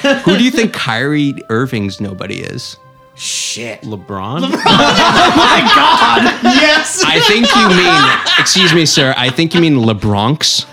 sense. 0.00 0.22
Who 0.24 0.36
do 0.36 0.44
you 0.44 0.50
think 0.50 0.72
Kyrie 0.72 1.34
Irving's 1.48 2.00
nobody 2.00 2.40
is? 2.40 2.76
Shit. 3.14 3.82
LeBron. 3.82 4.40
LeBron? 4.40 4.62
oh 4.66 5.34
my 5.36 5.60
God. 5.72 6.24
Yes. 6.42 7.00
I 7.06 7.20
think 7.20 7.46
you 7.54 7.68
mean, 7.68 8.40
excuse 8.40 8.74
me, 8.74 8.86
sir. 8.86 9.14
I 9.16 9.30
think 9.30 9.54
you 9.54 9.60
mean 9.60 9.76
LeBronx 9.76 10.66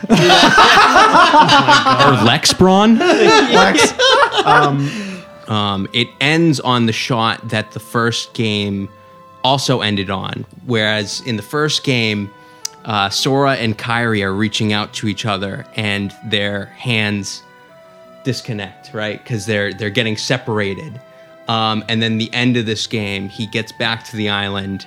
or 2.21 2.25
Lex 2.25 2.51
Braun. 2.53 2.99
Um, 5.47 5.87
it 5.93 6.07
ends 6.19 6.59
on 6.59 6.87
the 6.87 6.93
shot 6.93 7.49
that 7.49 7.73
the 7.73 7.79
first 7.79 8.33
game 8.33 8.89
also 9.43 9.81
ended 9.81 10.09
on. 10.09 10.45
Whereas 10.65 11.21
in 11.27 11.35
the 11.35 11.43
first 11.43 11.83
game, 11.83 12.31
uh, 12.85 13.09
Sora 13.09 13.55
and 13.55 13.77
Kairi 13.77 14.23
are 14.23 14.33
reaching 14.33 14.73
out 14.73 14.93
to 14.93 15.07
each 15.07 15.25
other, 15.25 15.65
and 15.75 16.13
their 16.25 16.65
hands 16.65 17.43
disconnect, 18.23 18.93
right? 18.93 19.23
Because 19.23 19.45
they're 19.45 19.73
they're 19.73 19.89
getting 19.89 20.17
separated. 20.17 20.99
Um, 21.47 21.83
and 21.89 22.01
then 22.01 22.17
the 22.17 22.33
end 22.33 22.55
of 22.55 22.65
this 22.65 22.87
game, 22.87 23.27
he 23.27 23.45
gets 23.47 23.71
back 23.71 24.05
to 24.05 24.15
the 24.15 24.29
island, 24.29 24.85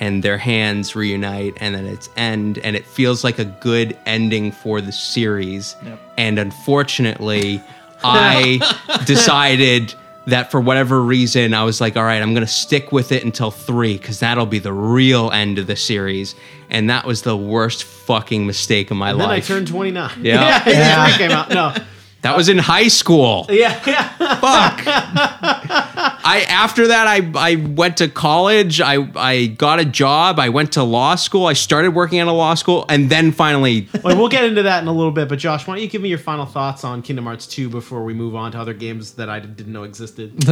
and 0.00 0.22
their 0.22 0.38
hands 0.38 0.96
reunite, 0.96 1.54
and 1.60 1.74
then 1.74 1.86
it's 1.86 2.08
end, 2.16 2.58
and 2.58 2.76
it 2.76 2.84
feels 2.86 3.22
like 3.22 3.38
a 3.38 3.44
good 3.44 3.96
ending 4.06 4.52
for 4.52 4.80
the 4.80 4.92
series. 4.92 5.76
And 6.16 6.38
unfortunately, 6.38 7.62
I 8.02 9.02
decided 9.06 9.94
that 10.26 10.50
for 10.50 10.60
whatever 10.60 11.00
reason, 11.02 11.54
I 11.54 11.64
was 11.64 11.80
like, 11.80 11.96
all 11.96 12.04
right, 12.04 12.20
I'm 12.20 12.34
gonna 12.34 12.46
stick 12.46 12.92
with 12.92 13.12
it 13.12 13.24
until 13.24 13.50
three, 13.50 13.96
because 13.96 14.20
that'll 14.20 14.46
be 14.46 14.58
the 14.58 14.72
real 14.72 15.30
end 15.30 15.58
of 15.58 15.66
the 15.66 15.76
series. 15.76 16.34
And 16.70 16.90
that 16.90 17.06
was 17.06 17.22
the 17.22 17.36
worst 17.36 17.84
fucking 17.84 18.46
mistake 18.46 18.90
of 18.90 18.96
my 18.96 19.12
life. 19.12 19.28
then 19.28 19.30
I 19.30 19.40
turned 19.40 19.68
29. 19.68 20.10
Yeah. 20.24 20.62
yeah. 20.66 21.06
Three 21.06 21.16
came 21.18 21.30
out. 21.30 21.48
No. 21.50 21.74
that 22.22 22.36
was 22.36 22.48
in 22.48 22.58
high 22.58 22.88
school. 22.88 23.46
Yeah, 23.48 23.80
yeah. 23.86 24.08
Fuck. 24.40 26.12
I 26.26 26.40
after 26.48 26.88
that 26.88 27.06
I 27.06 27.30
I 27.36 27.54
went 27.54 27.98
to 27.98 28.08
college. 28.08 28.80
I 28.80 29.08
I 29.14 29.46
got 29.46 29.78
a 29.78 29.84
job. 29.84 30.40
I 30.40 30.48
went 30.48 30.72
to 30.72 30.82
law 30.82 31.14
school. 31.14 31.46
I 31.46 31.52
started 31.52 31.94
working 31.94 32.18
at 32.18 32.26
a 32.26 32.32
law 32.32 32.54
school, 32.54 32.84
and 32.88 33.08
then 33.08 33.30
finally, 33.30 33.88
Well, 34.02 34.16
we'll 34.16 34.28
get 34.28 34.42
into 34.44 34.64
that 34.64 34.82
in 34.82 34.88
a 34.88 34.92
little 34.92 35.12
bit, 35.12 35.28
but 35.28 35.38
Josh, 35.38 35.66
why 35.66 35.74
don't 35.76 35.82
you 35.82 35.88
give 35.88 36.02
me 36.02 36.08
your 36.08 36.18
final 36.18 36.44
thoughts 36.44 36.82
on 36.82 37.00
Kingdom 37.02 37.26
Hearts 37.26 37.46
2 37.46 37.68
before 37.68 38.02
we 38.04 38.12
move 38.12 38.34
on 38.34 38.50
to 38.52 38.58
other 38.58 38.74
games 38.74 39.12
that 39.12 39.28
I 39.28 39.38
didn't 39.38 39.72
know 39.72 39.84
existed? 39.84 40.32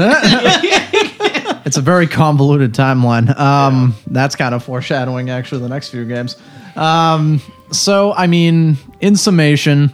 it's 1.66 1.76
a 1.76 1.80
very 1.82 2.06
convoluted 2.06 2.72
timeline. 2.72 3.36
Um, 3.38 3.94
That's 4.06 4.36
kind 4.36 4.54
of 4.54 4.62
foreshadowing, 4.62 5.28
actually, 5.30 5.60
the 5.60 5.68
next 5.68 5.88
few 5.90 6.04
games. 6.04 6.36
Um, 6.76 7.40
so, 7.72 8.12
I 8.14 8.26
mean, 8.28 8.76
in 9.00 9.16
summation, 9.16 9.92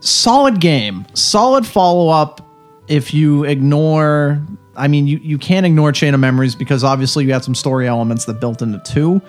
solid 0.00 0.60
game, 0.60 1.06
solid 1.14 1.66
follow 1.66 2.08
up. 2.08 2.46
If 2.88 3.14
you 3.14 3.44
ignore, 3.44 4.40
I 4.80 4.88
mean, 4.88 5.06
you, 5.06 5.18
you 5.18 5.38
can't 5.38 5.66
ignore 5.66 5.92
Chain 5.92 6.14
of 6.14 6.20
Memories 6.20 6.54
because 6.54 6.82
obviously 6.82 7.24
you 7.24 7.32
had 7.32 7.44
some 7.44 7.54
story 7.54 7.86
elements 7.86 8.24
that 8.24 8.40
built 8.40 8.62
into 8.62 8.78
two, 8.78 9.20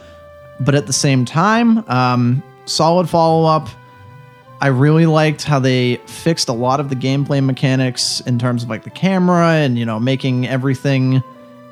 but 0.62 0.76
at 0.76 0.88
the 0.88 0.94
same 0.94 1.26
time, 1.26 1.88
um, 1.90 2.42
solid 2.66 3.10
follow 3.10 3.46
up. 3.46 3.68
I 4.62 4.68
really 4.68 5.06
liked 5.08 5.44
how 5.44 5.60
they 5.60 5.98
fixed 6.06 6.48
a 6.48 6.54
lot 6.54 6.80
of 6.80 6.90
the 6.90 6.96
gameplay 6.96 7.44
mechanics 7.44 8.22
in 8.22 8.40
terms 8.40 8.64
of 8.64 8.70
like 8.70 8.84
the 8.84 8.92
camera 8.92 9.54
and 9.54 9.78
you 9.78 9.86
know 9.86 10.00
making 10.00 10.48
everything 10.48 11.24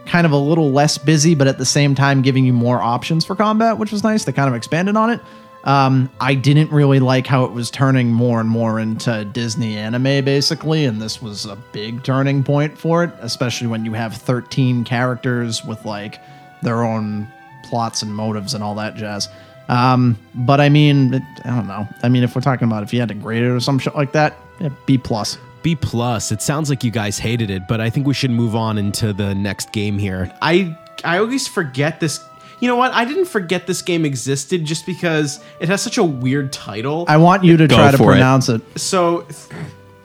kind 0.08 0.26
of 0.26 0.32
a 0.32 0.38
little 0.38 0.72
less 0.72 0.98
busy, 0.98 1.36
but 1.36 1.48
at 1.48 1.58
the 1.58 1.66
same 1.66 1.96
time 1.96 2.22
giving 2.22 2.44
you 2.44 2.52
more 2.52 2.82
options 2.82 3.24
for 3.24 3.36
combat, 3.36 3.78
which 3.78 3.92
was 3.92 4.04
nice. 4.04 4.26
They 4.26 4.32
kind 4.32 4.50
of 4.50 4.56
expanded 4.56 4.98
on 4.98 5.12
it. 5.12 5.22
Um, 5.66 6.10
I 6.22 6.36
didn't 6.36 6.72
really 6.72 7.00
like 7.00 7.28
how 7.28 7.44
it 7.44 7.52
was 7.52 7.70
turning 7.70 8.12
more 8.12 8.40
and 8.40 8.50
more 8.50 8.80
into 8.80 9.26
Disney 9.26 9.78
anime, 9.78 10.24
basically, 10.24 10.86
and 10.86 11.02
this 11.02 11.22
was 11.22 11.46
a 11.46 11.58
big 11.74 12.04
turning 12.04 12.44
point 12.44 12.78
for 12.78 13.04
it, 13.04 13.12
especially 13.20 13.68
when 13.68 13.84
you 13.84 13.94
have 13.94 14.16
13 14.16 14.86
characters 14.86 15.66
with 15.66 15.84
like 15.86 16.20
their 16.62 16.84
own 16.84 17.28
plots 17.64 18.02
and 18.02 18.14
motives 18.16 18.54
and 18.54 18.64
all 18.64 18.76
that 18.76 18.96
jazz. 18.96 19.28
Um, 19.68 20.18
but 20.34 20.60
I 20.60 20.70
mean, 20.70 21.14
it, 21.14 21.24
I 21.46 21.50
don't 21.50 21.68
know. 21.68 21.88
I 22.02 22.10
mean, 22.10 22.24
if 22.24 22.36
we're 22.36 22.42
talking 22.42 22.68
about 22.68 22.84
if 22.84 22.94
you 22.94 23.00
had 23.00 23.10
to 23.10 23.16
grade 23.16 23.44
it 23.44 23.50
or 23.50 23.60
some 23.60 23.80
shit 23.80 23.96
like 23.96 24.14
that, 24.14 24.38
yeah, 24.60 24.70
B 24.86 24.98
plus. 24.98 25.38
B 25.62 25.76
plus. 25.76 26.32
It 26.32 26.42
sounds 26.42 26.70
like 26.70 26.84
you 26.84 26.92
guys 26.92 27.20
hated 27.20 27.50
it, 27.50 27.68
but 27.68 27.80
I 27.82 27.90
think 27.90 28.08
we 28.08 28.14
should 28.14 28.32
move 28.32 28.56
on 28.56 28.78
into 28.78 29.14
the 29.14 29.36
next 29.36 29.72
game 29.72 29.98
here. 29.98 30.34
I 30.42 30.76
I 31.04 31.20
always 31.20 31.48
forget 31.48 32.00
this. 32.00 32.20
You 32.62 32.68
know 32.68 32.76
what? 32.76 32.92
I 32.94 33.06
didn't 33.06 33.26
forget 33.26 33.68
this 33.68 33.82
game 33.82 34.04
existed 34.06 34.66
just 34.66 34.86
because 34.86 35.40
it 35.60 35.70
has 35.70 35.82
such 35.82 35.98
a 35.98 36.04
weird 36.04 36.52
title. 36.52 37.06
I 37.08 37.18
want 37.18 37.44
you 37.44 37.56
to 37.58 37.68
Go 37.68 37.76
try 37.76 37.92
to 37.92 37.98
for 37.98 38.12
it. 38.12 38.16
pronounce 38.16 38.50
it. 38.50 38.62
so 38.78 39.26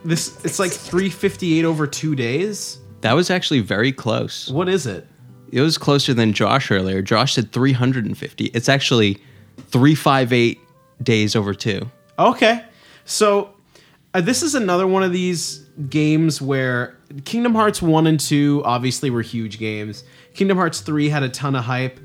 this 0.05 0.45
it's 0.45 0.59
like 0.59 0.71
358 0.73 1.65
over 1.65 1.87
2 1.87 2.15
days. 2.15 2.79
that 3.01 3.15
was 3.15 3.31
actually 3.31 3.61
very 3.61 3.91
close. 3.93 4.51
What 4.51 4.69
is 4.69 4.87
it? 4.87 5.07
It 5.51 5.61
was 5.61 5.79
closer 5.79 6.15
than 6.15 6.33
Josh 6.33 6.71
earlier. 6.71 7.01
Josh 7.03 7.35
said 7.35 7.53
350. 7.53 8.47
It's 8.47 8.69
actually 8.69 9.19
358 9.69 10.59
days 11.03 11.37
over 11.37 11.55
two. 11.55 11.91
Okay. 12.19 12.65
So 13.05 13.55
uh, 14.15 14.21
this 14.21 14.43
is 14.43 14.55
another 14.55 14.87
one 14.87 15.03
of 15.03 15.13
these 15.13 15.59
games 15.91 16.41
where 16.41 16.97
Kingdom 17.25 17.55
Hearts 17.55 17.83
1 17.83 18.07
and 18.07 18.19
2 18.19 18.63
obviously 18.65 19.11
were 19.11 19.23
huge 19.23 19.59
games. 19.59 20.05
Kingdom 20.35 20.57
Hearts 20.57 20.81
3 20.81 21.09
had 21.09 21.23
a 21.23 21.29
ton 21.29 21.55
of 21.57 21.65
hype. 21.65 21.99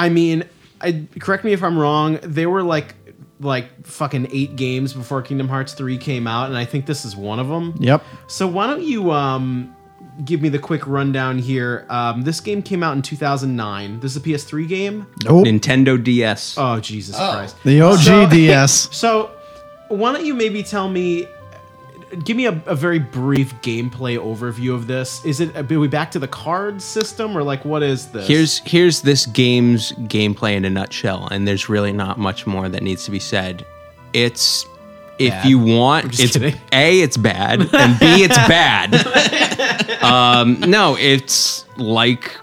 I 0.00 0.08
mean, 0.08 0.44
I 0.80 1.06
correct 1.18 1.44
me 1.44 1.52
if 1.52 1.62
I'm 1.62 1.78
wrong, 1.78 2.18
they 2.22 2.46
were 2.46 2.62
like 2.62 2.94
like 3.40 3.86
fucking 3.86 4.28
8 4.30 4.56
games 4.56 4.92
before 4.92 5.22
Kingdom 5.22 5.48
Hearts 5.48 5.72
3 5.72 5.96
came 5.96 6.26
out 6.26 6.48
and 6.48 6.58
I 6.58 6.66
think 6.66 6.84
this 6.84 7.04
is 7.06 7.16
one 7.16 7.38
of 7.38 7.48
them. 7.48 7.74
Yep. 7.78 8.04
So 8.26 8.46
why 8.46 8.66
don't 8.66 8.82
you 8.82 9.10
um 9.12 9.74
give 10.24 10.42
me 10.42 10.50
the 10.50 10.58
quick 10.58 10.86
rundown 10.86 11.38
here. 11.38 11.86
Um, 11.88 12.22
this 12.22 12.40
game 12.40 12.60
came 12.62 12.82
out 12.82 12.94
in 12.94 13.00
2009. 13.00 14.00
This 14.00 14.12
is 14.12 14.16
a 14.16 14.20
PS3 14.20 14.68
game. 14.68 15.06
Nope. 15.24 15.46
Nintendo 15.46 16.02
DS. 16.02 16.56
Oh 16.58 16.80
Jesus 16.80 17.16
Christ! 17.16 17.56
The 17.64 17.80
OG 17.80 17.98
So- 18.00 18.28
DS. 18.30 18.94
So, 18.94 19.30
why 19.88 20.12
don't 20.12 20.24
you 20.26 20.34
maybe 20.34 20.62
tell 20.62 20.88
me 20.90 21.26
give 22.24 22.36
me 22.36 22.46
a, 22.46 22.62
a 22.66 22.74
very 22.74 22.98
brief 22.98 23.54
gameplay 23.62 24.18
overview 24.18 24.74
of 24.74 24.86
this. 24.86 25.24
Is 25.24 25.40
it? 25.40 25.56
Are 25.56 25.78
we 25.78 25.88
back 25.88 26.10
to 26.12 26.18
the 26.18 26.28
card 26.28 26.82
system, 26.82 27.36
or 27.36 27.42
like 27.42 27.64
what 27.64 27.82
is 27.82 28.08
this? 28.08 28.26
Here's 28.26 28.58
here's 28.58 29.02
this 29.02 29.26
game's 29.26 29.92
gameplay 29.92 30.54
in 30.54 30.64
a 30.64 30.70
nutshell, 30.70 31.28
and 31.30 31.46
there's 31.46 31.68
really 31.68 31.92
not 31.92 32.18
much 32.18 32.46
more 32.46 32.68
that 32.68 32.82
needs 32.82 33.04
to 33.04 33.10
be 33.10 33.20
said. 33.20 33.64
It's 34.12 34.66
if 35.18 35.32
Bad. 35.32 35.46
you 35.46 35.58
want, 35.58 36.18
it's 36.18 36.32
kidding. 36.32 36.60
a 36.72 37.00
it's 37.00 37.16
bad, 37.16 37.60
and 37.74 37.98
b 38.00 38.24
it's 38.24 38.36
bad. 38.48 40.02
um, 40.02 40.58
no, 40.60 40.96
it's 40.98 41.64
like 41.76 42.36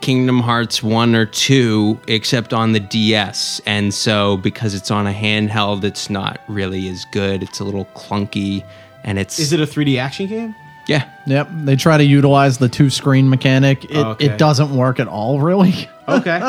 Kingdom 0.00 0.38
Hearts 0.40 0.82
one 0.82 1.14
or 1.14 1.26
two, 1.26 1.98
except 2.06 2.52
on 2.54 2.72
the 2.72 2.80
DS, 2.80 3.60
and 3.66 3.92
so 3.92 4.36
because 4.38 4.74
it's 4.74 4.90
on 4.90 5.06
a 5.06 5.12
handheld, 5.12 5.84
it's 5.84 6.08
not 6.08 6.40
really 6.48 6.88
as 6.88 7.04
good. 7.06 7.42
It's 7.42 7.60
a 7.60 7.64
little 7.64 7.84
clunky, 7.96 8.64
and 9.04 9.18
it's 9.18 9.38
is 9.38 9.52
it 9.52 9.60
a 9.60 9.66
3D 9.66 9.98
action 9.98 10.26
game? 10.26 10.54
yeah. 10.86 11.08
Yep, 11.26 11.48
they 11.64 11.76
try 11.76 11.96
to 11.98 12.04
utilize 12.04 12.58
the 12.58 12.68
two 12.68 12.90
screen 12.90 13.28
mechanic. 13.28 13.84
It, 13.84 13.96
Okay. 13.96 14.24
it 14.26 14.38
doesn't 14.38 14.74
work 14.76 14.98
at 15.00 15.06
all, 15.08 15.40
really. 15.40 15.88
Okay. 16.08 16.40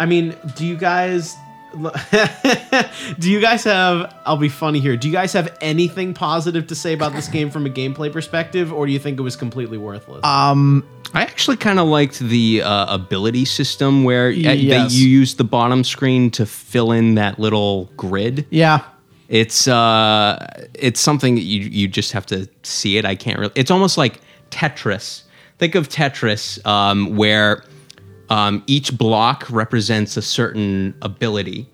I 0.00 0.06
mean, 0.06 0.34
do 0.56 0.66
you 0.66 0.76
guys 0.76 1.36
do 3.18 3.30
you 3.30 3.40
guys 3.40 3.64
have 3.64 4.14
I'll 4.26 4.36
be 4.36 4.48
funny 4.48 4.80
here. 4.80 4.96
Do 4.96 5.06
you 5.08 5.12
guys 5.12 5.32
have 5.34 5.56
anything 5.60 6.14
positive 6.14 6.66
to 6.68 6.74
say 6.74 6.92
about 6.92 7.12
this 7.12 7.28
game 7.28 7.50
from 7.50 7.64
a 7.66 7.70
gameplay 7.70 8.12
perspective 8.12 8.72
or 8.72 8.86
do 8.86 8.92
you 8.92 8.98
think 8.98 9.18
it 9.18 9.22
was 9.22 9.36
completely 9.36 9.78
worthless? 9.78 10.24
Um 10.24 10.84
I 11.14 11.22
actually 11.22 11.58
kind 11.58 11.78
of 11.78 11.86
liked 11.88 12.18
the 12.20 12.62
uh, 12.62 12.92
ability 12.94 13.44
system 13.44 14.02
where 14.02 14.28
uh, 14.30 14.42
that 14.42 14.58
Yes. 14.58 14.94
you 14.94 15.08
use 15.08 15.34
the 15.34 15.44
bottom 15.44 15.84
screen 15.84 16.30
to 16.32 16.46
fill 16.46 16.90
in 16.90 17.16
that 17.16 17.38
little 17.38 17.90
grid. 17.98 18.46
Yeah, 18.50 18.80
It's 19.32 19.66
uh, 19.66 20.46
it's 20.74 21.00
something 21.00 21.36
that 21.36 21.40
you 21.40 21.60
you 21.60 21.88
just 21.88 22.12
have 22.12 22.26
to 22.26 22.46
see 22.64 22.98
it. 22.98 23.06
I 23.06 23.14
can't 23.14 23.38
really. 23.38 23.52
It's 23.54 23.70
almost 23.70 23.96
like 23.96 24.20
Tetris. 24.50 25.22
Think 25.56 25.74
of 25.74 25.88
Tetris, 25.88 26.64
um, 26.66 27.16
where 27.16 27.64
um, 28.28 28.62
each 28.66 28.96
block 28.98 29.46
represents 29.48 30.18
a 30.18 30.22
certain 30.22 30.94
ability. 31.00 31.66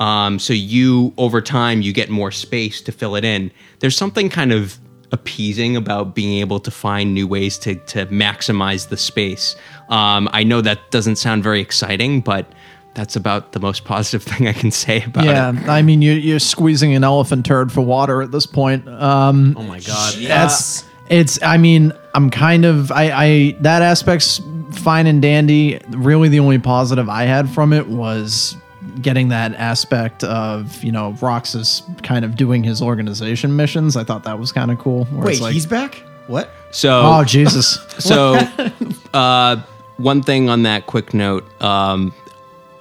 Um, 0.00 0.40
so 0.40 0.52
you 0.52 1.14
over 1.16 1.40
time 1.40 1.82
you 1.82 1.92
get 1.92 2.10
more 2.10 2.32
space 2.32 2.80
to 2.80 2.90
fill 2.90 3.14
it 3.14 3.24
in. 3.24 3.52
There's 3.78 3.96
something 3.96 4.28
kind 4.28 4.52
of 4.52 4.76
appeasing 5.12 5.76
about 5.76 6.16
being 6.16 6.40
able 6.40 6.58
to 6.58 6.70
find 6.72 7.14
new 7.14 7.28
ways 7.28 7.58
to 7.58 7.76
to 7.76 8.06
maximize 8.06 8.88
the 8.88 8.96
space. 8.96 9.54
Um, 9.88 10.28
I 10.32 10.42
know 10.42 10.60
that 10.62 10.90
doesn't 10.90 11.16
sound 11.16 11.44
very 11.44 11.60
exciting, 11.60 12.22
but 12.22 12.52
that's 12.94 13.16
about 13.16 13.52
the 13.52 13.60
most 13.60 13.84
positive 13.84 14.22
thing 14.32 14.48
I 14.48 14.52
can 14.52 14.70
say 14.70 15.02
about 15.04 15.24
it. 15.24 15.28
yeah. 15.28 15.52
I 15.68 15.82
mean, 15.82 16.02
you, 16.02 16.12
you're 16.12 16.38
squeezing 16.38 16.94
an 16.94 17.04
elephant 17.04 17.44
turd 17.44 17.72
for 17.72 17.80
water 17.80 18.22
at 18.22 18.30
this 18.30 18.46
point. 18.46 18.88
Um, 18.88 19.56
oh 19.58 19.62
my 19.62 19.80
god. 19.80 20.14
That's 20.14 20.84
it's. 21.08 21.42
I 21.42 21.58
mean, 21.58 21.92
I'm 22.14 22.30
kind 22.30 22.64
of. 22.64 22.90
I. 22.90 23.10
I 23.10 23.56
that 23.60 23.82
aspect's 23.82 24.40
fine 24.72 25.06
and 25.06 25.20
dandy. 25.20 25.80
Really, 25.90 26.28
the 26.28 26.40
only 26.40 26.58
positive 26.58 27.08
I 27.08 27.24
had 27.24 27.50
from 27.50 27.72
it 27.72 27.88
was 27.88 28.56
getting 29.00 29.28
that 29.28 29.54
aspect 29.54 30.24
of 30.24 30.82
you 30.82 30.92
know 30.92 31.12
Roxas 31.20 31.82
kind 32.02 32.24
of 32.24 32.36
doing 32.36 32.64
his 32.64 32.80
organization 32.80 33.56
missions. 33.56 33.96
I 33.96 34.04
thought 34.04 34.24
that 34.24 34.38
was 34.38 34.52
kind 34.52 34.70
of 34.70 34.78
cool. 34.78 35.06
Wait, 35.12 35.40
like, 35.40 35.52
he's 35.52 35.66
back? 35.66 36.02
What? 36.26 36.50
So 36.70 37.02
oh 37.04 37.24
Jesus. 37.24 37.78
So, 37.98 38.38
uh, 39.14 39.62
one 39.96 40.22
thing 40.22 40.48
on 40.48 40.62
that 40.62 40.86
quick 40.86 41.12
note, 41.14 41.44
um, 41.62 42.14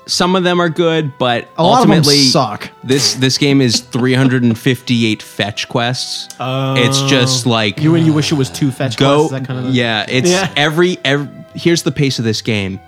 some 0.06 0.36
of 0.36 0.44
them 0.44 0.60
are 0.60 0.70
good, 0.70 1.18
but 1.18 1.48
A 1.58 1.64
lot 1.64 1.82
of 1.82 1.88
them 1.88 1.98
ultimately 1.98 2.18
suck. 2.18 2.70
This 2.84 3.14
this 3.16 3.38
game 3.38 3.62
is 3.62 3.80
358 3.92 5.22
fetch 5.24 5.70
quests. 5.70 6.28
it's 6.40 7.00
oh. 7.02 7.08
just 7.08 7.46
like 7.46 7.80
You 7.80 7.96
and 7.96 8.06
you 8.06 8.14
wish 8.14 8.32
it 8.32 8.36
was 8.36 8.50
two 8.50 8.72
fetch 8.72 8.98
go. 8.98 9.28
quests, 9.28 9.32
that 9.32 9.46
kind 9.48 9.66
of 9.68 9.74
yeah, 9.74 10.06
it's 10.08 10.30
Yeah. 10.30 10.52
every 10.58 10.98
every. 11.06 11.30
Here's 11.56 11.84
the 11.84 11.92
pace 11.92 12.18
of 12.20 12.26
this 12.26 12.42
game. 12.42 12.80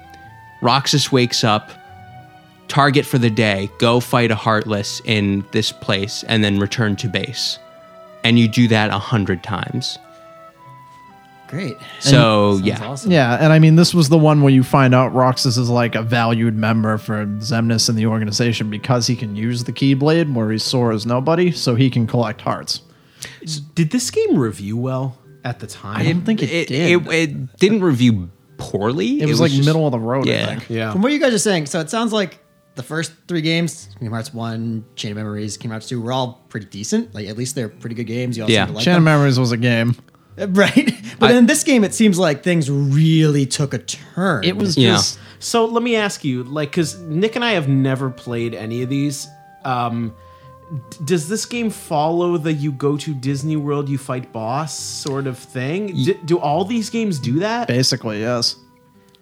Roxas 0.61 1.11
wakes 1.11 1.43
up. 1.43 1.72
Target 2.68 3.05
for 3.05 3.20
the 3.20 3.30
day. 3.30 3.70
Go 3.78 3.99
fight 3.99 4.32
a 4.32 4.36
heartless 4.36 4.99
in 5.05 5.45
this 5.51 5.72
place, 5.72 6.24
and 6.28 6.43
then 6.43 6.57
return 6.59 6.95
to 6.97 7.07
base. 7.07 7.59
And 8.24 8.39
you 8.39 8.47
do 8.47 8.68
that 8.70 8.89
a 8.89 8.97
hundred 8.97 9.43
times. 9.43 9.99
Great. 11.47 11.77
So 11.99 12.53
Sounds 12.55 12.61
yeah, 12.67 12.83
awesome. 12.83 13.11
Yeah, 13.11 13.35
and 13.39 13.53
I 13.53 13.59
mean, 13.59 13.75
this 13.75 13.93
was 13.93 14.09
the 14.09 14.17
one 14.17 14.41
where 14.41 14.51
you 14.51 14.63
find 14.63 14.95
out 14.95 15.13
Roxas 15.13 15.57
is 15.57 15.69
like 15.69 15.95
a 15.95 16.01
valued 16.01 16.55
member 16.55 16.97
for 16.97 17.25
Xemnas 17.25 17.87
and 17.87 17.97
the 17.97 18.07
organization 18.07 18.69
because 18.69 19.07
he 19.07 19.15
can 19.15 19.35
use 19.35 19.63
the 19.63 19.71
Keyblade, 19.71 20.33
where 20.33 20.51
he's 20.51 20.63
sore 20.63 20.91
as 20.91 21.05
nobody, 21.05 21.51
so 21.51 21.75
he 21.75 21.89
can 21.89 22.07
collect 22.07 22.41
hearts. 22.41 22.81
Did 23.75 23.91
this 23.91 24.09
game 24.11 24.37
review 24.37 24.75
well 24.77 25.17
at 25.43 25.59
the 25.59 25.67
time? 25.67 25.97
I 25.97 26.03
don't 26.11 26.21
think 26.25 26.41
it, 26.41 26.49
it, 26.51 26.67
did. 26.67 27.07
it, 27.07 27.13
it 27.13 27.57
didn't 27.57 27.81
review 27.81 28.29
poorly. 28.57 29.21
It 29.21 29.27
was, 29.27 29.39
like 29.39 29.51
just- 29.51 29.65
middle 29.67 29.85
of 29.85 29.91
the 29.91 29.99
road, 29.99 30.25
yeah. 30.25 30.43
I 30.43 30.55
think. 30.55 30.69
yeah. 30.69 30.91
From 30.91 31.01
what 31.03 31.11
you 31.11 31.19
guys 31.19 31.33
are 31.33 31.39
saying, 31.39 31.67
so 31.67 31.79
it 31.79 31.89
sounds 31.89 32.11
like 32.11 32.39
the 32.75 32.83
first 32.83 33.13
three 33.27 33.41
games, 33.41 33.87
Kingdom 33.99 34.13
Hearts 34.13 34.33
1, 34.33 34.83
Chain 34.95 35.11
of 35.11 35.17
Memories, 35.17 35.57
Kingdom 35.57 35.71
Hearts 35.75 35.87
2, 35.89 36.01
were 36.01 36.11
all 36.11 36.43
pretty 36.49 36.65
decent. 36.65 37.13
Like, 37.13 37.27
at 37.27 37.37
least 37.37 37.55
they're 37.55 37.69
pretty 37.69 37.95
good 37.95 38.03
games. 38.05 38.35
You 38.35 38.43
all 38.43 38.49
Yeah. 38.49 38.65
seem 38.65 38.73
to 38.73 38.75
like 38.77 38.83
Channel 38.83 38.97
them. 38.97 39.03
Memories 39.05 39.39
was 39.39 39.51
a 39.51 39.57
game. 39.57 39.95
Right. 40.47 40.91
But 41.19 41.31
I- 41.31 41.33
in 41.36 41.45
this 41.45 41.63
game, 41.63 41.83
it 41.83 41.93
seems 41.93 42.19
like 42.19 42.43
things 42.43 42.69
really 42.69 43.45
took 43.45 43.73
a 43.73 43.77
turn. 43.79 44.43
It 44.43 44.57
was 44.57 44.77
Yeah. 44.77 44.93
just 44.95 45.19
So 45.39 45.65
let 45.65 45.83
me 45.83 45.95
ask 45.95 46.23
you, 46.25 46.43
like, 46.43 46.71
because 46.71 46.97
Nick 46.99 47.36
and 47.36 47.45
I 47.45 47.51
have 47.51 47.67
never 47.67 48.09
played 48.09 48.53
any 48.55 48.81
of 48.81 48.89
these. 48.89 49.27
Um, 49.63 50.13
d- 50.89 50.97
does 51.05 51.29
this 51.29 51.45
game 51.45 51.69
follow 51.69 52.38
the 52.38 52.51
you 52.51 52.71
go 52.71 52.97
to 52.97 53.13
Disney 53.13 53.55
World, 53.55 53.88
you 53.88 53.97
fight 53.97 54.31
boss 54.33 54.77
sort 54.77 55.27
of 55.27 55.38
thing? 55.38 55.88
D- 55.88 56.17
do 56.25 56.39
all 56.39 56.65
these 56.65 56.89
games 56.89 57.19
do 57.19 57.39
that? 57.39 57.67
basically 57.67 58.21
yes. 58.21 58.55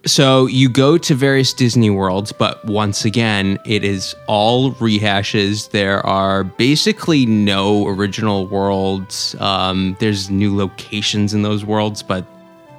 So 0.06 0.48
you 0.48 0.68
go 0.68 0.98
to 0.98 1.16
various 1.16 1.54
Disney 1.54 1.90
worlds, 1.90 2.34
but 2.34 2.64
once 2.66 3.06
again, 3.06 3.58
it 3.66 3.86
is 3.86 4.16
all 4.28 4.74
rehashes. 4.74 5.72
There 5.72 6.06
are 6.06 6.44
basically 6.44 7.26
no 7.26 7.88
original 7.88 8.46
worlds. 8.46 9.34
Um, 9.40 9.96
there's 10.00 10.30
new 10.30 10.56
locations 10.56 11.34
in 11.34 11.44
those 11.44 11.64
worlds, 11.64 12.04
but 12.04 12.26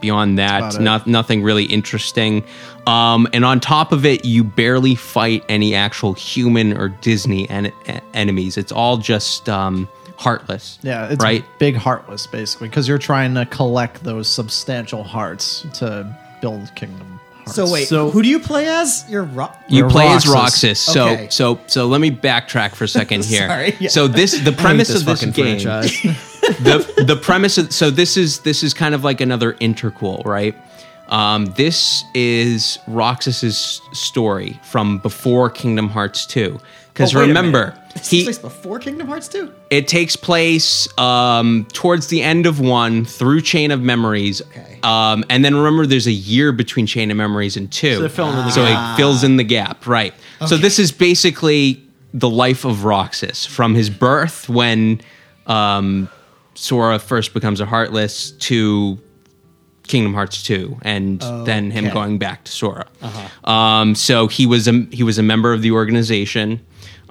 beyond 0.03 0.39
that, 0.39 0.79
not 0.79 1.07
nothing 1.07 1.43
really 1.43 1.65
interesting. 1.65 2.45
Um, 2.87 3.27
and 3.33 3.43
on 3.43 3.59
top 3.59 3.93
of 3.93 4.05
it, 4.05 4.27
you 4.27 4.45
barely 4.45 4.95
fight 4.95 5.43
any 5.49 5.75
actual 5.75 6.13
human 6.13 6.77
or 6.77 6.91
Disney 6.91 7.49
en- 7.49 7.73
en- 7.87 8.03
enemies. 8.13 8.59
It's 8.59 8.71
all 8.71 8.99
just 8.99 9.49
um, 9.49 9.89
heartless. 10.17 10.79
Yeah, 10.83 11.09
it's 11.09 11.25
right. 11.25 11.43
big 11.59 11.77
heartless 11.77 12.27
basically 12.27 12.69
because 12.69 12.87
you're 12.87 12.99
trying 12.99 13.33
to 13.35 13.47
collect 13.47 14.05
those 14.05 14.29
substantial 14.29 15.03
hearts 15.03 15.67
to 15.75 16.15
build 16.43 16.71
Kingdom 16.75 17.14
Hearts. 17.45 17.55
So 17.57 17.71
wait, 17.71 17.89
So- 17.89 18.11
who 18.11 18.23
do 18.23 18.29
you 18.29 18.39
play 18.41 18.67
as? 18.67 19.05
You're 19.09 19.25
ro- 19.25 19.51
You 19.69 19.79
You're 19.79 19.91
play 19.91 20.09
as 20.09 20.27
Roxas. 20.27 20.35
Roxas. 20.35 20.79
So 20.81 21.09
Okay. 21.09 21.27
so 21.31 21.59
so 21.67 21.87
let 21.87 22.01
me 22.01 22.11
backtrack 22.11 22.75
for 22.75 22.85
a 22.85 22.89
second 22.89 23.25
here. 23.33 23.49
Sorry, 23.49 23.77
yeah. 23.79 23.89
So 23.89 24.07
this 24.09 24.33
the 24.33 24.39
I 24.41 24.45
hate 24.45 24.57
premise 24.59 24.89
this 24.89 25.01
of 25.01 25.07
this 25.07 25.25
game. 25.25 25.59
the 26.61 27.05
the 27.07 27.17
premise 27.17 27.59
of 27.59 27.73
so 27.73 27.91
this 27.91 28.17
is 28.17 28.41
this 28.41 28.63
is 28.63 28.75
kind 28.75 28.95
of 28.95 29.05
like 29.05 29.21
another 29.21 29.55
interquel, 29.55 30.25
right? 30.25 30.55
Um, 31.09 31.47
this 31.57 32.03
is 32.15 32.79
Roxas's 32.89 33.81
story 33.93 34.59
from 34.63 34.99
before 34.99 35.51
Kingdom 35.51 35.91
Hearts 35.91 36.25
2. 36.25 36.59
Because 36.95 37.15
Oh, 37.15 37.21
remember, 37.23 37.77
This 37.95 38.09
he 38.09 38.25
takes 38.25 38.39
place 38.39 38.55
before 38.55 38.79
Kingdom 38.79 39.09
Hearts 39.09 39.27
2? 39.27 39.53
it 39.71 39.89
takes 39.89 40.15
place 40.15 40.87
um, 40.97 41.67
towards 41.73 42.07
the 42.07 42.23
end 42.23 42.47
of 42.47 42.61
one 42.61 43.05
through 43.05 43.41
Chain 43.41 43.73
of 43.73 43.83
Memories. 43.83 44.41
Okay. 44.43 44.79
Um, 44.85 45.25
and 45.29 45.45
then 45.45 45.57
remember, 45.57 45.87
there's 45.87 46.07
a 46.07 46.13
year 46.13 46.53
between 46.53 46.87
Chain 46.87 47.11
of 47.11 47.17
Memories 47.17 47.57
and 47.57 47.71
two. 47.73 47.97
So 47.97 48.07
they're 48.09 48.27
in 48.39 48.45
the 48.45 48.51
So 48.53 48.65
it 48.65 48.97
fills 48.97 49.25
in 49.25 49.37
the 49.39 49.43
gap, 49.45 49.89
right? 49.89 50.15
So 50.47 50.57
this 50.57 50.79
is 50.79 50.93
basically 50.93 51.83
the 52.13 52.29
life 52.31 52.65
of 52.65 52.85
Roxas 52.85 53.45
from 53.45 53.75
his 53.75 53.91
birth 53.91 54.49
when 54.49 55.01
um, 55.49 56.09
Sora 56.55 57.01
first 57.01 57.35
becomes 57.35 57.61
a 57.61 57.67
Heartless 57.67 58.31
to 58.31 58.99
Kingdom 59.89 60.15
Hearts 60.15 60.45
2 60.45 60.79
and 60.83 61.21
then 61.45 61.73
him 61.73 61.87
Okay. 61.87 61.95
going 61.95 62.19
back 62.19 62.45
to 62.45 62.53
Sora. 62.53 62.87
Um, 63.43 63.97
so 63.97 64.29
he 64.29 64.47
was 64.47 64.69
a 64.69 64.87
he 64.93 65.03
was 65.03 65.19
a 65.19 65.23
member 65.25 65.53
of 65.53 65.61
the 65.63 65.73
organization 65.73 66.65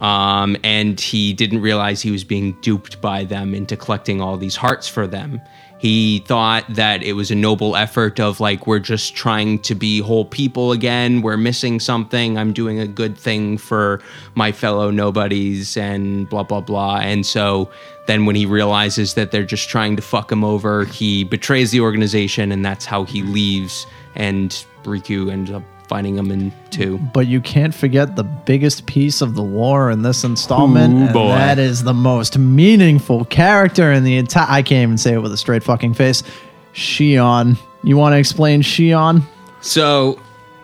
um, 0.04 0.58
and 0.64 1.00
he 1.00 1.32
didn't 1.32 1.62
realize 1.62 2.02
he 2.02 2.12
was 2.12 2.26
being 2.26 2.52
duped 2.62 3.02
by 3.02 3.24
them 3.24 3.56
into 3.56 3.78
collecting 3.78 4.20
all 4.20 4.38
these 4.38 4.58
hearts 4.58 4.88
for 4.88 5.08
them. 5.08 5.42
He 5.80 6.20
thought 6.20 6.66
that 6.70 7.04
it 7.04 7.14
was 7.14 7.32
a 7.32 7.36
noble 7.36 7.76
effort 7.76 8.20
of 8.20 8.40
like 8.40 8.68
we're 8.68 8.80
just 8.80 9.16
trying 9.16 9.60
to 9.60 9.76
be 9.76 10.00
whole 10.00 10.24
people 10.26 10.72
again. 10.72 11.22
We're 11.22 11.38
missing 11.38 11.80
something. 11.80 12.38
I'm 12.38 12.54
doing 12.54 12.80
a 12.80 12.88
good 12.88 13.18
thing 13.18 13.58
for 13.58 14.02
my 14.36 14.52
fellow 14.52 14.92
nobodies 14.92 15.76
and 15.76 16.30
blah 16.30 16.44
blah 16.44 16.62
blah. 16.62 17.00
And 17.00 17.26
so 17.26 17.70
then 18.06 18.26
when 18.26 18.36
he 18.36 18.46
realizes 18.46 19.14
that 19.16 19.32
they're 19.32 19.44
just 19.44 19.68
trying 19.68 19.96
to 19.98 20.02
fuck 20.02 20.32
him 20.32 20.44
over, 20.44 20.86
he 20.86 21.24
betrays 21.26 21.72
the 21.72 21.82
organization 21.82 22.52
and 22.52 22.64
that's 22.64 22.86
how 22.86 23.04
he 23.04 23.22
leaves 23.22 23.86
and 24.16 24.66
Riku 24.84 25.32
ends 25.32 25.52
up 25.52 25.64
fighting 25.88 26.16
them 26.16 26.32
in 26.32 26.52
two. 26.70 26.98
But 27.14 27.28
you 27.28 27.42
can't 27.42 27.74
forget 27.74 28.16
the 28.16 28.24
biggest 28.24 28.86
piece 28.86 29.22
of 29.22 29.36
the 29.36 29.44
lore 29.44 29.92
in 29.92 30.02
this 30.02 30.24
installment, 30.24 30.94
Ooh, 30.94 30.98
and 30.98 31.14
boy. 31.14 31.28
that 31.30 31.60
is 31.60 31.84
the 31.84 31.94
most 31.94 32.38
meaningful 32.38 33.26
character 33.26 33.92
in 33.92 34.04
the 34.04 34.18
entire. 34.18 34.48
I 34.50 34.62
can't 34.62 34.84
even 34.84 34.98
say 34.98 35.14
it 35.14 35.20
with 35.20 35.34
a 35.34 35.38
straight 35.38 35.64
fucking 35.64 35.94
face. 35.94 36.24
Xion. 36.74 37.58
You 37.84 37.98
want 37.98 38.14
to 38.14 38.18
explain 38.18 38.62
Xion? 38.62 39.24
So, 39.62 40.20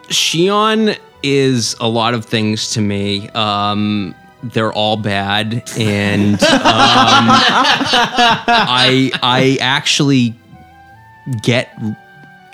Shion 0.08 0.98
is 1.22 1.76
a 1.80 1.88
lot 1.88 2.14
of 2.14 2.26
things 2.26 2.72
to 2.72 2.82
me. 2.82 3.30
Um, 3.30 4.16
they're 4.42 4.72
all 4.74 4.98
bad, 4.98 5.64
and 5.78 6.34
um, 6.44 6.50
I 8.48 9.12
I 9.22 9.58
actually 9.60 10.34
get 11.44 11.70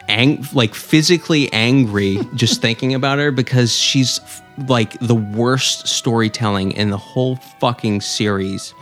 ang- 0.10 0.46
like 0.54 0.76
physically 0.76 1.52
angry 1.54 2.20
just 2.36 2.62
thinking 2.62 2.94
about 2.94 3.20
her 3.20 3.32
because 3.32 3.76
she's 3.76 4.20
like 4.68 4.98
the 5.00 5.16
worst 5.16 5.88
storytelling 5.88 6.72
in 6.72 6.90
the 6.90 6.98
whole 6.98 7.36
fucking 7.60 8.02
series. 8.02 8.74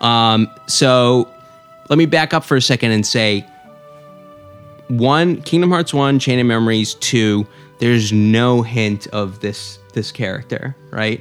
Um, 0.00 0.50
so 0.66 1.28
let 1.88 1.98
me 1.98 2.06
back 2.06 2.34
up 2.34 2.44
for 2.44 2.56
a 2.56 2.62
second 2.62 2.92
and 2.92 3.06
say 3.06 3.46
one 4.88 5.40
Kingdom 5.42 5.70
Hearts 5.70 5.94
1 5.94 6.18
Chain 6.18 6.38
of 6.38 6.46
Memories 6.46 6.94
2 6.94 7.46
there's 7.78 8.12
no 8.12 8.62
hint 8.62 9.06
of 9.08 9.40
this 9.40 9.78
this 9.94 10.12
character 10.12 10.76
right 10.90 11.20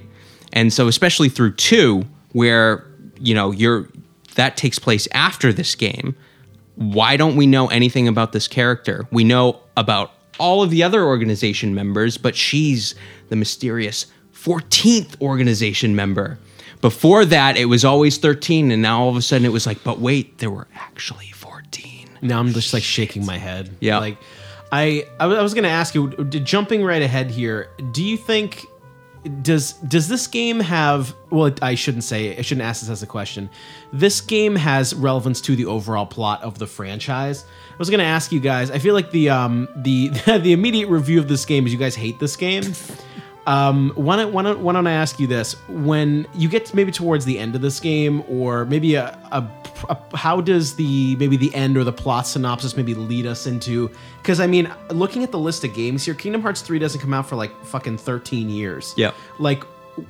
and 0.53 0.71
so 0.73 0.87
especially 0.87 1.29
through 1.29 1.53
2 1.53 2.03
where 2.33 2.85
you 3.19 3.33
know 3.33 3.51
you're 3.51 3.87
that 4.35 4.57
takes 4.57 4.79
place 4.79 5.07
after 5.13 5.53
this 5.53 5.75
game 5.75 6.15
why 6.81 7.15
don't 7.17 7.35
we 7.35 7.45
know 7.47 7.67
anything 7.67 8.07
about 8.07 8.31
this 8.33 8.47
character 8.47 9.07
we 9.11 9.23
know 9.23 9.59
about 9.77 10.11
all 10.39 10.63
of 10.63 10.69
the 10.71 10.81
other 10.83 11.03
organization 11.03 11.73
members 11.75 12.17
but 12.17 12.35
she's 12.35 12.95
the 13.29 13.35
mysterious 13.35 14.07
14th 14.33 15.19
organization 15.21 15.95
member 15.95 16.37
before 16.81 17.23
that 17.25 17.55
it 17.57 17.65
was 17.65 17.85
always 17.85 18.17
13 18.17 18.71
and 18.71 18.81
now 18.81 19.01
all 19.01 19.09
of 19.09 19.15
a 19.15 19.21
sudden 19.21 19.45
it 19.45 19.51
was 19.51 19.67
like 19.67 19.83
but 19.83 19.99
wait 19.99 20.39
there 20.39 20.49
were 20.49 20.67
actually 20.75 21.27
14 21.27 22.09
Now 22.23 22.39
I'm 22.39 22.49
just 22.53 22.73
like 22.73 22.83
shaking 22.83 23.25
my 23.25 23.37
head. 23.37 23.69
Yeah. 23.79 23.99
Like, 23.99 24.17
I 24.71 25.05
I 25.19 25.25
was- 25.27 25.37
I 25.37 25.41
was 25.41 25.53
gonna 25.53 25.67
ask 25.67 25.93
you, 25.95 26.09
jumping 26.25 26.83
right 26.83 27.01
ahead 27.01 27.29
here. 27.31 27.69
Do 27.93 28.03
you 28.03 28.15
think 28.17 28.65
does 29.41 29.73
does 29.73 30.07
this 30.07 30.27
game 30.27 30.59
have? 30.59 31.15
Well, 31.29 31.53
I 31.61 31.75
shouldn't 31.75 32.03
say. 32.03 32.37
I 32.37 32.41
shouldn't 32.41 32.65
ask 32.65 32.81
this 32.81 32.89
as 32.89 33.03
a 33.03 33.07
question. 33.07 33.49
This 33.93 34.19
game 34.21 34.55
has 34.55 34.93
relevance 34.93 35.41
to 35.41 35.55
the 35.55 35.65
overall 35.65 36.05
plot 36.05 36.41
of 36.41 36.57
the 36.57 36.67
franchise. 36.67 37.45
I 37.71 37.77
was 37.77 37.89
gonna 37.89 38.03
ask 38.03 38.31
you 38.31 38.39
guys. 38.39 38.71
I 38.71 38.79
feel 38.79 38.93
like 38.93 39.11
the 39.11 39.29
um 39.29 39.67
the 39.75 40.09
the 40.25 40.53
immediate 40.53 40.89
review 40.89 41.19
of 41.19 41.27
this 41.27 41.45
game 41.45 41.65
is 41.65 41.73
you 41.73 41.79
guys 41.79 41.95
hate 41.95 42.19
this 42.19 42.35
game. 42.35 42.63
Um, 43.47 43.91
why 43.95 44.17
don't, 44.17 44.33
why 44.33 44.43
don't 44.43 44.59
why 44.59 44.73
don't 44.73 44.87
I 44.87 44.93
ask 44.93 45.19
you 45.19 45.27
this? 45.27 45.53
When 45.67 46.27
you 46.33 46.47
get 46.47 46.65
to 46.67 46.75
maybe 46.75 46.91
towards 46.91 47.25
the 47.25 47.39
end 47.39 47.55
of 47.55 47.61
this 47.61 47.79
game, 47.79 48.23
or 48.27 48.65
maybe 48.65 48.95
a, 48.95 49.17
a 49.31 49.47
how 50.13 50.41
does 50.41 50.75
the 50.75 51.15
maybe 51.17 51.37
the 51.37 51.53
end 51.55 51.77
or 51.77 51.83
the 51.83 51.93
plot 51.93 52.27
synopsis 52.27 52.75
maybe 52.75 52.93
lead 52.93 53.25
us 53.25 53.47
into? 53.47 53.89
Because 54.21 54.39
I 54.39 54.47
mean, 54.47 54.71
looking 54.89 55.23
at 55.23 55.31
the 55.31 55.39
list 55.39 55.63
of 55.63 55.73
games 55.73 56.05
here, 56.05 56.13
Kingdom 56.13 56.41
Hearts 56.41 56.61
three 56.61 56.79
doesn't 56.79 57.01
come 57.01 57.13
out 57.13 57.27
for 57.27 57.35
like 57.35 57.51
fucking 57.65 57.97
thirteen 57.97 58.49
years. 58.49 58.93
yeah 58.97 59.11
Like, 59.39 59.63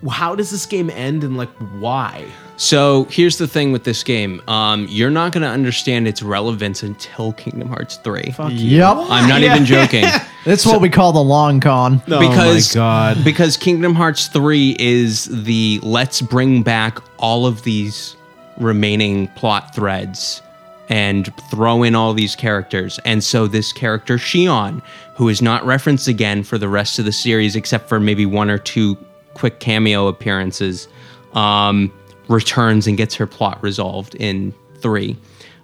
how 0.09 0.36
does 0.36 0.51
this 0.51 0.65
game 0.65 0.89
end, 0.89 1.24
and 1.24 1.38
like 1.38 1.49
why? 1.80 2.28
So 2.57 3.05
here's 3.09 3.39
the 3.39 3.47
thing 3.47 3.72
with 3.72 3.86
this 3.86 4.03
game. 4.03 4.39
Um, 4.47 4.86
you're 4.88 5.09
not 5.09 5.32
going 5.32 5.41
to 5.41 5.49
understand 5.49 6.07
its 6.07 6.22
relevance 6.22 6.84
until 6.84 7.34
Kingdom 7.34 7.69
Hearts 7.69 7.95
3. 8.03 8.36
Yep. 8.38 8.51
You. 8.51 8.84
i'm 8.84 9.28
not 9.28 9.41
even 9.41 9.65
joking. 9.65 10.05
That's 10.45 10.63
what 10.63 10.80
we 10.80 10.88
call 10.88 11.11
the 11.11 11.24
long 11.24 11.59
con. 11.59 12.03
because 12.05 12.76
oh 12.76 12.80
my 12.80 13.13
god! 13.15 13.24
because 13.24 13.57
Kingdom 13.57 13.95
Hearts 13.95 14.28
3 14.28 14.76
is 14.78 15.26
the 15.43 15.80
let's 15.82 16.22
bring 16.22 16.61
back 16.61 16.99
all 17.17 17.47
of 17.47 17.63
these 17.63 18.15
remaining 18.57 19.27
plot 19.29 19.73
threads 19.73 20.41
and 20.89 21.33
throw 21.49 21.83
in 21.83 21.95
all 21.95 22.13
these 22.13 22.35
characters. 22.35 22.99
And 23.05 23.23
so 23.23 23.47
this 23.47 23.71
character 23.71 24.17
Xion, 24.17 24.81
who 25.15 25.29
is 25.29 25.41
not 25.41 25.65
referenced 25.65 26.07
again 26.07 26.43
for 26.43 26.57
the 26.57 26.67
rest 26.67 26.99
of 26.99 27.05
the 27.05 27.11
series 27.11 27.55
except 27.55 27.87
for 27.87 27.99
maybe 27.99 28.25
one 28.25 28.49
or 28.49 28.57
two 28.57 28.97
quick 29.33 29.59
cameo 29.59 30.07
appearances, 30.07 30.87
um, 31.33 31.91
returns 32.27 32.87
and 32.87 32.97
gets 32.97 33.15
her 33.15 33.25
plot 33.25 33.61
resolved 33.63 34.15
in 34.15 34.53
3. 34.81 35.15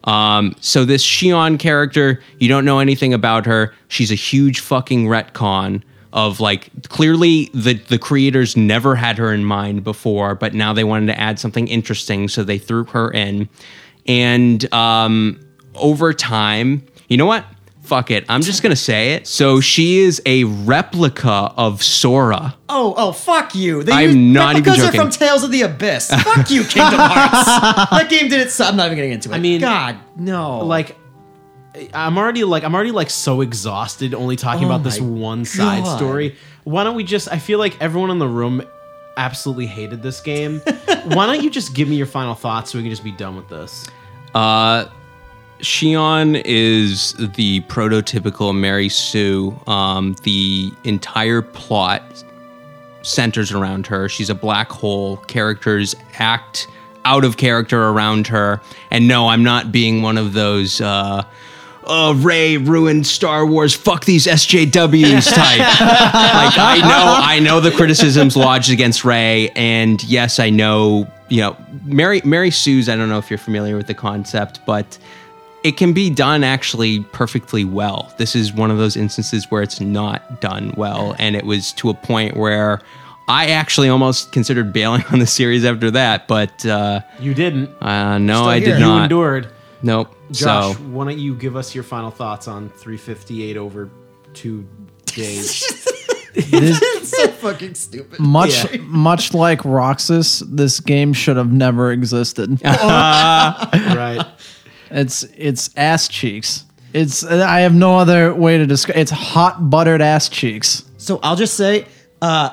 Um, 0.05 0.55
so 0.61 0.85
this 0.85 1.05
Shion 1.05 1.59
character, 1.59 2.21
you 2.39 2.47
don't 2.47 2.63
know 2.63 2.79
anything 2.79 3.13
about 3.13 3.45
her. 3.45 3.73
She's 3.89 4.11
a 4.11 4.15
huge 4.15 4.61
fucking 4.61 5.07
retcon 5.07 5.83
of 6.13 6.39
like 6.39 6.69
clearly 6.89 7.49
the 7.53 7.73
the 7.73 7.97
creators 7.99 8.55
never 8.57 8.95
had 8.95 9.17
her 9.17 9.33
in 9.33 9.43
mind 9.43 9.83
before, 9.83 10.35
but 10.35 10.53
now 10.53 10.73
they 10.73 10.83
wanted 10.83 11.07
to 11.07 11.19
add 11.19 11.39
something 11.39 11.67
interesting, 11.67 12.27
so 12.27 12.43
they 12.43 12.57
threw 12.57 12.85
her 12.85 13.11
in. 13.11 13.49
And 14.07 14.71
um, 14.73 15.39
over 15.75 16.13
time, 16.13 16.85
you 17.09 17.17
know 17.17 17.25
what? 17.25 17.45
Fuck 17.81 18.11
it. 18.11 18.25
I'm 18.27 18.41
just 18.41 18.63
gonna 18.63 18.75
say 18.75 19.13
it. 19.13 19.27
So 19.27 19.61
she 19.61 19.99
is 19.99 20.21
a 20.25 20.43
replica 20.43 21.53
of 21.55 21.81
Sora. 21.81 22.55
Oh, 22.67 22.93
oh, 22.97 23.11
fuck 23.13 23.55
you. 23.55 23.83
They 23.83 23.93
I'm 23.93 24.09
use- 24.09 24.15
not 24.15 24.57
even 24.57 24.63
replicas 24.63 24.83
joking. 24.85 24.99
are 24.99 25.03
from 25.03 25.11
Tales 25.11 25.43
of 25.43 25.51
the 25.51 25.61
Abyss. 25.61 26.09
fuck 26.09 26.49
you, 26.49 26.63
Kingdom 26.65 26.99
Hearts. 26.99 27.89
that 27.91 28.07
game 28.09 28.27
did 28.29 28.41
it. 28.41 28.51
So 28.51 28.65
I'm 28.65 28.75
not 28.75 28.87
even 28.87 28.97
getting 28.97 29.11
into 29.13 29.31
it. 29.31 29.35
I 29.35 29.39
mean, 29.39 29.61
God, 29.61 29.97
no. 30.17 30.59
like 30.65 30.97
I'm 31.93 32.17
already 32.17 32.43
like 32.43 32.63
I'm 32.63 32.73
already 32.75 32.91
like 32.91 33.09
so 33.09 33.41
exhausted 33.41 34.13
only 34.13 34.35
talking 34.35 34.63
Oh 34.65 34.67
about 34.67 34.83
this 34.83 34.99
my 34.99 35.07
one 35.07 35.45
side 35.45 35.83
God. 35.83 35.97
story. 35.97 36.35
Why 36.63 36.83
don't 36.83 36.95
we 36.95 37.03
just 37.03 37.31
I 37.31 37.39
feel 37.39 37.59
like 37.59 37.79
everyone 37.81 38.09
in 38.09 38.19
the 38.19 38.27
room 38.27 38.63
absolutely 39.17 39.65
hated 39.67 40.01
this 40.03 40.19
game. 40.21 40.59
Why 41.05 41.25
don't 41.25 41.43
you 41.43 41.49
just 41.49 41.73
give 41.73 41.87
me 41.87 41.95
your 41.95 42.05
final 42.05 42.35
thoughts 42.35 42.71
so 42.71 42.77
we 42.77 42.83
can 42.83 42.91
just 42.91 43.03
be 43.03 43.11
done 43.11 43.35
with 43.35 43.49
this? 43.49 43.87
Uh, 44.35 44.85
Xion 45.59 46.41
is 46.45 47.13
the 47.13 47.61
prototypical 47.61 48.55
Mary 48.55 48.89
Sue. 48.89 49.59
Um, 49.65 50.15
the 50.23 50.71
entire 50.83 51.41
plot 51.41 52.23
centers 53.01 53.51
around 53.51 53.87
her. 53.87 54.07
She's 54.09 54.29
a 54.29 54.35
black 54.35 54.69
hole. 54.71 55.17
Characters 55.17 55.95
act 56.19 56.67
out 57.05 57.23
of 57.23 57.37
character 57.37 57.85
around 57.85 58.27
her. 58.27 58.61
And 58.91 59.07
no, 59.07 59.29
I'm 59.29 59.43
not 59.43 59.71
being 59.71 60.01
one 60.01 60.17
of 60.17 60.33
those. 60.33 60.81
Uh, 60.81 61.23
Oh, 61.89 62.13
Rey 62.15 62.57
ruined 62.57 63.07
Star 63.07 63.45
Wars. 63.45 63.73
Fuck 63.73 64.05
these 64.05 64.27
SJWs 64.27 65.33
type. 65.33 65.59
like 65.59 66.57
I 66.57 66.77
know, 66.81 67.15
I 67.23 67.39
know 67.39 67.59
the 67.59 67.71
criticisms 67.71 68.35
lodged 68.35 68.69
against 68.71 69.05
Rey, 69.05 69.49
and 69.55 70.03
yes, 70.03 70.39
I 70.39 70.49
know. 70.49 71.07
You 71.29 71.41
know, 71.41 71.57
Mary 71.83 72.21
Mary 72.23 72.51
Sue's. 72.51 72.87
I 72.89 72.95
don't 72.95 73.09
know 73.09 73.17
if 73.17 73.29
you're 73.29 73.37
familiar 73.37 73.75
with 73.77 73.87
the 73.87 73.93
concept, 73.93 74.59
but 74.65 74.97
it 75.63 75.75
can 75.77 75.91
be 75.93 76.09
done 76.09 76.43
actually 76.43 77.01
perfectly 77.11 77.65
well. 77.65 78.13
This 78.17 78.35
is 78.35 78.53
one 78.53 78.71
of 78.71 78.77
those 78.77 78.95
instances 78.95 79.49
where 79.49 79.61
it's 79.61 79.81
not 79.81 80.39
done 80.41 80.73
well, 80.77 81.15
and 81.19 81.35
it 81.35 81.45
was 81.45 81.73
to 81.73 81.89
a 81.89 81.93
point 81.93 82.37
where 82.37 82.79
I 83.27 83.47
actually 83.47 83.89
almost 83.89 84.31
considered 84.31 84.71
bailing 84.71 85.03
on 85.11 85.19
the 85.19 85.27
series 85.27 85.65
after 85.65 85.91
that. 85.91 86.27
But 86.29 86.65
uh, 86.65 87.01
You 87.19 87.33
didn't. 87.33 87.69
uh, 87.81 88.17
no, 88.19 88.45
I 88.45 88.59
did 88.59 88.75
you 88.75 88.79
not. 88.79 89.03
endured. 89.03 89.49
Nope. 89.81 90.15
Josh, 90.31 90.75
So 90.75 90.83
why 90.83 91.05
don't 91.05 91.19
you 91.19 91.35
give 91.35 91.55
us 91.55 91.73
your 91.75 91.83
final 91.83 92.11
thoughts 92.11 92.47
on 92.47 92.69
358 92.69 93.57
over 93.57 93.89
two 94.33 94.67
days? 95.05 95.63
it's 96.39 97.09
so 97.09 97.27
fucking 97.29 97.73
stupid. 97.73 98.19
Much 98.19 98.71
Yeah. 98.71 98.81
much 98.81 99.33
like 99.33 99.65
Roxas, 99.65 100.39
this 100.47 100.79
game 100.79 101.11
should 101.13 101.35
have 101.35 101.51
never 101.51 101.91
existed. 101.91 102.61
right. 102.63 104.23
It's 104.91 105.23
it's 105.35 105.71
ass 105.75 106.07
cheeks. 106.07 106.63
It's 106.93 107.23
I 107.23 107.61
have 107.61 107.73
no 107.73 107.97
other 107.97 108.35
way 108.35 108.59
to 108.59 108.67
describe. 108.67 108.97
It's 108.97 109.09
hot 109.09 109.69
buttered 109.71 110.01
ass 110.01 110.29
cheeks. 110.29 110.83
So 110.97 111.19
I'll 111.23 111.35
just 111.35 111.55
say, 111.55 111.87
uh, 112.21 112.51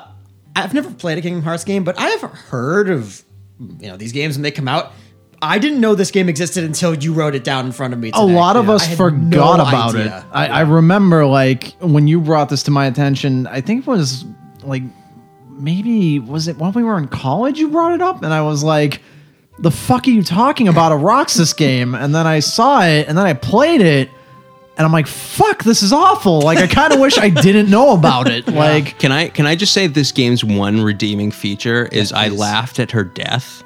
I've 0.55 0.73
never 0.73 0.89
played 0.91 1.17
a 1.19 1.21
Kingdom 1.21 1.43
Hearts 1.43 1.63
game, 1.63 1.83
but 1.83 1.99
I 1.99 2.09
have 2.09 2.21
heard 2.21 2.89
of 2.89 3.23
you 3.59 3.87
know 3.87 3.97
these 3.97 4.11
games 4.13 4.35
when 4.35 4.41
they 4.41 4.51
come 4.51 4.67
out. 4.67 4.93
I 5.41 5.59
didn't 5.59 5.79
know 5.81 5.95
this 5.95 6.11
game 6.11 6.29
existed 6.29 6.63
until 6.63 6.95
you 6.95 7.13
wrote 7.13 7.35
it 7.35 7.43
down 7.43 7.65
in 7.65 7.71
front 7.71 7.93
of 7.93 7.99
me. 7.99 8.11
A 8.13 8.25
lot 8.25 8.55
of 8.55 8.69
I 8.69 8.73
us 8.73 8.95
forgot 8.95 9.57
no 9.57 9.67
about 9.67 9.95
idea. 9.95 10.19
it. 10.19 10.25
I, 10.31 10.47
I 10.47 10.61
remember 10.61 11.25
like 11.25 11.73
when 11.79 12.07
you 12.07 12.19
brought 12.21 12.49
this 12.49 12.63
to 12.63 12.71
my 12.71 12.85
attention. 12.85 13.47
I 13.47 13.61
think 13.61 13.81
it 13.81 13.87
was 13.87 14.25
like 14.63 14.83
maybe 15.49 16.19
was 16.19 16.47
it 16.47 16.57
when 16.57 16.71
we 16.73 16.83
were 16.83 16.97
in 16.97 17.07
college 17.07 17.59
you 17.59 17.69
brought 17.69 17.93
it 17.93 18.01
up, 18.01 18.23
and 18.23 18.33
I 18.33 18.41
was 18.41 18.63
like, 18.63 19.01
"The 19.59 19.71
fuck 19.71 20.07
are 20.07 20.11
you 20.11 20.23
talking 20.23 20.67
about 20.67 20.91
a 20.91 20.95
Roxas 20.97 21.53
game?" 21.53 21.95
And 21.95 22.13
then 22.15 22.25
I 22.27 22.39
saw 22.39 22.81
it, 22.83 23.07
and 23.07 23.17
then 23.17 23.25
I 23.25 23.33
played 23.33 23.81
it. 23.81 24.09
And 24.77 24.85
I'm 24.85 24.91
like, 24.91 25.07
fuck, 25.07 25.63
this 25.63 25.81
is 25.81 25.93
awful. 25.93 26.41
Like, 26.41 26.57
I 26.57 26.67
kind 26.67 26.91
of 26.91 26.99
wish 26.99 27.17
I 27.17 27.29
didn't 27.29 27.69
know 27.69 27.93
about 27.93 28.29
it. 28.29 28.45
Like, 28.53 28.99
Can 28.99 29.09
I 29.09 29.29
can 29.29 29.45
I 29.45 29.55
just 29.55 29.71
say 29.71 29.87
this 29.87 30.11
game's 30.11 30.43
one 30.43 30.81
redeeming 30.81 31.31
feature 31.31 31.85
is 31.93 32.11
I 32.11 32.27
laughed 32.27 32.77
at 32.79 32.91
her 32.91 33.05
death 33.05 33.63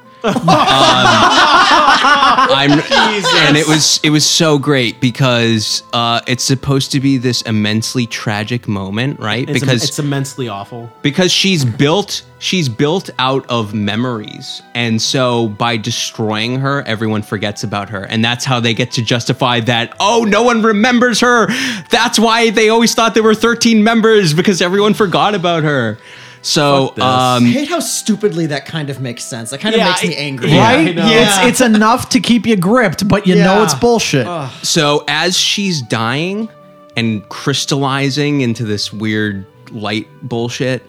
I'm, 2.51 2.71
and 2.71 3.57
it 3.57 3.67
was 3.67 3.99
it 4.03 4.09
was 4.09 4.25
so 4.25 4.57
great 4.57 4.99
because 4.99 5.83
uh, 5.93 6.19
it's 6.27 6.43
supposed 6.43 6.91
to 6.91 6.99
be 6.99 7.17
this 7.17 7.41
immensely 7.43 8.05
tragic 8.05 8.67
moment, 8.67 9.19
right? 9.19 9.49
It's, 9.49 9.59
because 9.59 9.83
it's 9.83 9.99
immensely 9.99 10.49
awful. 10.49 10.91
because 11.01 11.31
she's 11.31 11.63
built 11.63 12.23
she's 12.39 12.67
built 12.67 13.09
out 13.19 13.45
of 13.49 13.73
memories. 13.73 14.61
And 14.73 15.01
so 15.01 15.47
by 15.49 15.77
destroying 15.77 16.59
her 16.59 16.81
everyone 16.83 17.21
forgets 17.21 17.63
about 17.63 17.89
her. 17.89 18.03
And 18.03 18.23
that's 18.23 18.43
how 18.43 18.59
they 18.59 18.73
get 18.73 18.91
to 18.93 19.01
justify 19.01 19.61
that 19.61 19.95
oh 19.99 20.25
no 20.27 20.43
one 20.43 20.61
remembers 20.61 21.21
her. 21.21 21.47
That's 21.89 22.19
why 22.19 22.49
they 22.49 22.69
always 22.69 22.93
thought 22.93 23.13
there 23.13 23.23
were 23.23 23.35
13 23.35 23.83
members 23.83 24.33
because 24.33 24.61
everyone 24.61 24.93
forgot 24.93 25.33
about 25.33 25.63
her 25.63 25.97
so 26.41 26.87
Fuck 26.87 26.95
this. 26.95 27.03
I 27.03 27.35
um 27.37 27.45
hate 27.45 27.67
how 27.67 27.79
stupidly 27.79 28.45
that 28.47 28.65
kind 28.65 28.89
of 28.89 28.99
makes 29.01 29.23
sense. 29.23 29.49
That 29.51 29.59
kind 29.59 29.75
of 29.75 29.79
Yeah, 29.79 29.87
makes 29.89 30.03
me 30.03 30.15
I- 30.15 30.19
angry. 30.19 30.51
yeah, 30.51 30.67
I 30.67 30.75
right? 30.75 30.95
know. 30.95 31.07
It's 31.07 31.37
it's 31.59 31.61
enough 31.61 32.09
to 32.09 32.19
keep 32.19 32.45
you 32.45 32.55
gripped, 32.55 33.07
but 33.07 33.27
you 33.27 33.35
know 33.35 33.57
Yeah. 33.57 33.63
it's 33.63 33.73
bullshit. 33.73 34.27
so 34.63 35.03
as 35.07 35.37
she's 35.37 35.81
dying 35.81 36.49
and 36.97 37.27
crystallizing 37.29 38.41
into 38.41 38.63
this 38.65 38.91
weird 38.91 39.45
light 39.71 40.07
bullshit 40.23 40.83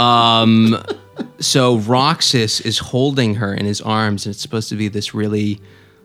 um 0.00 0.76
so 1.38 1.78
roxas 1.78 2.60
is 2.62 2.78
holding 2.78 3.36
her 3.36 3.54
in 3.54 3.64
his 3.64 3.80
arms 3.80 4.26
and 4.26 4.32
it's 4.34 4.42
supposed 4.42 4.68
to 4.68 4.74
be 4.74 4.88
this 4.88 5.14
really 5.14 5.60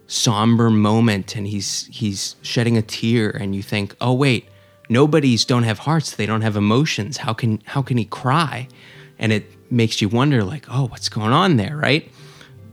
somber 0.05 0.69
moment 0.69 1.35
and 1.35 1.47
he's 1.47 1.87
he's 1.91 2.35
shedding 2.41 2.77
a 2.77 2.81
tear 2.83 3.29
and 3.31 3.55
you 3.55 3.63
think 3.63 3.95
oh 4.01 4.13
wait 4.13 4.47
nobody's 4.89 5.45
don't 5.45 5.63
have 5.63 5.79
hearts 5.79 6.15
they 6.15 6.25
don't 6.25 6.41
have 6.41 6.55
emotions 6.55 7.17
how 7.17 7.33
can 7.33 7.61
how 7.65 7.81
can 7.81 7.97
he 7.97 8.05
cry 8.05 8.67
and 9.17 9.31
it 9.31 9.45
makes 9.71 10.01
you 10.01 10.09
wonder 10.09 10.43
like 10.43 10.65
oh 10.69 10.87
what's 10.87 11.09
going 11.09 11.31
on 11.31 11.57
there 11.57 11.77
right 11.77 12.11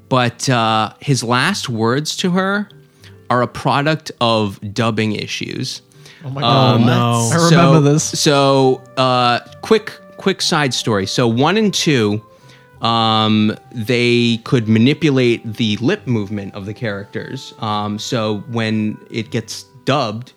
but 0.09 0.49
uh, 0.49 0.93
his 1.01 1.25
last 1.25 1.69
words 1.69 2.17
to 2.17 2.31
her 2.31 2.69
are 3.29 3.43
a 3.43 3.49
product 3.49 4.13
of 4.21 4.61
dubbing 4.73 5.13
issues 5.13 5.83
oh 6.25 6.31
my 6.31 6.41
god! 6.41 6.81
no. 6.81 7.31
I 7.33 7.45
remember 7.51 7.81
this. 7.81 8.05
so, 8.05 8.83
uh, 8.97 9.41
quick, 9.63 9.93
quick 10.17 10.43
side 10.43 10.75
story. 10.75 11.07
So, 11.07 11.27
one 11.27 11.57
and 11.57 11.73
two, 11.73 12.25
um, 12.83 13.57
they 13.73 14.39
could 14.39 14.69
manipulate 14.69 15.55
the 15.55 15.77
lip 15.79 16.07
movement 16.07 16.55
of 16.55 16.67
the 16.67 16.75
characters. 16.75 17.55
Um, 17.59 17.99
so 17.99 18.39
when 18.49 18.99
it 19.11 19.31
gets 19.31 19.65
dubbed, 19.85 20.33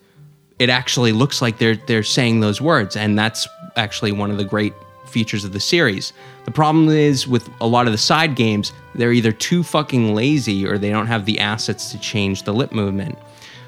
it 0.59 0.69
actually 0.69 1.13
looks 1.13 1.41
like 1.41 1.57
they're 1.57 1.75
they're 1.75 2.03
saying 2.03 2.41
those 2.41 2.61
words, 2.61 2.95
and 2.95 3.17
that's 3.17 3.47
actually 3.75 4.11
one 4.11 4.29
of 4.29 4.37
the 4.37 4.43
great 4.43 4.73
features 5.05 5.43
of 5.43 5.53
the 5.53 5.59
series. 5.59 6.13
The 6.45 6.51
problem 6.51 6.89
is 6.89 7.27
with 7.27 7.49
a 7.61 7.67
lot 7.67 7.87
of 7.87 7.91
the 7.91 7.97
side 7.97 8.35
games, 8.35 8.73
they're 8.93 9.11
either 9.11 9.31
too 9.31 9.63
fucking 9.63 10.13
lazy 10.13 10.65
or 10.67 10.77
they 10.77 10.89
don't 10.89 11.07
have 11.07 11.25
the 11.25 11.39
assets 11.39 11.91
to 11.91 11.99
change 11.99 12.43
the 12.43 12.53
lip 12.53 12.71
movement. 12.71 13.17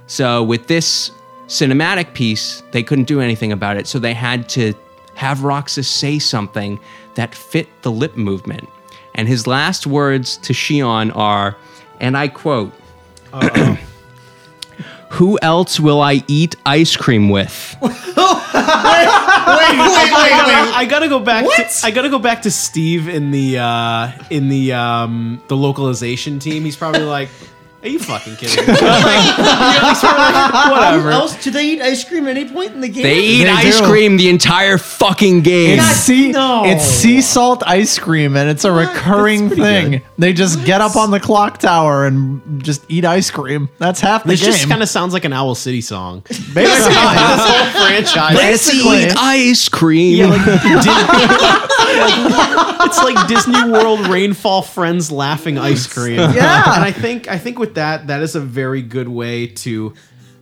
So 0.08 0.44
with 0.44 0.68
this 0.68 1.12
cinematic 1.48 2.14
piece, 2.14 2.62
they 2.72 2.84
couldn't 2.84 3.06
do 3.06 3.22
anything 3.22 3.52
about 3.52 3.78
it. 3.78 3.88
So 3.88 3.98
they 3.98 4.14
had 4.14 4.48
to 4.50 4.74
have 5.16 5.44
Roxas 5.44 5.88
say 5.88 6.20
something 6.20 6.80
that 7.16 7.34
fit 7.36 7.68
the 7.82 7.92
lip 7.92 8.16
movement. 8.16 8.68
And 9.16 9.28
his 9.28 9.48
last 9.48 9.86
words 9.86 10.38
to 10.38 10.54
Xion 10.54 11.16
are, 11.16 11.58
and 12.00 12.16
I 12.18 12.28
quote, 12.28 12.72
Who 15.12 15.38
else 15.42 15.80
will 15.80 16.02
I 16.02 16.24
eat 16.28 16.56
ice 16.66 16.96
cream 16.96 17.30
with? 17.30 17.76
Wait, 17.82 19.78
wait, 19.78 19.90
wait, 19.90 20.12
wait. 20.12 20.76
I 20.76 20.86
gotta 20.90 21.08
go 21.08 21.20
back. 21.20 21.46
What? 21.46 21.70
To, 21.70 21.86
I 21.86 21.92
gotta 21.92 22.10
go 22.10 22.20
back 22.20 22.42
to 22.44 22.52
Steve 22.52 23.08
in 23.08 23.32
the 23.32 23.60
uh, 23.60 24.12
in 24.30 24.50
the 24.50 24.74
um, 24.74 25.42
the 25.48 25.58
localization 25.58 26.40
team. 26.40 26.64
He's 26.64 26.76
probably 26.76 27.04
like, 27.04 27.30
"Are 27.84 27.88
you 27.90 28.00
fucking 28.00 28.36
kidding?" 28.38 28.66
me?" 28.66 28.74
Like, 28.82 29.38
you're 29.38 29.84
like, 29.84 29.96
sort 29.98 30.14
of 30.14 30.20
like, 30.20 30.52
Who 30.66 30.72
Whatever. 30.72 31.12
else? 31.12 31.44
Do 31.44 31.52
they 31.52 31.66
eat 31.66 31.82
ice 31.82 32.04
cream 32.04 32.28
at 32.28 32.38
any 32.38 32.50
point 32.50 32.74
in 32.74 32.82
the 32.82 32.88
game? 32.90 33.04
They 33.04 33.20
eat 33.20 33.44
They 33.46 33.50
ice 33.50 33.80
do. 33.80 33.86
cream 33.88 34.18
the 34.18 34.30
entire 34.30 34.78
fucking 34.78 35.42
game. 35.42 35.80
It's 35.80 35.88
sea, 35.88 36.32
no. 36.32 36.64
it's 36.66 36.84
sea 36.86 37.22
salt 37.22 37.64
ice 37.66 37.98
cream, 38.00 38.36
and 38.38 38.50
it's 38.50 38.66
a 38.66 38.72
recurring 38.72 39.50
That's 39.50 39.60
pretty 39.60 39.82
thing. 39.82 39.92
good. 39.92 40.02
They 40.18 40.34
just 40.34 40.64
get 40.66 40.82
up 40.82 40.96
on 40.96 41.12
the 41.12 41.20
clock 41.20 41.58
tower 41.58 42.06
and 42.06 42.64
just 42.64 42.84
eat 42.90 43.06
ice 43.06 43.32
cream. 43.32 43.70
That's 43.80 44.00
half 44.00 44.24
the 44.24 44.30
This 44.30 44.42
game. 44.42 44.52
just 44.52 44.68
kind 44.70 44.84
of 44.84 44.90
sounds 44.90 45.14
like 45.14 45.26
an 45.26 45.34
Owl 45.34 45.56
City 45.56 45.82
song. 45.82 46.22
Basically, 46.30 46.54
this 46.54 46.54
Basically. 46.54 46.94
whole 46.94 47.66
franchise. 47.88 48.36
Let's 48.36 48.68
basically- 48.72 49.04
eat 49.06 49.14
ice 49.18 49.70
cream. 49.70 50.18
Yeah, 50.18 50.28
like, 50.28 50.46
Di- 52.08 52.86
it's 52.86 52.98
like 53.04 53.28
Disney 53.28 53.72
World 53.72 54.08
Rainfall 54.08 54.62
Friends 54.62 55.12
laughing 55.12 55.58
ice 55.58 55.88
cream. 55.92 56.18
Yeah. 56.34 56.76
and 56.76 56.84
I 56.84 56.92
think 56.92 57.28
I 57.28 57.38
think 57.38 57.60
with 57.60 57.76
that, 57.76 58.08
that 58.08 58.22
is 58.22 58.36
a 58.36 58.40
very 58.42 58.82
good 58.82 59.08
way 59.08 59.48
to 59.48 59.94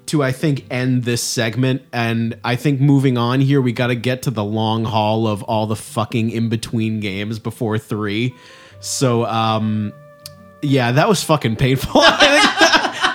to 0.08 0.24
I 0.24 0.32
think 0.32 0.66
end 0.72 1.04
this 1.04 1.22
segment. 1.22 1.84
And 1.94 2.38
I 2.44 2.56
think 2.56 2.80
moving 2.82 3.18
on 3.18 3.42
here, 3.42 3.62
we 3.62 3.72
got 3.72 3.88
to 3.88 3.96
get 3.96 4.24
to 4.24 4.32
the 4.32 4.44
long 4.44 4.84
haul 4.86 5.28
of 5.28 5.44
all 5.44 5.68
the 5.68 5.76
fucking 5.76 6.32
in 6.32 6.50
between 6.50 7.00
games 7.00 7.38
before 7.40 7.78
three. 7.78 8.34
So, 8.80 9.26
um, 9.26 9.94
yeah, 10.62 10.94
that 10.94 11.08
was 11.08 11.24
fucking 11.24 11.58
painful. 11.58 12.02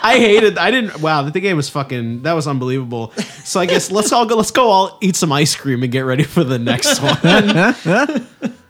I 0.05 0.19
hated. 0.19 0.59
I 0.59 0.71
didn't. 0.71 1.01
Wow, 1.01 1.23
the 1.23 1.41
game 1.41 1.57
was 1.57 1.71
fucking. 1.71 2.23
That 2.23 2.35
was 2.35 2.47
unbelievable. 2.47 3.13
So 3.45 3.59
I 3.59 3.67
guess 3.67 3.91
let's 3.91 4.13
all 4.13 4.27
go. 4.27 4.37
Let's 4.37 4.51
go 4.51 4.69
all 4.69 4.99
eat 5.01 5.17
some 5.17 5.33
ice 5.33 5.57
cream 5.57 5.83
and 5.83 5.91
get 5.91 6.01
ready 6.01 6.25
for 6.25 6.45
the 6.45 6.59
next 6.59 7.01
one. 7.01 8.55